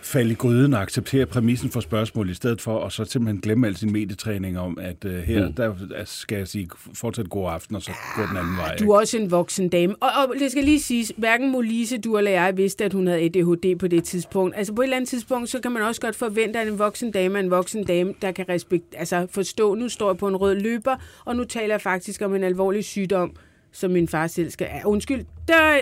falde 0.08 0.32
i 0.32 0.36
gryden 0.36 0.74
og 0.74 0.82
acceptere 0.82 1.26
præmissen 1.26 1.70
for 1.70 1.80
spørgsmål 1.80 2.30
i 2.30 2.34
stedet 2.34 2.62
for, 2.62 2.74
og 2.74 2.92
så 2.92 3.06
simpelthen 3.06 3.42
glemme 3.42 3.68
al 3.68 3.76
sin 3.76 3.92
medietræning 3.92 4.60
om, 4.60 4.78
at 4.82 5.06
uh, 5.06 5.12
her, 5.12 5.48
mm. 5.48 5.54
der 5.54 5.74
skal 6.06 6.38
jeg 6.38 6.48
sige 6.48 6.70
fortsat 6.94 7.30
god 7.30 7.50
aften, 7.50 7.76
og 7.76 7.82
så 7.82 7.92
gå 8.16 8.22
den 8.30 8.38
anden 8.38 8.58
vej. 8.58 8.76
Du 8.76 8.92
er 8.92 9.00
også 9.00 9.18
en 9.18 9.32
voksen 9.32 9.70
dame. 9.70 9.96
Og, 9.96 10.10
og 10.18 10.34
det 10.40 10.52
skal 10.52 10.64
lige 10.64 10.82
sige, 10.82 11.14
hverken 11.18 11.52
Molise, 11.52 11.98
du 11.98 12.18
eller 12.18 12.32
jeg 12.32 12.58
vidste, 12.58 12.86
at 12.86 12.94
hun 12.94 13.08
havde 13.08 13.20
ADHD 13.20 13.80
på 13.80 13.88
det 13.88 14.04
tidspunkt. 14.04 14.56
Altså 14.58 14.74
på 14.74 14.82
et 14.82 14.86
eller 14.86 14.98
andet 14.98 15.10
tidspunkt, 15.10 15.50
så 15.50 15.60
kan 15.60 15.72
man 15.72 15.82
også 15.82 16.02
godt 16.02 16.16
forvente, 16.16 16.60
at 16.60 16.68
en 16.68 16.80
voksen 16.80 17.12
dame 17.12 17.40
er 17.40 17.44
en 17.44 17.52
voksen 17.52 17.84
dame, 17.84 18.14
der 18.22 18.32
kan 18.32 18.50
respekt, 18.50 18.96
altså 18.98 19.28
forstå, 19.32 19.76
nu 19.76 19.90
står 19.90 20.10
jeg 20.10 20.18
på 20.18 20.28
en 20.28 20.36
rød 20.36 20.56
løber, 20.56 20.96
og 21.26 21.36
nu 21.36 21.44
taler 21.44 21.74
jeg 21.74 21.82
faktisk 21.82 22.22
om 22.22 22.36
en 22.36 22.44
alvorlig 22.44 22.84
sygdom, 22.84 23.36
som 23.72 23.92
min 23.92 24.08
far 24.08 24.28
selv 24.28 24.50
skal... 24.52 24.68
Ja, 24.76 24.86
undskyld, 24.86 25.26
der, 25.48 25.80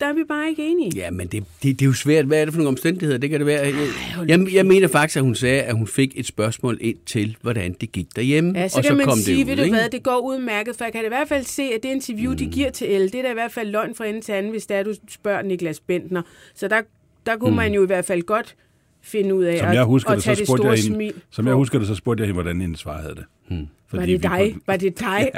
der 0.00 0.06
er 0.06 0.12
vi 0.12 0.24
bare 0.28 0.48
ikke 0.48 0.70
enige. 0.70 0.92
Ja, 0.96 1.10
men 1.10 1.26
det, 1.26 1.44
det, 1.62 1.80
det 1.80 1.82
er 1.82 1.86
jo 1.86 1.92
svært. 1.92 2.24
Hvad 2.24 2.40
er 2.40 2.44
det 2.44 2.54
for 2.54 2.58
nogle 2.58 2.68
omstændigheder? 2.68 3.18
Det 3.18 3.30
kan 3.30 3.40
det 3.40 3.46
være. 3.46 3.72
Jeg, 4.28 4.54
jeg 4.54 4.66
mener 4.66 4.88
faktisk, 4.88 5.16
at 5.16 5.22
hun 5.22 5.34
sagde, 5.34 5.62
at 5.62 5.74
hun 5.74 5.86
fik 5.86 6.12
et 6.14 6.26
spørgsmål 6.26 6.78
ind 6.80 6.96
til, 7.06 7.36
hvordan 7.40 7.76
det 7.80 7.92
gik 7.92 8.06
derhjemme. 8.16 8.58
Ja, 8.58 8.68
så 8.68 8.78
og 8.78 8.84
kan 8.84 8.96
man 8.96 9.06
kom 9.06 9.18
sige, 9.18 9.36
det 9.36 9.42
ud, 9.42 9.46
ved 9.48 9.56
du 9.56 9.62
ikke? 9.62 9.76
hvad, 9.76 9.88
det 9.88 10.02
går 10.02 10.18
udmærket, 10.18 10.76
for 10.76 10.84
jeg 10.84 10.92
kan 10.92 11.04
i 11.04 11.08
hvert 11.08 11.28
fald 11.28 11.44
se, 11.44 11.62
at 11.62 11.82
det 11.82 11.88
interview, 11.88 12.30
mm. 12.30 12.36
de 12.36 12.46
giver 12.46 12.70
til 12.70 12.90
Elle, 12.90 13.08
det 13.08 13.14
er 13.14 13.22
da 13.22 13.30
i 13.30 13.34
hvert 13.34 13.52
fald 13.52 13.70
løgn 13.70 13.94
fra 13.94 14.06
ende 14.06 14.20
til 14.20 14.32
anden, 14.32 14.52
hvis 14.52 14.66
det 14.66 14.76
er, 14.76 14.82
du 14.82 14.94
spørger 15.08 15.42
Niklas 15.42 15.80
Bentner. 15.80 16.22
Så 16.54 16.68
der, 16.68 16.80
der 17.26 17.36
kunne 17.36 17.50
mm. 17.50 17.56
man 17.56 17.72
jo 17.72 17.82
i 17.82 17.86
hvert 17.86 18.04
fald 18.04 18.22
godt 18.22 18.56
finde 19.02 19.34
ud 19.34 19.44
af 19.44 19.58
Som 19.58 19.68
at, 19.68 19.74
jeg 19.74 19.84
husker 19.84 20.10
at 20.10 20.16
det, 20.16 20.24
tage 20.24 20.36
så 20.36 20.40
det 20.40 20.46
store 20.46 20.70
jeg 20.70 20.82
hende, 20.82 20.96
smil. 20.96 21.14
som 21.30 21.46
jeg 21.46 21.54
husker 21.54 21.78
det, 21.78 21.88
så 21.88 21.94
spurgte 21.94 22.20
jeg 22.20 22.26
hende, 22.26 22.42
hvordan 22.42 22.60
hendes 22.60 22.80
svar 22.80 23.00
havde 23.00 23.14
det. 23.14 23.24
Hmm. 23.48 23.66
Var 23.92 24.06
det 24.06 24.22
dig? 24.22 24.56
Var 24.66 24.76
det 24.76 25.00
dig? 25.00 25.30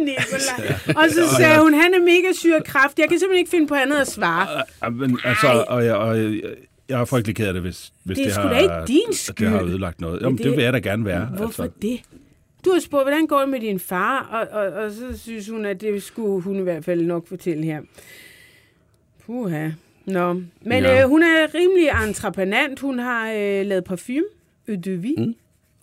Nicolaj. 0.00 0.74
Og 1.04 1.10
så 1.10 1.36
sagde 1.36 1.60
hun, 1.60 1.74
han 1.74 1.94
er 1.94 2.00
mega 2.00 2.32
syg 2.32 2.52
af 2.54 2.64
kræft. 2.64 2.98
Jeg 2.98 3.08
kan 3.08 3.18
simpelthen 3.18 3.38
ikke 3.38 3.50
finde 3.50 3.66
på 3.66 3.74
andet 3.74 3.96
at 3.96 4.08
svare. 4.08 4.62
Ja, 4.82 4.88
men, 4.88 5.18
altså, 5.24 5.64
og 5.68 5.84
jeg, 5.84 5.94
og 5.94 6.18
jeg, 6.22 6.40
jeg 6.88 7.00
er 7.00 7.04
frygtelig 7.04 7.36
ked 7.36 7.46
af 7.46 7.52
det, 7.52 7.62
hvis, 7.62 7.92
hvis 8.04 8.18
Det 8.18 8.26
det, 8.26 8.34
har, 8.34 8.58
ikke 8.58 8.74
din 8.86 9.00
at 9.30 9.38
det 9.38 9.48
har 9.48 9.58
skyld. 9.58 9.70
ødelagt 9.70 10.00
noget. 10.00 10.14
Men 10.14 10.22
Jamen, 10.22 10.38
det- 10.38 10.44
det, 10.46 10.56
vil 10.56 10.64
jeg 10.64 10.72
da 10.72 10.78
gerne 10.78 11.04
være. 11.04 11.24
Hvorfor 11.26 11.62
altså. 11.62 11.78
det? 11.82 12.00
Du 12.64 12.72
har 12.72 12.80
spurgt, 12.80 13.04
hvordan 13.04 13.26
går 13.26 13.40
det 13.40 13.48
med 13.48 13.60
din 13.60 13.80
far? 13.80 14.28
Og, 14.32 14.60
og, 14.60 14.72
og 14.72 14.90
så 14.90 15.18
synes 15.18 15.48
hun, 15.48 15.64
at 15.64 15.80
det 15.80 16.02
skulle 16.02 16.42
hun 16.42 16.58
i 16.58 16.62
hvert 16.62 16.84
fald 16.84 17.02
nok 17.02 17.28
fortælle 17.28 17.64
her. 17.64 17.80
Puha. 19.26 19.68
Nå. 20.06 20.32
Men 20.62 20.82
Ja. 20.82 21.02
øh, 21.02 21.08
hun 21.08 21.22
er 21.22 21.54
rimelig 21.54 21.88
entreprenant. 22.08 22.80
Hun 22.80 22.98
har 22.98 23.30
øh, 23.32 23.66
lavet 23.66 23.84
parfume, 23.84 24.24
Eau 24.68 24.78
de 24.84 24.90
Vie, 24.96 25.14
mm. 25.26 25.34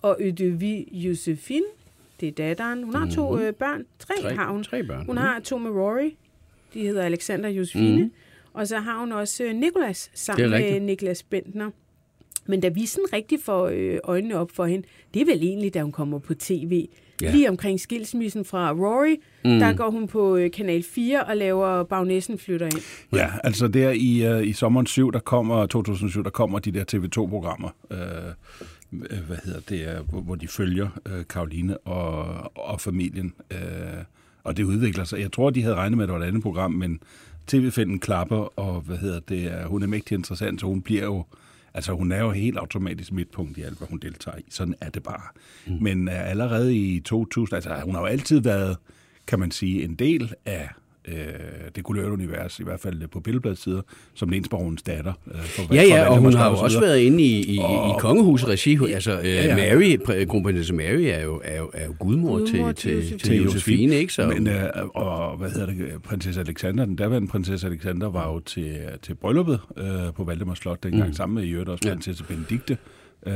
og 0.02 0.16
Eau 0.22 0.30
de 0.30 0.50
Vie 0.50 0.84
Josephine. 0.92 1.64
Det 2.22 2.28
er 2.28 2.32
datteren. 2.46 2.82
Hun 2.84 2.94
har 2.94 3.10
to 3.10 3.38
øh, 3.38 3.52
børn. 3.54 3.84
Tre, 3.98 4.14
Tre- 4.22 4.34
har 4.34 4.52
hun. 4.52 4.64
tre 4.64 4.82
børn. 4.84 5.06
Hun 5.06 5.16
har 5.16 5.40
to 5.40 5.58
med 5.58 5.70
Rory. 5.70 6.10
De 6.74 6.80
hedder 6.80 7.02
Alexander 7.02 7.48
og 7.48 7.56
Josefine. 7.56 7.94
Mhm. 7.96 8.02
Mm. 8.02 8.12
Og 8.52 8.68
så 8.68 8.78
har 8.78 9.00
hun 9.00 9.12
også 9.12 9.44
øh, 9.44 9.54
Nicolas 9.54 10.10
sammen 10.14 10.50
med. 10.50 10.80
Niklas 10.80 11.22
Bentner. 11.22 11.70
Men 12.46 12.60
da 12.60 12.68
vi 12.68 12.86
sådan 12.86 13.12
rigtig 13.12 13.38
får 13.44 13.66
øh, 13.72 13.98
øjnene 14.04 14.38
op 14.38 14.50
for 14.50 14.64
hende, 14.66 14.86
det 15.14 15.22
er 15.22 15.26
vel 15.26 15.42
egentlig, 15.42 15.74
da 15.74 15.82
hun 15.82 15.92
kommer 15.92 16.18
på 16.18 16.34
tv. 16.34 16.88
Ja. 17.22 17.32
Lige 17.32 17.48
omkring 17.48 17.80
skilsmissen 17.80 18.44
fra 18.44 18.72
Rory, 18.72 19.16
mm. 19.44 19.58
der 19.58 19.72
går 19.76 19.90
hun 19.90 20.08
på 20.08 20.36
øh, 20.36 20.50
Kanal 20.50 20.82
4 20.82 21.24
og 21.24 21.36
laver 21.36 21.82
Bagnæssen 21.84 22.38
flytter 22.38 22.66
ind. 22.66 22.82
Ja, 23.12 23.30
altså 23.44 23.68
der 23.68 23.90
i, 23.90 24.44
i 24.48 24.52
sommeren 24.52 24.86
7, 24.86 25.12
der 25.12 25.18
kommer, 25.18 25.66
2007, 25.66 26.24
der 26.24 26.30
kommer 26.30 26.58
de 26.58 26.72
der 26.72 26.84
TV2-programmer, 26.94 27.68
uh, 27.90 27.96
hvad 29.26 29.36
hedder 29.44 29.60
det, 29.60 30.06
hvor, 30.08 30.34
de 30.34 30.48
følger 30.48 30.88
uh, 31.06 31.26
Karoline 31.28 31.78
og, 31.78 32.52
og 32.56 32.80
familien. 32.80 33.34
Uh, 33.50 33.58
og 34.44 34.56
det 34.56 34.64
udvikler 34.64 35.04
sig. 35.04 35.20
Jeg 35.20 35.32
tror, 35.32 35.50
de 35.50 35.62
havde 35.62 35.74
regnet 35.74 35.96
med, 35.96 36.04
at 36.04 36.08
det 36.08 36.14
var 36.14 36.20
et 36.20 36.28
andet 36.28 36.42
program, 36.42 36.72
men 36.72 37.00
tv-finden 37.46 37.98
klapper, 37.98 38.58
og 38.58 38.80
hvad 38.80 38.96
hedder 38.96 39.20
det, 39.20 39.64
hun 39.66 39.82
er 39.82 39.86
mægtig 39.86 40.14
interessant, 40.14 40.60
så 40.60 40.66
hun 40.66 40.82
bliver 40.82 41.04
jo 41.04 41.24
Altså, 41.74 41.92
hun 41.92 42.12
er 42.12 42.18
jo 42.18 42.30
helt 42.30 42.56
automatisk 42.56 43.12
midtpunkt 43.12 43.58
i 43.58 43.62
alt, 43.62 43.78
hvad 43.78 43.88
hun 43.88 43.98
deltager 43.98 44.38
i. 44.38 44.44
Sådan 44.50 44.74
er 44.80 44.90
det 44.90 45.02
bare. 45.02 45.22
Mm. 45.66 45.82
Men 45.82 46.08
uh, 46.08 46.30
allerede 46.30 46.76
i 46.76 47.00
2000, 47.00 47.54
altså 47.54 47.80
hun 47.84 47.94
har 47.94 48.00
jo 48.00 48.06
altid 48.06 48.40
været, 48.40 48.76
kan 49.26 49.38
man 49.40 49.50
sige, 49.50 49.84
en 49.84 49.94
del 49.94 50.34
af 50.46 50.68
øh, 51.08 51.14
det 51.76 51.84
kulørte 51.84 52.12
univers, 52.12 52.60
i 52.60 52.62
hvert 52.64 52.80
fald 52.80 53.08
på 53.08 53.20
billedbladssider, 53.20 53.82
som 54.14 54.28
Lensbaronens 54.28 54.82
datter. 54.82 55.12
Øh, 55.34 55.40
for, 55.40 55.74
Ja, 55.74 55.80
for 55.82 55.86
ja, 55.86 56.08
og 56.10 56.18
hun 56.18 56.32
har 56.34 56.44
jo 56.46 56.52
også 56.52 56.64
og 56.64 56.70
så 56.70 56.80
været 56.80 56.98
inde 56.98 57.22
i, 57.24 57.40
i, 57.42 57.54
i 57.54 57.58
Og- 57.58 58.00
kongehusets 58.00 58.48
regi. 58.50 58.78
Altså, 58.92 59.18
øh, 59.20 59.26
ja. 59.26 59.56
Mary, 59.56 59.96
pr- 59.96 60.24
kronprinsesse 60.24 60.74
Mary 60.74 61.02
er 61.02 61.22
jo, 61.24 61.40
er 61.44 61.58
jo, 61.58 61.70
er 61.74 61.86
jo 61.86 61.94
gudmor, 61.98 62.38
Gudmor 62.38 62.72
til, 62.72 62.74
til 62.74 62.74
til, 62.74 62.96
Josefine. 63.02 63.18
til 63.18 63.42
Josefine, 63.42 63.94
ikke? 63.94 64.12
Så, 64.12 64.26
Men, 64.26 64.46
øh, 64.46 64.62
og 64.94 65.36
hvad 65.36 65.50
hedder 65.50 65.66
det, 65.66 66.02
prinsesse 66.04 66.40
Alexander, 66.40 66.84
den 66.84 66.96
daværende 66.96 67.28
prinsesse 67.28 67.66
Alexander, 67.66 68.10
var 68.10 68.32
jo 68.32 68.40
til, 68.40 68.76
til 69.02 69.14
brylluppet 69.14 69.60
øh, 69.78 69.84
på 70.16 70.24
Valdemars 70.24 70.58
Slot 70.58 70.82
dengang, 70.82 71.08
mm. 71.08 71.14
sammen 71.14 71.34
med 71.34 71.44
i 71.44 71.50
øvrigt 71.50 71.68
også 71.70 71.88
Ja. 71.88 71.92
prinsesse 71.94 72.24
Benedikte. 72.24 72.76
Øh, 73.26 73.34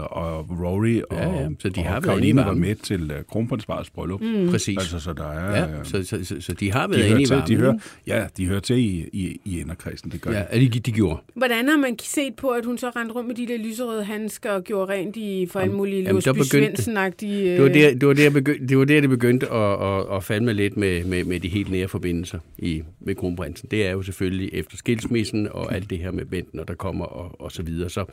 og 0.00 0.46
Rory 0.64 1.00
og, 1.10 1.16
Ja, 1.16 1.28
ja, 1.40 1.48
så 1.58 1.68
de 1.68 1.80
har 1.80 1.90
og 1.90 1.96
inde 1.96 2.06
Karoline 2.08 2.44
var 2.44 2.54
med 2.54 2.74
til 2.74 3.10
øh, 3.10 3.24
kronprinsparets 3.30 3.90
bryllup. 3.90 4.20
Mm. 4.20 4.48
Præcis. 4.50 4.76
Altså, 4.78 5.00
så 5.00 5.12
der 5.12 5.28
er... 5.32 5.56
ja, 5.58 5.78
øh, 5.78 5.84
så, 5.84 6.04
så, 6.04 6.24
så, 6.24 6.36
så 6.40 6.52
de 6.54 6.72
har 6.72 6.86
de 6.86 6.92
været 6.92 7.04
inde 7.04 7.10
hører 7.10 7.20
i 7.20 7.24
til, 7.26 7.36
varmen. 7.36 7.48
de 7.50 7.56
hører, 7.56 7.78
ja, 8.06 8.26
de 8.36 8.46
hører 8.46 8.60
til 8.60 8.76
i, 8.78 9.08
i, 9.12 9.40
i 9.44 9.60
inderkredsen, 9.60 10.10
det 10.10 10.20
gør 10.20 10.30
Ja, 10.30 10.38
de. 10.38 10.44
ja, 10.52 10.58
de, 10.58 10.68
de 10.80 10.92
gjorde. 10.92 11.20
Hvordan 11.34 11.68
har 11.68 11.76
man 11.76 11.96
set 12.02 12.34
på, 12.36 12.48
at 12.48 12.64
hun 12.64 12.78
så 12.78 12.90
rendte 12.96 13.14
rundt 13.14 13.26
med 13.28 13.34
de 13.36 13.46
der 13.46 13.58
lyserøde 13.58 14.04
handsker 14.04 14.50
og 14.50 14.64
gjorde 14.64 14.92
rent 14.92 15.16
i 15.16 15.46
for 15.50 15.60
alle 15.60 15.74
mulige 15.74 16.02
jamen, 16.02 16.22
begyndte- 16.22 16.44
Svendsen-agtige... 16.48 17.48
Det 17.48 17.62
var 17.62 17.68
der, 17.68 17.94
det 17.94 18.08
var 18.08 18.14
der, 18.14 18.30
det, 18.68 18.78
var 18.78 18.84
der 18.84 19.00
det 19.00 19.10
begyndte 19.10 19.52
at, 19.52 19.82
at, 19.82 20.16
at 20.16 20.24
falde 20.24 20.44
med 20.44 20.54
lidt 20.54 20.76
med, 20.76 21.04
med, 21.04 21.24
med 21.24 21.40
de 21.40 21.48
helt 21.48 21.70
nære 21.70 21.88
forbindelser 21.88 22.38
i, 22.58 22.82
med 23.00 23.14
kronprinsen. 23.14 23.68
Det 23.70 23.86
er 23.86 23.90
jo 23.92 24.02
selvfølgelig 24.02 24.50
efter 24.52 24.76
skilsmissen 24.76 25.48
og 25.50 25.74
alt 25.74 25.90
det 25.90 25.98
her 25.98 26.10
med 26.10 26.24
Benten, 26.24 26.60
og 26.60 26.68
der 26.68 26.74
kommer 26.74 27.04
og, 27.04 27.40
og 27.40 27.52
så 27.52 27.62
videre. 27.62 27.90
Så, 27.90 28.04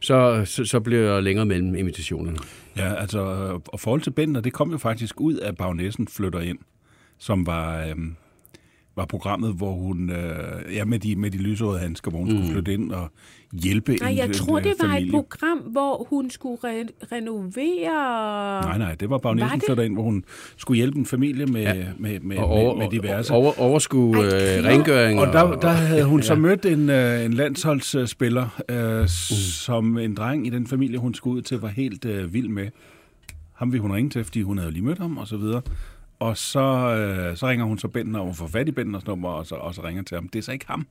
så, 0.00 0.37
så, 0.44 0.64
så 0.64 0.80
bliver 0.80 1.14
der 1.14 1.20
længere 1.20 1.46
mellem 1.46 1.74
invitationerne. 1.74 2.38
Ja, 2.76 2.94
altså, 2.94 3.20
og 3.66 3.80
forhold 3.80 4.00
til 4.00 4.10
Bender, 4.10 4.40
det 4.40 4.52
kom 4.52 4.70
jo 4.70 4.78
faktisk 4.78 5.20
ud 5.20 5.34
af 5.34 5.56
Bagnæssen 5.56 6.08
flytter 6.08 6.40
ind, 6.40 6.58
som 7.18 7.46
var, 7.46 7.84
øhm, 7.86 8.16
var 8.98 9.04
programmet, 9.04 9.54
hvor 9.54 9.72
hun, 9.72 10.10
øh, 10.10 10.74
ja, 10.74 10.84
med 10.84 10.98
de, 10.98 11.16
med 11.16 11.30
de 11.30 11.38
lysrøde 11.38 11.78
handsker, 11.78 12.10
hvor 12.10 12.18
hun 12.20 12.28
mm. 12.28 12.36
skulle 12.36 12.52
flytte 12.52 12.72
ind 12.74 12.92
og 12.92 13.10
hjælpe 13.52 13.96
Nej, 13.96 14.10
en, 14.10 14.16
jeg 14.16 14.32
tror, 14.32 14.58
en 14.58 14.64
det 14.64 14.74
var 14.80 14.88
familie. 14.88 15.06
et 15.06 15.12
program, 15.12 15.58
hvor 15.58 16.06
hun 16.10 16.30
skulle 16.30 16.58
re- 16.64 17.06
renovere... 17.12 18.62
Nej, 18.62 18.78
nej, 18.78 18.94
det 18.94 19.10
var 19.10 19.18
Bagnæssen 19.18 19.58
det? 19.60 19.66
flytter 19.66 19.82
ind, 19.84 19.94
hvor 19.94 20.02
hun 20.02 20.24
skulle 20.56 20.76
hjælpe 20.76 20.98
en 20.98 21.06
familie 21.06 21.46
med, 21.46 21.62
ja. 21.62 21.84
med, 21.98 22.20
med, 22.20 22.36
Og 22.38 22.44
over, 22.46 22.76
med, 22.76 22.84
med 22.84 22.90
diverse. 22.90 23.32
over, 23.32 23.60
overskue 23.60 24.16
øh, 24.18 24.64
rengøring. 24.64 25.20
Og 25.20 25.26
der, 25.26 25.56
der 25.60 25.68
havde 25.68 26.04
hun 26.04 26.22
så 26.22 26.34
mødt 26.34 26.66
en, 26.66 26.90
øh, 26.90 27.24
en 27.24 27.32
landsholdsspiller, 27.32 28.60
øh, 28.68 29.00
mm. 29.00 29.06
som 29.08 29.98
en 29.98 30.14
dreng 30.14 30.46
i 30.46 30.50
den 30.50 30.66
familie, 30.66 30.98
hun 30.98 31.14
skulle 31.14 31.36
ud 31.36 31.42
til, 31.42 31.58
var 31.60 31.68
helt 31.68 32.04
øh, 32.04 32.34
vild 32.34 32.48
med. 32.48 32.68
Ham 33.54 33.72
ville 33.72 33.82
hun 33.82 33.92
ringe 33.92 34.10
til, 34.10 34.24
fordi 34.24 34.42
hun 34.42 34.58
havde 34.58 34.70
lige 34.72 34.84
mødt 34.84 34.98
ham, 34.98 35.18
og 35.18 35.26
så 35.28 35.36
videre. 35.36 35.62
Og 36.18 36.36
så, 36.36 36.60
øh, 36.60 37.36
så 37.36 37.48
ringer 37.48 37.66
hun 37.66 37.78
så 37.78 37.88
Bentner, 37.88 38.18
og 38.18 38.24
hun 38.24 38.34
får 38.34 38.46
fat 38.46 38.68
i 38.68 38.72
Bentners 38.72 39.06
nummer, 39.06 39.28
og 39.28 39.46
så, 39.46 39.54
og 39.54 39.74
så 39.74 39.84
ringer 39.84 40.02
til 40.02 40.14
ham. 40.14 40.28
Det 40.28 40.38
er 40.38 40.42
så 40.42 40.52
ikke 40.52 40.66
ham, 40.66 40.86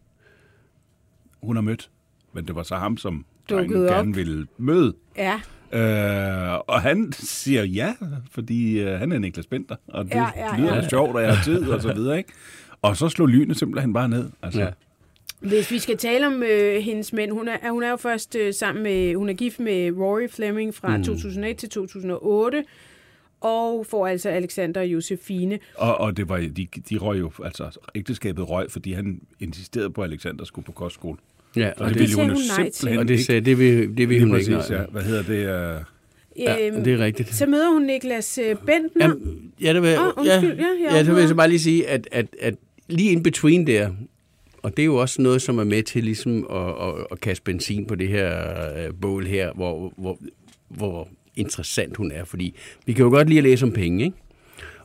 hun 1.41 1.55
har 1.55 1.61
mødt. 1.61 1.89
Men 2.34 2.47
det 2.47 2.55
var 2.55 2.63
så 2.63 2.75
ham, 2.75 2.97
som 2.97 3.25
drengen 3.49 3.82
gerne 3.82 4.15
vil 4.15 4.47
møde. 4.57 4.93
Ja, 5.17 5.41
Øh, 5.71 6.59
og 6.67 6.82
han 6.82 7.11
siger 7.11 7.63
ja, 7.63 7.93
fordi 8.32 8.80
øh, 8.80 8.99
han 8.99 9.11
er 9.11 9.19
Niklas 9.19 9.47
Bender, 9.47 9.75
og 9.88 10.05
det 10.05 10.11
Ja, 10.11 10.30
ja, 10.36 10.57
lyder 10.57 10.75
ja. 10.75 10.89
sjovt, 10.89 11.15
og 11.15 11.21
jeg 11.21 11.36
har 11.38 11.43
tid, 11.43 11.69
og 11.69 11.82
så 11.82 11.93
videre, 11.93 12.17
ikke? 12.17 12.30
Og 12.82 12.97
så 12.97 13.09
slår 13.09 13.28
lynet 13.28 13.57
simpelthen 13.57 13.93
bare 13.93 14.09
ned. 14.09 14.30
Altså, 14.41 14.61
ja. 14.61 14.69
Hvis 15.39 15.71
vi 15.71 15.80
skal 15.80 15.97
tale 15.97 16.28
om 16.28 16.43
øh, 16.43 16.82
hendes 16.82 17.13
mænd, 17.13 17.32
hun 17.32 17.47
er, 17.47 17.71
hun 17.71 17.84
er 17.84 17.89
jo 17.89 17.95
først 17.95 18.36
øh, 18.36 18.53
sammen 18.53 18.84
med, 18.84 19.15
hun 19.15 19.30
er 19.30 19.34
gift 19.34 19.59
med 19.59 19.91
Rory 19.91 20.28
Fleming 20.30 20.75
fra 20.75 20.97
mm. 20.97 21.03
2001 21.03 21.57
til 21.57 21.69
2008, 21.69 22.63
og 23.41 23.85
får 23.89 24.07
altså 24.07 24.29
Alexander 24.29 24.81
og 24.81 24.88
Josefine. 24.88 25.59
Og, 25.75 25.97
og 25.97 26.17
det 26.17 26.29
var, 26.29 26.38
de, 26.38 26.67
de 26.89 26.97
røg 26.97 27.19
jo, 27.19 27.31
altså 27.43 27.79
ægteskabet 27.95 28.49
røg, 28.49 28.71
fordi 28.71 28.91
han 28.93 29.21
insisterede 29.39 29.89
på, 29.89 30.01
at 30.01 30.09
Alexander 30.09 30.45
skulle 30.45 30.65
på 30.65 30.71
kostskole. 30.71 31.17
Ja, 31.55 31.67
Og, 31.69 31.73
og, 31.77 31.89
det, 31.89 31.93
det, 31.93 32.01
ville 32.01 32.15
hun 32.15 32.25
jo 32.25 32.33
hun 32.33 32.41
nej 32.57 32.65
til. 32.65 32.73
simpelthen 32.73 32.99
og 32.99 33.07
det, 33.07 33.13
ikke. 33.13 33.23
sagde, 33.23 33.41
det 33.41 33.59
vil, 33.59 33.97
det 33.97 34.09
vil 34.09 34.19
hun 34.23 34.39
ikke. 34.39 34.51
præcis, 34.51 34.69
nej. 34.69 34.79
ja. 34.79 34.85
Hvad 34.91 35.01
hedder 35.01 35.23
det? 35.23 35.75
Uh, 35.77 35.83
Ja, 36.39 36.67
Øhm, 36.67 36.83
det 36.83 36.93
er 36.93 36.97
rigtigt. 36.99 37.35
Så 37.35 37.45
møder 37.45 37.73
hun 37.73 37.81
Niklas 37.81 38.38
øh, 38.38 38.55
Bentner. 38.65 39.05
Jamen, 39.07 39.51
ja, 39.61 39.73
det 39.73 39.81
vil, 39.81 39.97
Åh, 39.99 40.05
undskyld, 40.17 40.59
ja, 40.59 40.65
jeg 40.83 40.91
ja, 40.91 40.99
det 40.99 41.07
vil 41.07 41.19
jeg 41.19 41.27
så 41.29 41.35
bare 41.35 41.49
lige 41.49 41.59
sige, 41.59 41.88
at, 41.88 42.07
at, 42.11 42.25
at 42.41 42.55
lige 42.88 43.11
in 43.11 43.23
between 43.23 43.67
der, 43.67 43.89
og 44.63 44.77
det 44.77 44.83
er 44.83 44.85
jo 44.85 44.95
også 44.95 45.21
noget, 45.21 45.41
som 45.41 45.57
er 45.59 45.63
med 45.63 45.83
til 45.83 46.03
ligesom 46.03 46.47
at, 46.51 46.88
at, 46.88 47.05
at 47.11 47.19
kaste 47.21 47.43
benzin 47.43 47.85
på 47.85 47.95
det 47.95 48.07
her 48.07 48.43
øh, 48.77 48.93
bål 49.01 49.25
her, 49.25 49.53
hvor, 49.53 49.93
hvor, 49.97 50.19
hvor 50.69 51.09
interessant 51.38 51.97
hun 51.97 52.11
er, 52.11 52.23
fordi 52.23 52.55
vi 52.85 52.93
kan 52.93 53.03
jo 53.03 53.09
godt 53.09 53.27
lide 53.27 53.38
at 53.38 53.43
læse 53.43 53.65
om 53.65 53.71
penge, 53.71 54.05
ikke? 54.05 54.17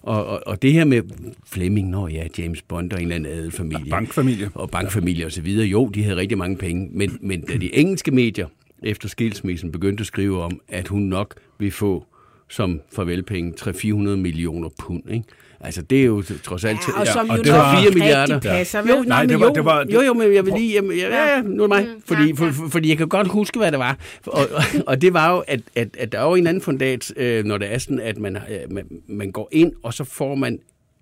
Og, 0.03 0.26
og, 0.26 0.42
og 0.46 0.62
det 0.62 0.72
her 0.72 0.84
med 0.84 1.03
Fleming, 1.46 1.90
når 1.90 2.09
ja, 2.09 2.26
James 2.38 2.62
Bond 2.62 2.92
og 2.92 2.98
en 2.98 3.03
eller 3.03 3.14
anden 3.16 3.32
adelfamilie. 3.32 3.90
bankfamilie. 3.90 4.50
Og 4.55 4.70
bankfamilie 4.70 5.26
og 5.26 5.32
så 5.32 5.42
videre. 5.42 5.66
Jo, 5.66 5.88
de 5.88 6.03
havde 6.03 6.16
rigtig 6.16 6.38
mange 6.38 6.57
penge, 6.57 6.88
men, 6.92 7.18
men 7.20 7.40
da 7.40 7.57
de 7.57 7.74
engelske 7.74 8.11
medier 8.11 8.46
efter 8.82 9.09
skilsmissen 9.09 9.72
begyndte 9.72 10.00
at 10.00 10.07
skrive 10.07 10.42
om, 10.42 10.61
at 10.68 10.88
hun 10.88 11.03
nok 11.03 11.34
vil 11.59 11.70
få 11.70 12.07
som 12.48 12.80
farvelpenge 12.92 13.53
300-400 13.61 13.92
millioner 13.94 14.68
pund, 14.78 15.11
ikke? 15.11 15.24
Altså, 15.65 15.83
det 15.83 16.01
er 16.01 16.05
jo 16.05 16.23
trods 16.43 16.65
alt... 16.65 16.79
Ja, 16.89 17.01
og 17.01 17.07
som 17.07 17.31
og 17.31 17.37
jo 17.39 17.43
det 17.43 17.53
var- 17.53 17.79
ikke 17.79 17.81
4 17.83 17.87
rigtig 17.87 17.99
milliarder. 18.03 18.41
passer, 18.41 18.79
Jo, 18.81 18.85
nej, 18.87 19.05
Nej, 19.07 19.27
det 19.27 19.41
var- 19.41 19.47
jo, 19.47 19.53
det 19.55 19.65
var- 19.65 19.87
jo, 19.93 20.01
jo, 20.01 20.15
men 20.15 20.35
jeg 20.35 20.47
vil 20.47 20.55
lige... 20.57 20.73
Jamen, 20.73 20.97
ja, 20.99 21.09
ja, 21.09 21.37
ja, 21.37 21.43
nu 21.43 21.63
er 21.63 21.67
det 21.67 21.69
mig. 21.69 21.87
Mm, 21.97 22.03
Fordi, 22.07 22.27
ja, 22.27 22.33
for, 22.35 22.45
ja. 22.45 22.51
for, 22.51 22.69
fordi 22.69 22.89
jeg 22.89 22.99
kan 22.99 23.09
godt 23.09 23.29
huske, 23.29 23.59
hvad 23.59 23.71
det 23.71 23.79
var. 23.79 23.99
Og, 24.27 24.39
og, 24.55 24.63
og 24.87 25.03
det 25.03 25.13
var 25.13 25.31
jo, 25.33 25.39
at, 25.49 25.61
at, 25.77 25.89
at 25.99 26.13
der 26.13 26.19
er 26.21 26.25
jo 26.29 26.35
en 26.35 26.47
anden 26.47 26.61
fundat, 26.63 27.13
øh, 27.17 27.45
når 27.45 27.59
det 27.59 27.75
er 27.75 27.79
sådan, 27.79 28.01
at 28.01 28.19
man, 28.19 28.37
øh, 28.37 28.73
man, 28.73 28.85
man 29.09 29.33
går 29.33 29.49
ind, 29.53 29.73
og 29.83 29.95
så 29.95 30.05
får 30.05 30.35
man 30.35 30.59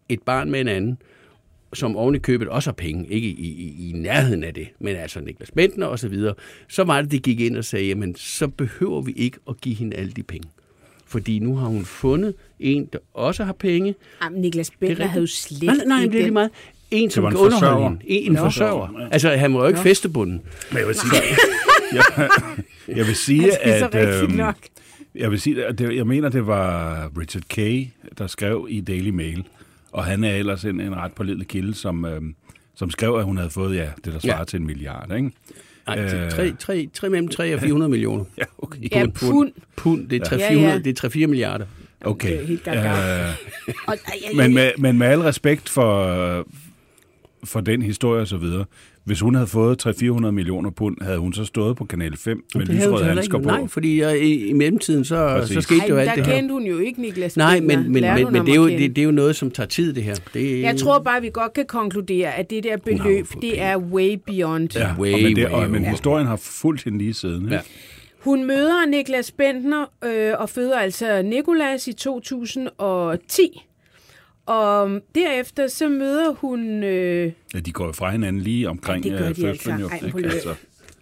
et 0.09 0.23
barn 0.23 0.51
med 0.51 0.61
en 0.61 0.69
anden, 0.69 0.99
som 1.75 1.97
oven 1.97 2.15
i 2.15 2.19
købet 2.19 2.49
også 2.49 2.71
har 2.71 2.75
penge, 2.75 3.07
ikke 3.09 3.29
i, 3.29 3.33
i, 3.49 3.89
i 3.91 3.93
nærheden 3.93 4.45
af 4.45 4.55
det, 4.55 4.69
men 4.79 4.97
altså 4.97 5.21
Niklas 5.21 5.51
Bentner 5.51 5.87
og 5.87 5.99
så 5.99 6.09
videre, 6.09 6.35
så 6.69 6.85
var 6.85 7.03
det, 7.03 7.11
de 7.13 7.19
gik 7.19 7.41
ind 7.41 7.57
og 7.57 7.65
sagde, 7.65 7.87
jamen 7.87 8.15
så 8.17 8.49
behøver 8.49 9.01
vi 9.03 9.13
ikke 9.17 9.39
at 9.49 9.61
give 9.61 9.75
hende 9.75 9.97
alle 9.97 10.13
de 10.13 10.23
penge. 10.23 10.49
Fordi 11.11 11.39
nu 11.39 11.57
har 11.57 11.67
hun 11.67 11.85
fundet 11.85 12.35
en, 12.61 12.89
der 12.93 12.99
også 13.15 13.45
har 13.45 13.53
penge. 13.53 13.95
Jamen, 14.23 14.41
Niklas 14.41 14.71
rigtigt. 14.83 15.09
havde 15.09 15.21
jo 15.21 15.27
slet 15.27 15.63
Nej, 15.63 15.77
nej, 15.87 16.03
ikke 16.03 16.19
det 16.19 16.27
er 16.27 16.31
meget. 16.31 16.51
En, 16.91 17.11
som 17.11 17.25
kan 17.25 17.37
underholde 17.37 17.83
hende. 17.83 18.01
En, 18.05 18.33
en 18.33 18.37
forsørger. 18.39 19.09
Altså, 19.11 19.29
han 19.31 19.55
var 19.55 19.61
jo 19.61 19.67
ikke 19.67 19.81
festebunden. 19.81 20.43
Men 20.71 20.79
jeg 20.79 20.87
vil 20.87 20.95
sige, 20.95 21.13
jeg, 21.97 22.29
jeg 22.97 23.07
vil 23.07 23.17
sige 23.17 23.63
at... 23.63 24.23
øhm, 24.23 24.33
nok. 24.33 24.57
Jeg 25.15 25.31
vil 25.31 25.41
sige, 25.41 25.67
at 25.67 25.79
det, 25.79 25.97
jeg 25.97 26.07
mener, 26.07 26.29
det 26.29 26.47
var 26.47 27.11
Richard 27.19 27.43
Kay, 27.49 27.87
der 28.19 28.27
skrev 28.27 28.67
i 28.71 28.81
Daily 28.81 29.11
Mail, 29.11 29.45
og 29.93 30.05
han 30.05 30.25
er 30.25 30.37
ellers 30.37 30.65
en, 30.65 30.81
en 30.81 30.97
ret 30.97 31.13
pålidelig 31.13 31.49
kilde, 31.49 31.75
som, 31.75 32.05
øhm, 32.05 32.35
som 32.75 32.91
skrev, 32.91 33.15
at 33.15 33.25
hun 33.25 33.37
havde 33.37 33.51
fået, 33.51 33.77
ja, 33.77 33.89
det 34.05 34.13
der 34.13 34.19
svarer 34.19 34.39
ja. 34.39 34.45
til 34.45 34.61
en 34.61 34.67
milliard, 34.67 35.17
ikke? 35.17 35.31
Nej, 35.87 35.99
Øh. 35.99 36.31
tre, 36.31 36.53
tre, 36.59 36.89
tre 36.95 37.09
mellem 37.11 37.29
3 37.29 37.55
og 37.55 37.61
400 37.61 37.91
millioner. 37.97 38.25
Ja, 38.39 38.45
okay. 38.59 38.79
Ja, 38.93 39.07
pund. 39.15 39.53
Pund, 39.77 40.09
det 40.09 40.21
er 40.21 40.25
3 40.25 40.37
Ja, 40.37 40.49
400, 40.51 40.73
ja. 40.75 40.79
det 40.83 41.05
er 41.05 41.09
3-4 41.09 41.27
milliarder. 41.27 41.67
Okay. 42.05 42.33
Det 42.33 42.43
er 42.43 42.47
helt 42.47 42.65
gaga. 42.65 42.91
Øh, 43.29 43.35
Og, 43.87 43.97
ja, 44.23 44.37
men, 44.37 44.55
med, 44.55 44.71
men 44.79 44.99
med 44.99 45.07
al 45.07 45.21
respekt 45.21 45.69
for, 45.69 46.05
for 47.45 47.61
den 47.61 47.83
historie 47.83 48.21
og 48.23 48.27
så 48.29 48.37
videre, 48.37 48.65
hvis 49.05 49.21
hun 49.21 49.35
havde 49.35 49.47
fået 49.47 49.87
300-400 49.87 50.31
millioner 50.31 50.71
pund, 50.71 50.97
havde 51.03 51.19
hun 51.19 51.33
så 51.33 51.45
stået 51.45 51.77
på 51.77 51.85
Kanal 51.85 52.17
5 52.17 52.45
med 52.55 52.67
lysrøde 52.67 52.99
så 52.99 53.05
handsker 53.05 53.39
på? 53.39 53.43
ikke. 53.43 53.47
Nej, 53.53 53.69
fordi 53.69 54.05
uh, 54.05 54.13
i, 54.13 54.49
i 54.49 54.53
mellemtiden, 54.53 55.05
så, 55.05 55.29
Præcis. 55.39 55.55
så 55.55 55.61
skete 55.61 55.81
Ej, 55.81 55.87
jo 55.89 55.97
alt 55.97 56.09
der 56.09 56.15
det 56.15 56.27
her. 56.27 56.35
kendte 56.35 56.53
hun 56.53 56.63
jo 56.63 56.79
ikke 56.79 57.01
Niklas 57.01 57.37
Nej, 57.37 57.61
men, 57.61 57.93
men, 57.93 58.03
Lærte 58.03 58.25
men, 58.25 58.33
men 58.33 58.47
det, 58.47 58.53
er 58.53 58.57
jo, 58.57 58.69
det, 58.69 58.97
det 58.97 58.99
er 58.99 59.05
jo 59.05 59.11
noget, 59.11 59.37
som 59.37 59.51
tager 59.51 59.67
tid, 59.67 59.93
det 59.93 60.03
her. 60.03 60.15
Det 60.35 60.57
er, 60.57 60.61
Jeg 60.61 60.77
tror 60.77 60.99
bare, 60.99 61.21
vi 61.21 61.31
godt 61.33 61.53
kan 61.53 61.65
konkludere, 61.67 62.35
at 62.35 62.51
det 62.51 62.65
der 62.65 62.77
beløb, 62.77 63.27
det 63.41 63.61
er 63.61 63.77
way 63.77 64.19
beyond. 64.27 64.69
Ja, 64.75 64.95
Way, 64.99 65.13
og 65.13 65.21
men, 65.23 65.37
det, 65.37 65.45
way 65.45 65.53
og, 65.53 65.71
men 65.71 65.85
historien 65.85 66.27
har 66.27 66.37
fulgt 66.37 66.85
hende 66.85 66.99
lige 66.99 67.15
siden. 67.15 67.43
Ikke? 67.43 67.55
Ja. 67.55 67.61
Hun 68.19 68.45
møder 68.47 68.87
Niklas 68.87 69.31
Bentner 69.31 69.85
øh, 70.05 70.33
og 70.39 70.49
føder 70.51 70.79
altså 70.79 71.23
Nikolas 71.23 71.89
i 71.89 71.93
2010. 71.93 73.67
Og 74.51 75.01
derefter 75.15 75.67
så 75.67 75.89
møder 75.89 76.33
hun... 76.33 76.83
Øh, 76.85 77.33
Ja, 77.55 77.61
de 77.61 77.73
går 77.73 77.87
jo 77.87 77.93
fra 77.93 78.11
hinanden 78.11 78.43
lige 78.43 78.69
omkring 78.69 79.05
Ja, 79.05 79.11
det 79.11 79.19
gør 79.19 79.33
de 79.33 79.49
altså. 79.49 79.71
Ej, 79.71 80.01
Altså, 80.25 80.55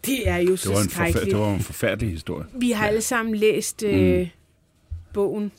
det 0.07 0.28
er 0.28 0.36
jo 0.36 0.51
det, 0.51 0.59
så 0.61 0.72
var 0.72 0.80
en 0.80 0.88
skrækkeligt. 0.88 1.30
det 1.30 1.38
var 1.38 1.55
en 1.55 1.61
forfærdelig 1.61 2.11
historie. 2.11 2.44
Vi 2.55 2.70
har 2.70 2.86
alle 2.86 3.01
sammen 3.01 3.34
læst 3.34 3.82
øh, 3.82 4.28
bogen. 5.14 5.53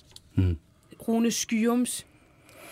Rune 1.08 1.32
Skyums 1.32 2.06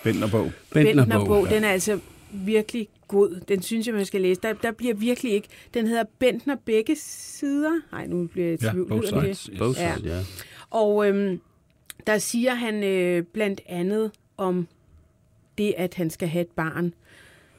Bentnerbog. 0.03 0.51
Bentner-bog. 0.73 1.05
Bentner-bog. 1.07 1.49
Den 1.49 1.63
er 1.63 1.69
altså 1.69 1.99
virkelig 2.31 2.87
god. 3.07 3.41
Den 3.47 3.61
synes 3.61 3.87
jeg, 3.87 3.95
man 3.95 4.05
skal 4.05 4.21
læse. 4.21 4.41
Der, 4.43 4.53
der 4.53 4.71
bliver 4.71 4.93
virkelig 4.93 5.31
ikke... 5.33 5.47
Den 5.73 5.87
hedder 5.87 6.03
Bentner 6.19 6.55
begge 6.65 6.95
sider. 6.99 7.71
Nej, 7.91 8.07
nu 8.07 8.27
bliver 8.27 8.47
jeg 8.47 8.61
i 8.61 8.65
Ja, 8.65 8.71
tvivl. 8.71 8.87
both 8.87 9.09
den 9.13 9.23
det? 9.25 9.37
sides. 9.37 9.59
Both 9.59 9.79
Ja. 9.79 9.95
sides, 9.95 10.05
ja. 10.11 10.19
Og 10.69 11.07
øhm, 11.09 11.39
der 12.07 12.17
siger 12.17 12.53
han 12.53 12.83
øh, 12.83 13.23
blandt 13.23 13.61
andet 13.67 14.11
om 14.37 14.67
det, 15.57 15.73
at 15.77 15.93
han 15.93 16.09
skal 16.09 16.27
have 16.27 16.41
et 16.41 16.51
barn. 16.55 16.93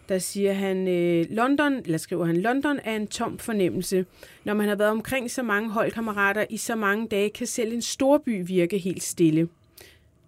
Der 0.08 0.18
siger 0.18 0.52
han, 0.52 0.88
øh, 0.88 1.26
London, 1.30 1.72
eller 1.72 1.98
skriver 1.98 2.24
han, 2.24 2.36
London 2.36 2.78
er 2.84 2.96
en 2.96 3.06
tom 3.06 3.38
fornemmelse. 3.38 4.06
Når 4.44 4.54
man 4.54 4.68
har 4.68 4.76
været 4.76 4.90
omkring 4.90 5.30
så 5.30 5.42
mange 5.42 5.70
holdkammerater 5.70 6.44
i 6.50 6.56
så 6.56 6.76
mange 6.76 7.08
dage, 7.08 7.30
kan 7.30 7.46
selv 7.46 7.72
en 7.72 7.82
storby 7.82 8.42
virke 8.46 8.78
helt 8.78 9.02
stille. 9.02 9.48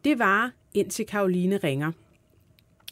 Det 0.04 0.18
var 0.18 0.52
indtil 0.74 1.06
Karoline 1.06 1.56
ringer. 1.56 1.92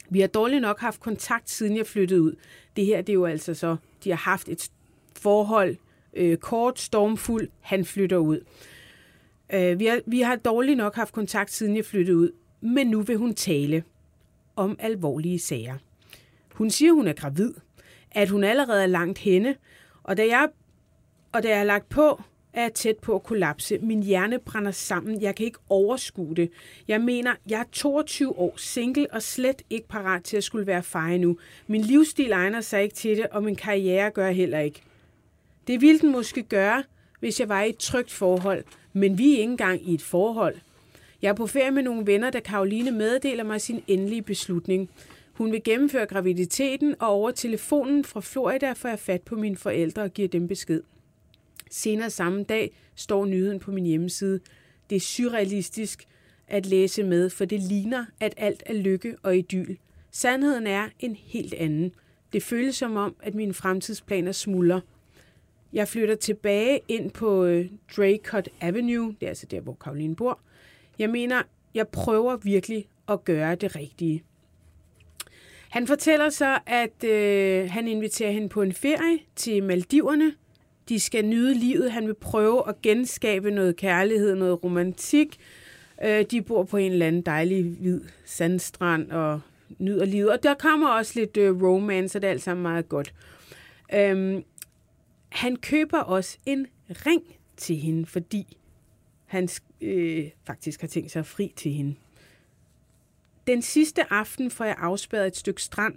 Vi 0.09 0.19
har 0.19 0.27
dårligt 0.27 0.61
nok 0.61 0.79
haft 0.79 0.99
kontakt, 0.99 1.49
siden 1.49 1.77
jeg 1.77 1.87
flyttede 1.87 2.21
ud. 2.21 2.35
Det 2.75 2.85
her, 2.85 3.01
det 3.01 3.09
er 3.09 3.13
jo 3.13 3.25
altså 3.25 3.53
så, 3.53 3.75
de 4.03 4.09
har 4.09 4.17
haft 4.17 4.49
et 4.49 4.69
forhold, 5.19 5.75
øh, 6.13 6.37
kort, 6.37 6.79
stormfuld, 6.79 7.47
han 7.59 7.85
flytter 7.85 8.17
ud. 8.17 8.39
Øh, 9.53 9.79
vi, 9.79 9.85
har, 9.85 10.01
vi 10.05 10.21
har 10.21 10.35
dårligt 10.35 10.77
nok 10.77 10.95
haft 10.95 11.13
kontakt, 11.13 11.51
siden 11.51 11.75
jeg 11.75 11.85
flyttede 11.85 12.17
ud, 12.17 12.31
men 12.61 12.87
nu 12.87 13.01
vil 13.01 13.17
hun 13.17 13.33
tale 13.33 13.83
om 14.63 14.75
alvorlige 14.79 15.39
sager. 15.39 15.75
Hun 16.53 16.69
siger, 16.69 16.93
hun 16.93 17.07
er 17.07 17.13
gravid, 17.13 17.53
at 18.11 18.29
hun 18.29 18.43
allerede 18.43 18.83
er 18.83 18.87
langt 18.87 19.17
henne, 19.17 19.55
og 20.03 20.17
da 20.17 20.25
jeg, 20.27 20.49
og 21.31 21.43
da 21.43 21.49
jeg 21.49 21.59
er 21.59 21.63
lagt 21.63 21.89
på, 21.89 22.21
er 22.53 22.61
jeg 22.61 22.73
tæt 22.73 22.97
på 22.97 23.15
at 23.15 23.23
kollapse. 23.23 23.77
Min 23.77 24.03
hjerne 24.03 24.39
brænder 24.39 24.71
sammen. 24.71 25.21
Jeg 25.21 25.35
kan 25.35 25.45
ikke 25.45 25.59
overskue 25.69 26.35
det. 26.35 26.51
Jeg 26.87 27.01
mener, 27.01 27.35
jeg 27.49 27.59
er 27.59 27.63
22 27.71 28.39
år 28.39 28.53
single 28.57 29.07
og 29.11 29.21
slet 29.21 29.61
ikke 29.69 29.87
parat 29.87 30.23
til 30.23 30.37
at 30.37 30.43
skulle 30.43 30.67
være 30.67 30.83
far 30.83 31.17
nu. 31.17 31.37
Min 31.67 31.81
livsstil 31.81 32.31
egner 32.31 32.61
sig 32.61 32.83
ikke 32.83 32.95
til 32.95 33.17
det, 33.17 33.27
og 33.27 33.43
min 33.43 33.55
karriere 33.55 34.11
gør 34.11 34.31
heller 34.31 34.59
ikke. 34.59 34.81
Det 35.67 35.81
ville 35.81 35.99
den 35.99 36.11
måske 36.11 36.43
gøre, 36.43 36.83
hvis 37.19 37.39
jeg 37.39 37.49
var 37.49 37.63
i 37.63 37.69
et 37.69 37.77
trygt 37.77 38.11
forhold, 38.11 38.63
men 38.93 39.17
vi 39.17 39.27
er 39.27 39.39
ikke 39.39 39.43
engang 39.43 39.89
i 39.89 39.93
et 39.93 40.01
forhold. 40.01 40.55
Jeg 41.21 41.29
er 41.29 41.33
på 41.33 41.47
ferie 41.47 41.71
med 41.71 41.83
nogle 41.83 42.07
venner, 42.07 42.29
da 42.29 42.39
Karoline 42.39 42.91
meddeler 42.91 43.43
mig 43.43 43.61
sin 43.61 43.83
endelige 43.87 44.21
beslutning. 44.21 44.89
Hun 45.33 45.51
vil 45.51 45.63
gennemføre 45.63 46.05
graviditeten, 46.05 46.95
og 46.99 47.07
over 47.07 47.31
telefonen 47.31 48.03
fra 48.03 48.21
Florida 48.21 48.71
får 48.71 48.89
jeg 48.89 48.99
fat 48.99 49.21
på 49.21 49.35
mine 49.35 49.55
forældre 49.57 50.01
og 50.01 50.13
giver 50.13 50.27
dem 50.27 50.47
besked. 50.47 50.81
Senere 51.71 52.09
samme 52.09 52.43
dag 52.43 52.77
står 52.95 53.25
nyheden 53.25 53.59
på 53.59 53.71
min 53.71 53.85
hjemmeside. 53.85 54.39
Det 54.89 54.95
er 54.95 54.99
surrealistisk 54.99 56.05
at 56.47 56.65
læse 56.65 57.03
med, 57.03 57.29
for 57.29 57.45
det 57.45 57.59
ligner, 57.59 58.05
at 58.19 58.33
alt 58.37 58.63
er 58.65 58.73
lykke 58.73 59.15
og 59.23 59.37
idyl. 59.37 59.75
Sandheden 60.11 60.67
er 60.67 60.89
en 60.99 61.15
helt 61.15 61.53
anden. 61.53 61.91
Det 62.33 62.43
føles 62.43 62.75
som 62.75 62.95
om, 62.95 63.15
at 63.19 63.33
mine 63.35 63.53
fremtidsplaner 63.53 64.31
smuldrer. 64.31 64.79
Jeg 65.73 65.87
flytter 65.87 66.15
tilbage 66.15 66.79
ind 66.87 67.11
på 67.11 67.45
øh, 67.45 67.69
Draycott 67.97 68.49
Avenue, 68.61 69.15
det 69.19 69.25
er 69.25 69.29
altså 69.29 69.45
der, 69.45 69.59
hvor 69.59 69.73
Karoline 69.73 70.15
bor. 70.15 70.39
Jeg 70.99 71.09
mener, 71.09 71.41
jeg 71.73 71.87
prøver 71.87 72.37
virkelig 72.37 72.87
at 73.09 73.23
gøre 73.23 73.55
det 73.55 73.75
rigtige. 73.75 74.23
Han 75.69 75.87
fortæller 75.87 76.29
så, 76.29 76.59
at 76.65 77.03
øh, 77.03 77.69
han 77.71 77.87
inviterer 77.87 78.31
hende 78.31 78.49
på 78.49 78.61
en 78.61 78.73
ferie 78.73 79.19
til 79.35 79.63
Maldiverne. 79.63 80.33
De 80.89 80.99
skal 80.99 81.25
nyde 81.25 81.53
livet. 81.53 81.91
Han 81.91 82.07
vil 82.07 82.13
prøve 82.13 82.69
at 82.69 82.81
genskabe 82.81 83.51
noget 83.51 83.75
kærlighed, 83.75 84.35
noget 84.35 84.63
romantik. 84.63 85.37
Øh, 86.03 86.25
de 86.31 86.41
bor 86.41 86.63
på 86.63 86.77
en 86.77 86.91
eller 86.91 87.07
anden 87.07 87.21
dejlig 87.21 87.63
hvid 87.63 88.01
sandstrand 88.25 89.11
og 89.11 89.41
nyder 89.79 90.05
livet. 90.05 90.31
Og 90.31 90.43
der 90.43 90.53
kommer 90.53 90.89
også 90.89 91.19
lidt 91.19 91.37
øh, 91.37 91.61
romance, 91.61 92.17
og 92.17 92.21
det 92.21 92.27
er 92.27 92.31
alt 92.31 92.41
sammen 92.41 92.61
meget 92.61 92.89
godt. 92.89 93.13
Øhm, 93.93 94.43
han 95.29 95.55
køber 95.55 95.99
også 95.99 96.37
en 96.45 96.67
ring 96.89 97.23
til 97.57 97.75
hende, 97.75 98.05
fordi 98.05 98.57
han 99.25 99.47
øh, 99.81 100.29
faktisk 100.43 100.81
har 100.81 100.87
tænkt 100.87 101.11
sig 101.11 101.25
fri 101.25 101.53
til 101.55 101.71
hende. 101.71 101.95
Den 103.47 103.61
sidste 103.61 104.13
aften 104.13 104.51
får 104.51 104.65
jeg 104.65 104.75
afspærret 104.77 105.27
et 105.27 105.37
stykke 105.37 105.61
strand, 105.61 105.95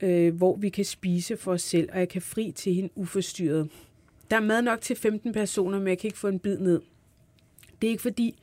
øh, 0.00 0.34
hvor 0.34 0.56
vi 0.56 0.68
kan 0.68 0.84
spise 0.84 1.36
for 1.36 1.52
os 1.52 1.62
selv, 1.62 1.88
og 1.92 1.98
jeg 1.98 2.08
kan 2.08 2.22
fri 2.22 2.52
til 2.52 2.74
hende 2.74 2.90
uforstyrret. 2.94 3.70
Der 4.30 4.36
er 4.36 4.40
mad 4.40 4.62
nok 4.62 4.80
til 4.80 4.96
15 4.96 5.32
personer, 5.32 5.78
men 5.78 5.88
jeg 5.88 5.98
kan 5.98 6.08
ikke 6.08 6.18
få 6.18 6.28
en 6.28 6.38
bid 6.38 6.58
ned. 6.58 6.80
Det 7.82 7.86
er 7.86 7.90
ikke 7.90 8.02
fordi, 8.02 8.42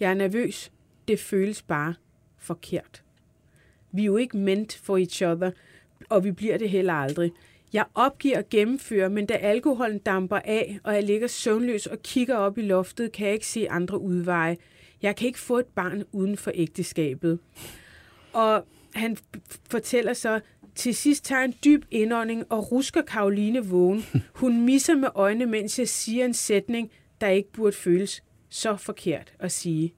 jeg 0.00 0.10
er 0.10 0.14
nervøs. 0.14 0.72
Det 1.08 1.20
føles 1.20 1.62
bare 1.62 1.94
forkert. 2.38 3.02
Vi 3.92 4.02
er 4.02 4.06
jo 4.06 4.16
ikke 4.16 4.36
meant 4.36 4.74
for 4.82 4.96
each 4.96 5.22
other, 5.22 5.50
og 6.08 6.24
vi 6.24 6.32
bliver 6.32 6.58
det 6.58 6.70
heller 6.70 6.92
aldrig. 6.92 7.32
Jeg 7.72 7.84
opgiver 7.94 8.38
at 8.38 8.48
gennemføre, 8.48 9.10
men 9.10 9.26
da 9.26 9.34
alkoholen 9.34 9.98
damper 9.98 10.36
af, 10.44 10.78
og 10.84 10.94
jeg 10.94 11.02
ligger 11.02 11.26
søvnløs 11.26 11.86
og 11.86 12.02
kigger 12.02 12.36
op 12.36 12.58
i 12.58 12.62
loftet, 12.62 13.12
kan 13.12 13.26
jeg 13.26 13.34
ikke 13.34 13.46
se 13.46 13.70
andre 13.70 14.00
udveje. 14.00 14.56
Jeg 15.02 15.16
kan 15.16 15.26
ikke 15.26 15.38
få 15.38 15.58
et 15.58 15.66
barn 15.66 16.04
uden 16.12 16.36
for 16.36 16.50
ægteskabet. 16.54 17.38
Og 18.32 18.64
han 18.94 19.16
fortæller 19.70 20.12
så, 20.12 20.40
til 20.74 20.94
sidst 20.94 21.24
tager 21.24 21.42
en 21.42 21.54
dyb 21.64 21.84
indånding 21.90 22.44
og 22.52 22.72
rusker 22.72 23.02
Karoline 23.02 23.66
vågen. 23.66 24.04
Hun 24.34 24.60
misser 24.60 24.96
med 24.96 25.08
øjnene, 25.14 25.46
mens 25.46 25.78
jeg 25.78 25.88
siger 25.88 26.24
en 26.24 26.34
sætning, 26.34 26.90
der 27.20 27.28
ikke 27.28 27.52
burde 27.52 27.76
føles 27.76 28.22
så 28.48 28.76
forkert 28.76 29.32
at 29.38 29.52
sige. 29.52 29.94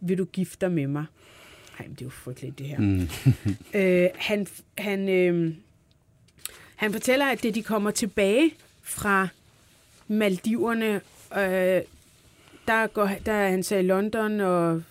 Vil 0.00 0.18
du 0.18 0.24
gifte 0.24 0.56
dig 0.60 0.72
med 0.72 0.86
mig? 0.86 1.04
Nej, 1.78 1.88
men 1.88 1.94
det 1.94 2.00
er 2.00 2.06
jo 2.06 2.10
frygteligt, 2.10 2.58
det 2.58 2.66
her. 2.66 2.78
Mm. 2.78 3.08
øh, 3.80 4.08
han, 4.14 4.46
han, 4.78 5.08
øh, 5.08 5.54
han 6.82 6.92
fortæller, 6.92 7.26
at 7.26 7.42
det 7.42 7.54
de 7.54 7.62
kommer 7.62 7.90
tilbage 7.90 8.54
fra 8.82 9.28
Maldiverne, 10.08 10.94
øh, 11.32 11.82
der, 12.66 12.86
går, 12.86 13.10
der 13.26 13.32
er 13.32 13.50
han 13.50 13.62
så 13.62 13.76
i 13.76 13.82
London, 13.82 14.40
og 14.40 14.82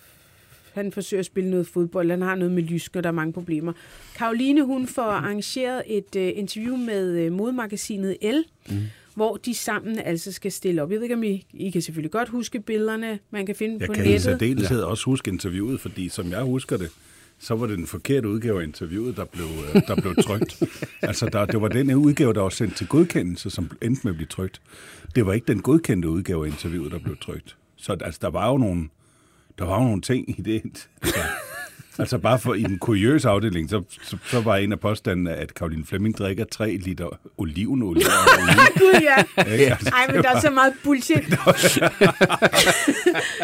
han 0.74 0.92
forsøger 0.92 1.18
at 1.18 1.26
spille 1.26 1.50
noget 1.50 1.66
fodbold. 1.66 2.10
Han 2.10 2.22
har 2.22 2.34
noget 2.34 2.52
med 2.52 2.62
lysk, 2.62 2.96
og 2.96 3.02
der 3.02 3.08
er 3.08 3.14
mange 3.14 3.32
problemer. 3.32 3.72
Karoline, 4.16 4.62
hun 4.62 4.86
får 4.86 5.02
arrangeret 5.02 5.82
et 5.86 6.16
uh, 6.16 6.38
interview 6.38 6.76
med 6.76 7.26
uh, 7.26 7.32
modmagasinet 7.32 8.16
L, 8.22 8.36
mm. 8.68 8.74
hvor 9.14 9.36
de 9.36 9.54
sammen 9.54 9.98
altså 9.98 10.32
skal 10.32 10.52
stille 10.52 10.82
op. 10.82 10.90
Jeg 10.90 10.96
ved 10.96 11.02
ikke, 11.02 11.14
om 11.14 11.22
I, 11.22 11.46
I 11.52 11.70
kan 11.70 11.82
selvfølgelig 11.82 12.10
godt 12.10 12.28
huske 12.28 12.60
billederne, 12.60 13.18
man 13.30 13.46
kan 13.46 13.54
finde 13.54 13.76
jeg 13.80 13.86
på 13.86 13.92
kan 13.92 14.04
nettet. 14.04 14.30
Jeg 14.30 14.38
kan 14.38 14.46
i 14.46 14.50
særdeleshed 14.50 14.82
også 14.82 15.04
huske 15.04 15.30
interviewet, 15.30 15.80
fordi 15.80 16.08
som 16.08 16.30
jeg 16.30 16.42
husker 16.42 16.76
det, 16.76 16.90
så 17.42 17.54
var 17.54 17.66
det 17.66 17.78
den 17.78 17.86
forkerte 17.86 18.28
udgave 18.28 18.60
af 18.60 18.66
interviewet, 18.66 19.16
der 19.16 19.24
blev, 19.24 19.46
øh, 19.46 19.82
der 19.86 19.94
blev 19.94 20.14
trygt. 20.22 20.62
altså, 21.02 21.28
der, 21.28 21.44
det 21.44 21.60
var 21.60 21.68
den 21.68 21.94
udgave, 21.94 22.32
der 22.32 22.40
var 22.40 22.48
sendt 22.48 22.76
til 22.76 22.86
godkendelse, 22.86 23.50
som 23.50 23.70
endte 23.82 24.00
med 24.04 24.12
at 24.12 24.16
blive 24.16 24.28
trygt. 24.28 24.60
Det 25.14 25.26
var 25.26 25.32
ikke 25.32 25.46
den 25.46 25.62
godkendte 25.62 26.08
udgave 26.08 26.46
af 26.46 26.50
interviewet, 26.50 26.92
der 26.92 26.98
blev 26.98 27.16
trygt. 27.16 27.56
Så 27.76 27.96
altså, 28.00 28.18
der 28.22 28.30
var 28.30 28.50
jo 28.50 28.56
nogle, 28.56 28.88
der 29.58 29.64
var 29.64 29.78
jo 29.78 29.84
nogle 29.84 30.00
ting 30.00 30.38
i 30.38 30.42
det. 30.42 30.88
Altså, 31.02 31.20
altså 31.98 32.18
bare 32.18 32.38
for 32.38 32.54
i 32.54 32.62
den 32.62 32.78
kuriøse 32.78 33.28
afdeling, 33.28 33.70
så, 33.70 33.82
så, 34.02 34.16
så 34.24 34.40
var 34.40 34.56
en 34.56 34.72
af 34.72 34.80
påstandene, 34.80 35.34
at 35.34 35.54
Karoline 35.54 35.84
Flemming 35.84 36.18
drikker 36.18 36.44
3 36.44 36.76
liter 36.76 37.08
olivenolie. 37.38 38.02
Gud, 38.78 39.00
ja. 39.02 39.16
Ej, 39.36 40.12
men 40.12 40.22
der 40.22 40.30
er 40.30 40.40
så 40.40 40.50
meget 40.50 40.72
bullshit. 40.84 41.18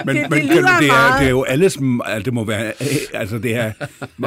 men, 0.06 0.16
det, 0.16 0.30
men 0.30 0.42
det, 0.42 0.48
det, 0.48 0.64
det, 0.80 0.90
er, 0.90 1.18
det 1.18 1.26
er 1.26 1.30
jo 1.30 1.42
alles, 1.42 1.78
altså, 2.04 2.24
det 2.24 2.34
må 2.34 2.44
være, 2.44 2.72
altså 3.14 3.38
det 3.38 3.54
er, 3.54 3.72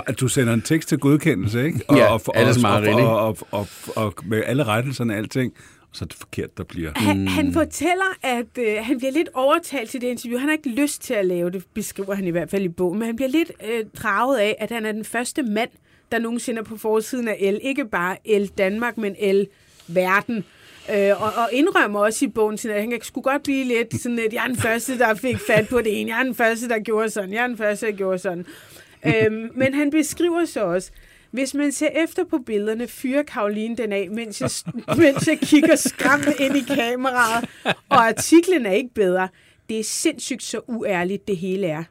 at 0.08 0.20
du 0.20 0.28
sender 0.28 0.54
en 0.54 0.62
tekst 0.62 0.90
til 0.90 0.98
godkendelse, 0.98 1.66
ikke? 1.66 1.80
Og, 1.88 1.98
ja, 1.98 2.14
og, 2.14 2.22
og, 2.28 2.36
og, 2.64 2.64
og, 2.64 3.28
og, 3.28 3.38
og, 3.52 3.68
og, 3.96 4.14
med 4.26 4.44
alle 4.46 4.64
rettelserne 4.64 5.14
og 5.14 5.18
alting, 5.18 5.54
så 5.94 6.06
er 6.06 6.08
det 6.08 6.18
forkert, 6.18 6.58
der 6.58 6.64
bliver. 6.64 6.92
Han, 6.96 7.20
mm. 7.20 7.28
han 7.28 7.54
fortæller, 7.54 8.18
at 8.24 8.58
øh, 8.60 8.78
han 8.86 8.98
bliver 8.98 9.12
lidt 9.12 9.30
overtalt 9.34 9.90
til 9.90 10.02
det 10.02 10.08
interview. 10.08 10.40
Han 10.40 10.50
har 10.50 10.54
ikke 10.54 10.70
lyst 10.70 11.02
til 11.02 11.14
at 11.14 11.26
lave 11.26 11.50
det, 11.50 11.66
beskriver 11.74 12.14
han 12.14 12.28
i 12.28 12.30
hvert 12.30 12.50
fald 12.50 12.64
i 12.64 12.70
bogen, 12.70 13.00
men 13.00 13.06
han 13.06 13.16
bliver 13.16 13.30
lidt 13.30 13.52
øh, 13.70 13.86
draget 13.96 14.38
af, 14.38 14.56
at 14.60 14.72
han 14.72 14.86
er 14.86 14.92
den 14.92 15.06
første 15.06 15.44
mand, 15.44 15.70
der 16.12 16.20
nogensinde 16.20 16.60
er 16.60 16.64
på 16.64 16.78
forsiden 16.78 17.28
af 17.28 17.38
El. 17.40 17.60
Ikke 17.64 17.86
bare 17.86 18.18
El 18.26 18.48
Danmark, 18.48 18.98
men 18.98 19.16
El 19.20 19.48
Verden. 19.88 20.46
Øh, 20.94 21.22
og, 21.22 21.34
og 21.38 21.50
indrømmer 21.52 22.00
også 22.00 22.26
i 22.26 22.28
bogen, 22.28 22.58
at 22.70 22.82
han 22.82 23.00
skulle 23.02 23.24
godt 23.24 23.44
blive 23.44 23.64
lidt 23.64 24.02
sådan, 24.02 24.20
at 24.20 24.34
jeg 24.34 24.44
er 24.44 24.48
den 24.48 24.58
første, 24.58 24.98
der 24.98 25.16
fik 25.16 25.38
fat 25.48 25.68
på 25.68 25.82
det 25.82 26.02
ene. 26.02 26.12
Jeg 26.12 26.20
er 26.20 26.24
den 26.24 26.36
første, 26.36 26.70
der 26.70 26.80
gjorde 26.80 27.10
sådan. 27.10 27.34
Jeg 27.34 27.44
er 27.44 27.48
den 27.48 27.58
første, 27.58 27.86
der 27.86 27.92
gjorde 27.92 28.20
sådan. 28.20 28.46
øh, 29.08 29.32
men 29.56 29.74
han 29.74 29.92
beskriver 29.92 30.46
så 30.46 30.64
også, 30.64 30.92
hvis 31.32 31.54
man 31.54 31.72
ser 31.72 31.90
efter 32.04 32.24
på 32.24 32.38
billederne, 32.38 32.88
fyrer 32.88 33.24
Karoline 33.24 33.78
den 33.78 33.94
af, 33.94 34.10
mens 34.10 34.42
jeg, 34.42 34.50
mens 34.98 35.28
jeg 35.28 35.40
kigger 35.40 35.76
skræmt 35.76 36.40
ind 36.40 36.58
i 36.58 36.62
kameraet. 36.76 37.50
Og 37.66 38.08
artiklen 38.08 38.66
er 38.66 38.72
ikke 38.72 38.94
bedre. 38.94 39.30
Det 39.70 39.80
er 39.80 39.84
sindssygt 39.84 40.44
så 40.44 40.62
uærligt, 40.68 41.28
det 41.28 41.38
hele 41.38 41.68
er. 41.68 41.84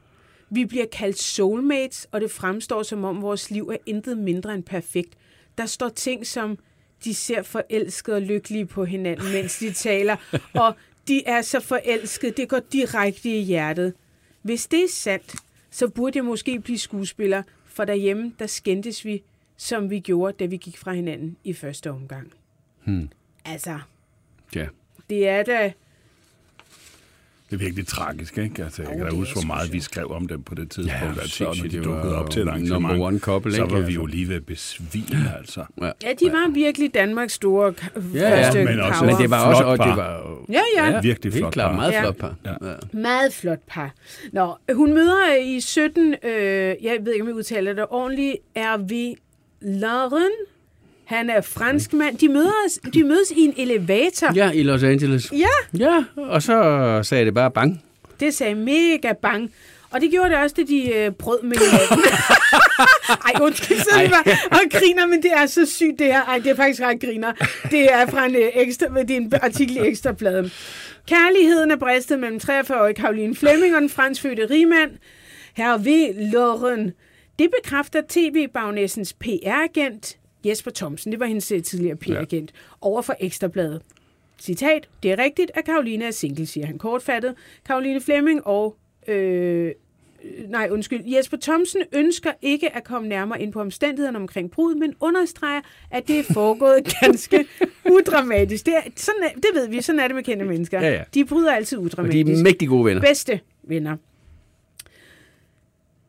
Vi 0.49 0.65
bliver 0.65 0.85
kaldt 0.91 1.19
soulmates, 1.19 2.07
og 2.11 2.21
det 2.21 2.31
fremstår 2.31 2.83
som 2.83 3.03
om 3.03 3.21
vores 3.21 3.51
liv 3.51 3.69
er 3.69 3.77
intet 3.85 4.17
mindre 4.17 4.53
end 4.53 4.63
perfekt. 4.63 5.13
Der 5.57 5.65
står 5.65 5.89
ting 5.89 6.27
som, 6.27 6.57
de 7.03 7.13
ser 7.13 7.41
forelskede 7.41 8.15
og 8.15 8.21
lykkelige 8.21 8.65
på 8.65 8.85
hinanden, 8.85 9.31
mens 9.33 9.57
de 9.57 9.73
taler, 9.73 10.15
og 10.53 10.75
de 11.07 11.23
er 11.25 11.41
så 11.41 11.59
forelskede, 11.59 12.31
det 12.31 12.49
går 12.49 12.59
direkte 12.71 13.29
i 13.29 13.41
hjertet. 13.41 13.93
Hvis 14.41 14.67
det 14.67 14.83
er 14.83 14.89
sandt, 14.89 15.35
så 15.71 15.87
burde 15.87 16.17
jeg 16.17 16.25
måske 16.25 16.59
blive 16.59 16.77
skuespiller, 16.77 17.43
for 17.65 17.85
derhjemme, 17.85 18.33
der 18.39 18.47
skændtes 18.47 19.05
vi 19.05 19.23
som 19.61 19.89
vi 19.89 19.99
gjorde, 19.99 20.33
da 20.39 20.45
vi 20.45 20.57
gik 20.57 20.77
fra 20.77 20.93
hinanden 20.93 21.37
i 21.43 21.53
første 21.53 21.91
omgang. 21.91 22.31
Hmm. 22.83 23.09
Altså, 23.45 23.79
ja. 24.55 24.65
det 25.09 25.27
er 25.27 25.43
da... 25.43 25.71
Det 27.49 27.57
er 27.57 27.59
virkelig 27.59 27.87
tragisk, 27.87 28.37
ikke? 28.37 28.63
Altså, 28.63 28.81
jeg 28.81 28.91
oh, 28.91 28.97
kan 28.97 29.05
da 29.05 29.11
huske, 29.11 29.33
hvor 29.33 29.47
meget 29.47 29.73
vi 29.73 29.79
skrev 29.79 30.11
om 30.11 30.27
dem 30.27 30.43
på 30.43 30.55
det 30.55 30.71
tidspunkt. 30.71 31.17
Ja, 31.17 31.21
altså, 31.21 31.43
når 31.43 31.69
de 31.69 31.83
dukkede 31.83 32.17
op 32.17 32.29
til 32.29 32.41
et 32.41 32.47
arrangement, 32.47 33.01
one 33.01 33.19
couple, 33.19 33.53
så 33.53 33.63
ikke? 33.63 33.75
var 33.75 33.81
vi 33.81 33.93
jo 33.93 34.05
lige 34.05 34.29
ved 34.29 34.35
at 34.35 34.45
besvime, 34.45 35.33
altså. 35.39 35.65
Ja, 35.81 36.13
de 36.19 36.25
var 36.31 36.51
virkelig 36.51 36.93
Danmarks 36.93 37.33
store 37.33 37.73
ja, 38.13 38.29
ja, 38.29 38.45
første 38.45 38.65
men, 38.65 38.79
også, 38.79 38.99
power. 38.99 39.11
Men 39.11 39.21
det 39.21 39.29
var 39.29 39.45
også... 39.45 39.63
Og 39.63 39.77
det 39.77 39.97
var, 39.97 40.37
Ja, 40.49 40.61
ja. 40.75 40.91
Ja, 40.91 41.01
virkelig 41.01 41.33
flot 41.33 41.53
klart 41.53 41.69
par. 41.69 41.75
meget 41.75 41.91
Ja. 41.91 42.01
flot 42.01 42.17
par. 42.17 42.35
Ja. 42.45 42.67
Ja. 42.69 42.75
Meget 42.93 43.33
flot 43.33 43.59
par. 43.67 43.93
Nå, 44.31 44.55
hun 44.73 44.93
møder 44.93 45.35
i 45.35 45.59
17, 45.59 46.15
øh, 46.23 46.31
jeg 46.81 46.97
ved 47.01 47.13
ikke, 47.13 47.21
om 47.21 47.27
jeg 47.27 47.35
udtaler 47.35 47.73
det 47.73 47.85
ordentligt, 47.89 48.37
R.V. 48.55 49.15
Lauren. 49.61 50.31
Han 51.05 51.29
er 51.29 51.41
fransk 51.41 51.93
mand. 51.93 52.17
De 52.17 52.29
mødes, 52.29 52.79
de 52.93 53.03
mødes 53.03 53.31
i 53.31 53.39
en 53.39 53.53
elevator. 53.57 54.33
ja, 54.35 54.51
i 54.51 54.63
Los 54.63 54.83
Angeles. 54.83 55.31
Ja, 55.31 55.77
Ja, 55.79 56.03
og 56.17 56.41
så 56.43 56.99
sagde 57.03 57.25
det 57.25 57.33
bare 57.33 57.51
bang. 57.51 57.83
det 58.19 58.33
sagde 58.33 58.55
mega 58.55 59.13
bang. 59.21 59.51
Og 59.91 60.01
det 60.01 60.11
gjorde 60.11 60.29
det 60.29 60.37
også, 60.37 60.55
da 60.57 60.63
de 60.63 60.93
øh, 60.95 61.11
brød 61.11 61.43
med 61.43 61.57
hinanden. 61.57 62.11
Ej, 63.27 63.41
undskyld, 63.41 63.77
så 63.77 63.99
det 63.99 64.11
var, 64.11 64.23
og 64.51 64.59
griner, 64.71 65.05
men 65.07 65.23
det 65.23 65.31
er 65.33 65.45
så 65.45 65.65
sygt, 65.65 65.99
det 65.99 66.07
her. 66.07 66.21
Ej, 66.25 66.37
det 66.37 66.47
er 66.51 66.55
faktisk 66.55 66.81
ret 66.81 66.99
griner. 67.01 67.31
Det 67.71 67.93
er 67.93 68.05
fra 68.07 68.25
en, 68.25 68.35
øh, 68.35 68.41
ekstra, 68.55 68.85
det 69.01 69.11
er 69.11 69.15
en 69.17 69.33
artikel 69.41 69.75
i 69.75 69.79
Ekstrabladet. 69.79 70.53
Kærligheden 71.07 71.71
er 71.71 71.75
bristet 71.75 72.19
mellem 72.19 72.39
43-årige 72.43 72.93
Karoline 72.93 73.35
Flemming 73.35 73.75
og 73.75 73.81
den 73.81 73.89
franskfødte 73.89 74.45
rigmand, 74.49 74.91
herr 75.53 75.77
V. 75.77 75.87
Lauren. 76.33 76.91
Det 77.41 77.49
bekræfter 77.63 78.01
tv-bagnæssens 78.09 79.15
PR-agent 79.23 80.17
Jesper 80.45 80.71
Thomsen, 80.71 81.11
det 81.11 81.19
var 81.19 81.25
hendes 81.25 81.51
øh, 81.51 81.63
tidligere 81.63 81.95
PR-agent, 81.95 82.51
over 82.81 83.01
for 83.01 83.15
Ekstrabladet. 83.19 83.81
Citat, 84.41 84.89
det 85.03 85.11
er 85.11 85.17
rigtigt, 85.17 85.51
at 85.53 85.65
Karoline 85.65 86.05
er 86.05 86.11
single, 86.11 86.45
siger 86.45 86.65
han 86.65 86.77
kortfattet. 86.77 87.35
Karoline 87.65 88.01
Flemming 88.01 88.47
og 88.47 88.75
øh, 89.07 89.71
nej, 90.47 90.67
undskyld, 90.71 91.01
Jesper 91.05 91.37
Thomsen 91.41 91.81
ønsker 91.93 92.31
ikke 92.41 92.75
at 92.75 92.83
komme 92.83 93.07
nærmere 93.07 93.41
ind 93.41 93.53
på 93.53 93.61
omstændighederne 93.61 94.17
omkring 94.17 94.51
brud, 94.51 94.75
men 94.75 94.93
understreger, 94.99 95.61
at 95.91 96.07
det 96.07 96.19
er 96.19 96.33
foregået 96.33 96.83
ganske 97.01 97.45
udramatisk. 97.91 98.65
Det, 98.65 98.73
er, 98.73 98.89
sådan 98.95 99.23
er, 99.23 99.29
det 99.35 99.49
ved 99.53 99.67
vi, 99.67 99.81
sådan 99.81 99.99
er 99.99 100.07
det 100.07 100.15
med 100.15 100.23
kendte 100.23 100.45
mennesker. 100.45 100.81
Ja, 100.81 100.89
ja. 100.89 101.03
De 101.13 101.25
bryder 101.25 101.51
altid 101.53 101.77
Og 101.77 101.81
de 101.81 101.85
udramatisk. 101.85 102.39
er 102.39 102.43
mægtig 102.43 102.67
gode 102.67 102.85
venner. 102.85 103.01
Bedste 103.01 103.39
venner. 103.63 103.97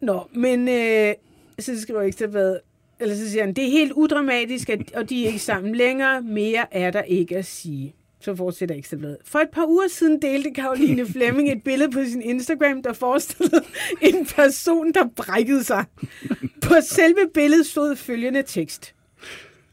Nå, 0.03 0.28
men 0.34 0.68
øh, 0.68 1.14
så 1.59 1.80
skriver 1.80 2.03
Ekstrabladet, 2.03 2.61
eller 3.00 3.14
så 3.14 3.30
siger 3.30 3.44
han, 3.44 3.55
det 3.55 3.64
er 3.64 3.70
helt 3.70 3.92
udramatisk, 3.92 4.70
at, 4.70 4.92
og 4.94 5.11
de 5.11 5.22
er 5.22 5.26
ikke 5.26 5.38
sammen 5.38 5.74
længere. 5.74 6.22
Mere 6.22 6.74
er 6.74 6.90
der 6.90 7.03
ikke 7.03 7.36
at 7.36 7.46
sige. 7.46 7.94
Så 8.20 8.36
fortsætter 8.36 8.74
Ekstrabladet. 8.74 9.16
For 9.24 9.38
et 9.38 9.50
par 9.53 9.66
uger 9.66 9.88
siden 9.88 10.22
delte 10.22 10.50
Karoline 10.50 11.07
Flemming 11.12 11.53
et 11.53 11.62
billede 11.64 11.90
på 11.90 12.05
sin 12.05 12.22
Instagram, 12.22 12.82
der 12.82 12.92
forestillede 12.92 13.64
en 14.00 14.26
person, 14.26 14.92
der 14.92 15.09
brækkede 15.16 15.64
sig. 15.64 15.84
På 16.62 16.74
selve 16.82 17.30
billedet 17.34 17.66
stod 17.66 17.96
følgende 17.96 18.42
tekst. 18.42 18.94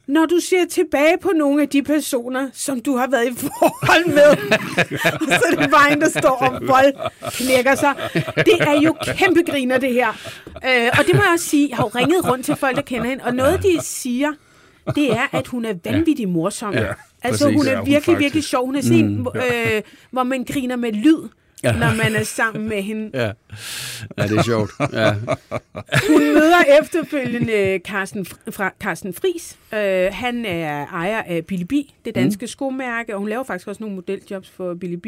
Når 0.10 0.26
du 0.26 0.40
ser 0.40 0.66
tilbage 0.70 1.18
på 1.22 1.32
nogle 1.36 1.62
af 1.62 1.70
de 1.70 1.84
personer, 1.84 2.50
som 2.54 2.82
du 2.82 2.96
har 2.96 3.08
været 3.08 3.26
i 3.26 3.36
forhold 3.36 4.06
med, 4.08 4.60
så 5.40 5.44
er 5.52 5.62
det 5.62 5.72
bare 5.72 5.92
en, 5.94 6.02
der 6.02 6.10
står 6.10 6.30
og 6.30 6.68
vold 6.68 6.94
knækker 7.32 7.76
sig. 7.76 7.94
Det 8.36 8.60
er 8.60 8.82
jo 8.82 8.96
kæmpe 9.18 9.42
griner, 9.52 9.78
det 9.78 9.94
her. 9.94 10.08
Øh, 10.48 10.90
og 11.00 11.06
det 11.08 11.16
må 11.16 11.22
jeg 11.22 11.32
også 11.34 11.46
sige, 11.46 11.70
jeg 11.70 11.78
har 11.78 11.84
jo 11.84 12.00
ringet 12.00 12.30
rundt 12.32 12.46
til 12.46 12.56
folk, 12.56 12.76
der 12.76 12.82
kender 12.82 13.10
hende, 13.10 13.24
og 13.24 13.34
noget, 13.36 13.64
de 13.64 13.78
siger, 13.82 14.34
det 14.96 15.12
er, 15.12 15.28
at 15.32 15.48
hun 15.48 15.66
er 15.66 15.74
vanvittig 15.86 16.30
morsom. 16.30 16.74
Ja, 16.74 16.86
altså, 17.24 17.46
præcis. 17.46 17.58
hun 17.58 17.66
Ja, 17.66 17.72
er 17.72 17.78
hun 17.78 17.88
virkelig, 17.88 18.20
virkelig 18.20 18.44
sjov. 18.44 18.66
Hun 18.66 18.76
er 18.76 18.82
sådan 18.82 18.98
en, 18.98 19.28
øh, 19.36 19.82
hvor 20.12 20.24
man 20.24 20.44
griner 20.44 20.76
med 20.76 20.92
lyd, 20.92 21.28
Ja. 21.64 21.72
når 21.72 22.04
man 22.04 22.16
er 22.16 22.24
sammen 22.24 22.70
med 22.70 22.82
hende. 22.82 23.10
Ja. 23.14 23.32
ja, 24.18 24.28
det 24.28 24.38
er 24.38 24.44
sjovt. 24.44 24.72
Ja. 24.94 25.14
Hun 26.10 26.34
møder 26.34 26.80
efterfølgende 26.82 27.80
Carsten, 27.86 28.26
fra 28.26 28.74
Carsten 28.80 29.14
Fris. 29.14 29.58
Øh, 29.74 30.14
han 30.14 30.46
er 30.46 30.88
ejer 30.88 31.22
af 31.22 31.46
Billy 31.46 31.64
B, 31.64 31.74
det 32.06 32.16
danske 32.16 32.44
mm. 32.44 32.48
skomærke, 32.48 33.14
og 33.14 33.20
hun 33.20 33.30
laver 33.30 33.44
faktisk 33.44 33.68
også 33.68 33.84
nogle 33.84 33.96
modeljobs 33.96 34.50
for 34.50 34.74
Billy 34.74 34.96
B. 34.96 35.08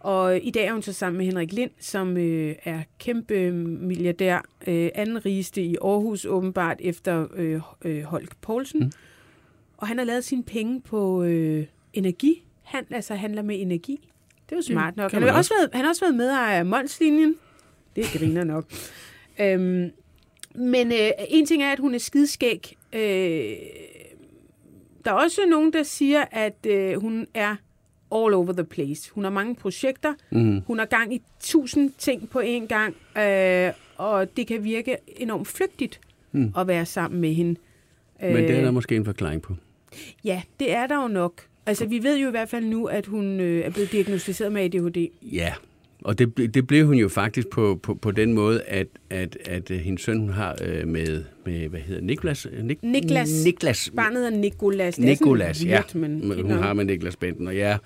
Og 0.00 0.40
i 0.42 0.50
dag 0.50 0.66
er 0.66 0.72
hun 0.72 0.82
så 0.82 0.92
sammen 0.92 1.18
med 1.18 1.26
Henrik 1.26 1.52
Lind, 1.52 1.70
som 1.80 2.16
øh, 2.16 2.54
er 2.64 2.82
kæmpe 2.98 3.52
milliardær, 3.52 4.44
øh, 4.66 4.90
anden 4.94 5.26
rigeste 5.26 5.62
i 5.62 5.76
Aarhus 5.82 6.24
åbenbart 6.24 6.76
efter 6.80 7.26
øh, 7.34 7.60
øh, 7.84 8.02
Holk 8.02 8.36
Poulsen. 8.40 8.80
Mm. 8.80 8.92
Og 9.76 9.88
han 9.88 9.98
har 9.98 10.04
lavet 10.04 10.24
sine 10.24 10.42
penge 10.42 10.80
på 10.80 11.22
øh, 11.22 11.66
energi. 11.92 12.44
Han 12.62 12.84
altså 12.90 13.14
handler 13.14 13.42
med 13.42 13.60
energi. 13.60 14.08
Det 14.46 14.52
er 14.52 14.56
jo 14.56 14.62
smart 14.62 14.96
nok. 14.96 15.12
Han 15.12 15.22
har, 15.22 15.32
også 15.32 15.54
været, 15.58 15.70
han 15.72 15.84
har 15.84 15.88
også 15.88 16.04
været 16.04 16.14
med 16.14 16.30
af 16.30 16.66
Molslinjen. 16.66 17.34
Det 17.96 18.04
griner 18.04 18.44
nok. 18.44 18.64
øhm, 19.40 19.90
men 20.54 20.92
øh, 20.92 21.10
en 21.28 21.46
ting 21.46 21.62
er, 21.62 21.72
at 21.72 21.78
hun 21.78 21.94
er 21.94 21.98
skidskæg. 21.98 22.76
Øh, 22.92 23.00
der 25.04 25.10
er 25.12 25.16
også 25.16 25.40
nogen, 25.48 25.72
der 25.72 25.82
siger, 25.82 26.24
at 26.30 26.66
øh, 26.66 27.00
hun 27.00 27.26
er 27.34 27.56
all 28.14 28.34
over 28.34 28.52
the 28.52 28.64
place. 28.64 29.10
Hun 29.12 29.24
har 29.24 29.30
mange 29.30 29.54
projekter. 29.54 30.14
Mm. 30.30 30.60
Hun 30.66 30.78
har 30.78 30.86
gang 30.86 31.14
i 31.14 31.22
tusind 31.40 31.90
ting 31.98 32.30
på 32.30 32.40
én 32.40 32.66
gang. 32.66 32.96
Øh, 33.18 33.72
og 33.96 34.36
det 34.36 34.46
kan 34.46 34.64
virke 34.64 34.96
enormt 35.16 35.48
flygtigt 35.48 36.00
mm. 36.32 36.52
at 36.58 36.66
være 36.66 36.86
sammen 36.86 37.20
med 37.20 37.34
hende. 37.34 37.60
Men 38.20 38.36
det 38.36 38.50
er 38.50 38.58
Øh, 38.58 38.64
der 38.64 38.70
måske 38.70 38.96
en 38.96 39.04
forklaring 39.04 39.42
på. 39.42 39.54
Ja, 40.24 40.42
det 40.60 40.72
er 40.72 40.86
der 40.86 41.02
jo 41.02 41.08
nok. 41.08 41.42
Altså, 41.66 41.86
vi 41.86 42.02
ved 42.02 42.18
jo 42.18 42.28
i 42.28 42.30
hvert 42.30 42.48
fald 42.48 42.64
nu, 42.64 42.84
at 42.86 43.06
hun 43.06 43.40
øh, 43.40 43.60
er 43.64 43.70
blevet 43.70 43.92
diagnosticeret 43.92 44.52
med 44.52 44.62
ADHD. 44.62 45.06
Ja, 45.22 45.52
og 46.04 46.18
det, 46.18 46.54
det 46.54 46.66
blev 46.66 46.86
hun 46.86 46.94
jo 46.96 47.08
faktisk 47.08 47.48
på, 47.48 47.80
på, 47.82 47.94
på 47.94 48.10
den 48.10 48.32
måde, 48.32 48.62
at, 48.62 48.86
at, 49.10 49.38
at 49.44 49.70
øh, 49.70 49.78
hendes 49.78 50.02
søn 50.02 50.18
hun 50.18 50.28
har 50.30 50.56
øh, 50.64 50.88
med, 50.88 51.24
med, 51.46 51.68
hvad 51.68 51.80
hedder 51.80 52.02
Niklas? 52.02 52.46
Øh, 52.52 52.64
Nik- 52.64 52.78
Niklas. 52.82 53.44
Niklas. 53.44 53.90
Barnet 53.96 54.16
hedder 54.24 54.38
Nikolas. 54.38 54.94
Det 54.94 55.04
er 55.04 55.08
Nikolas, 55.08 55.64
ja. 55.64 55.68
weird, 55.70 55.94
men, 55.94 56.40
hun 56.42 56.50
har 56.50 56.72
med 56.72 56.84
Niklas 56.84 57.16
Benten, 57.16 57.46
og 57.46 57.56
ja. 57.56 57.76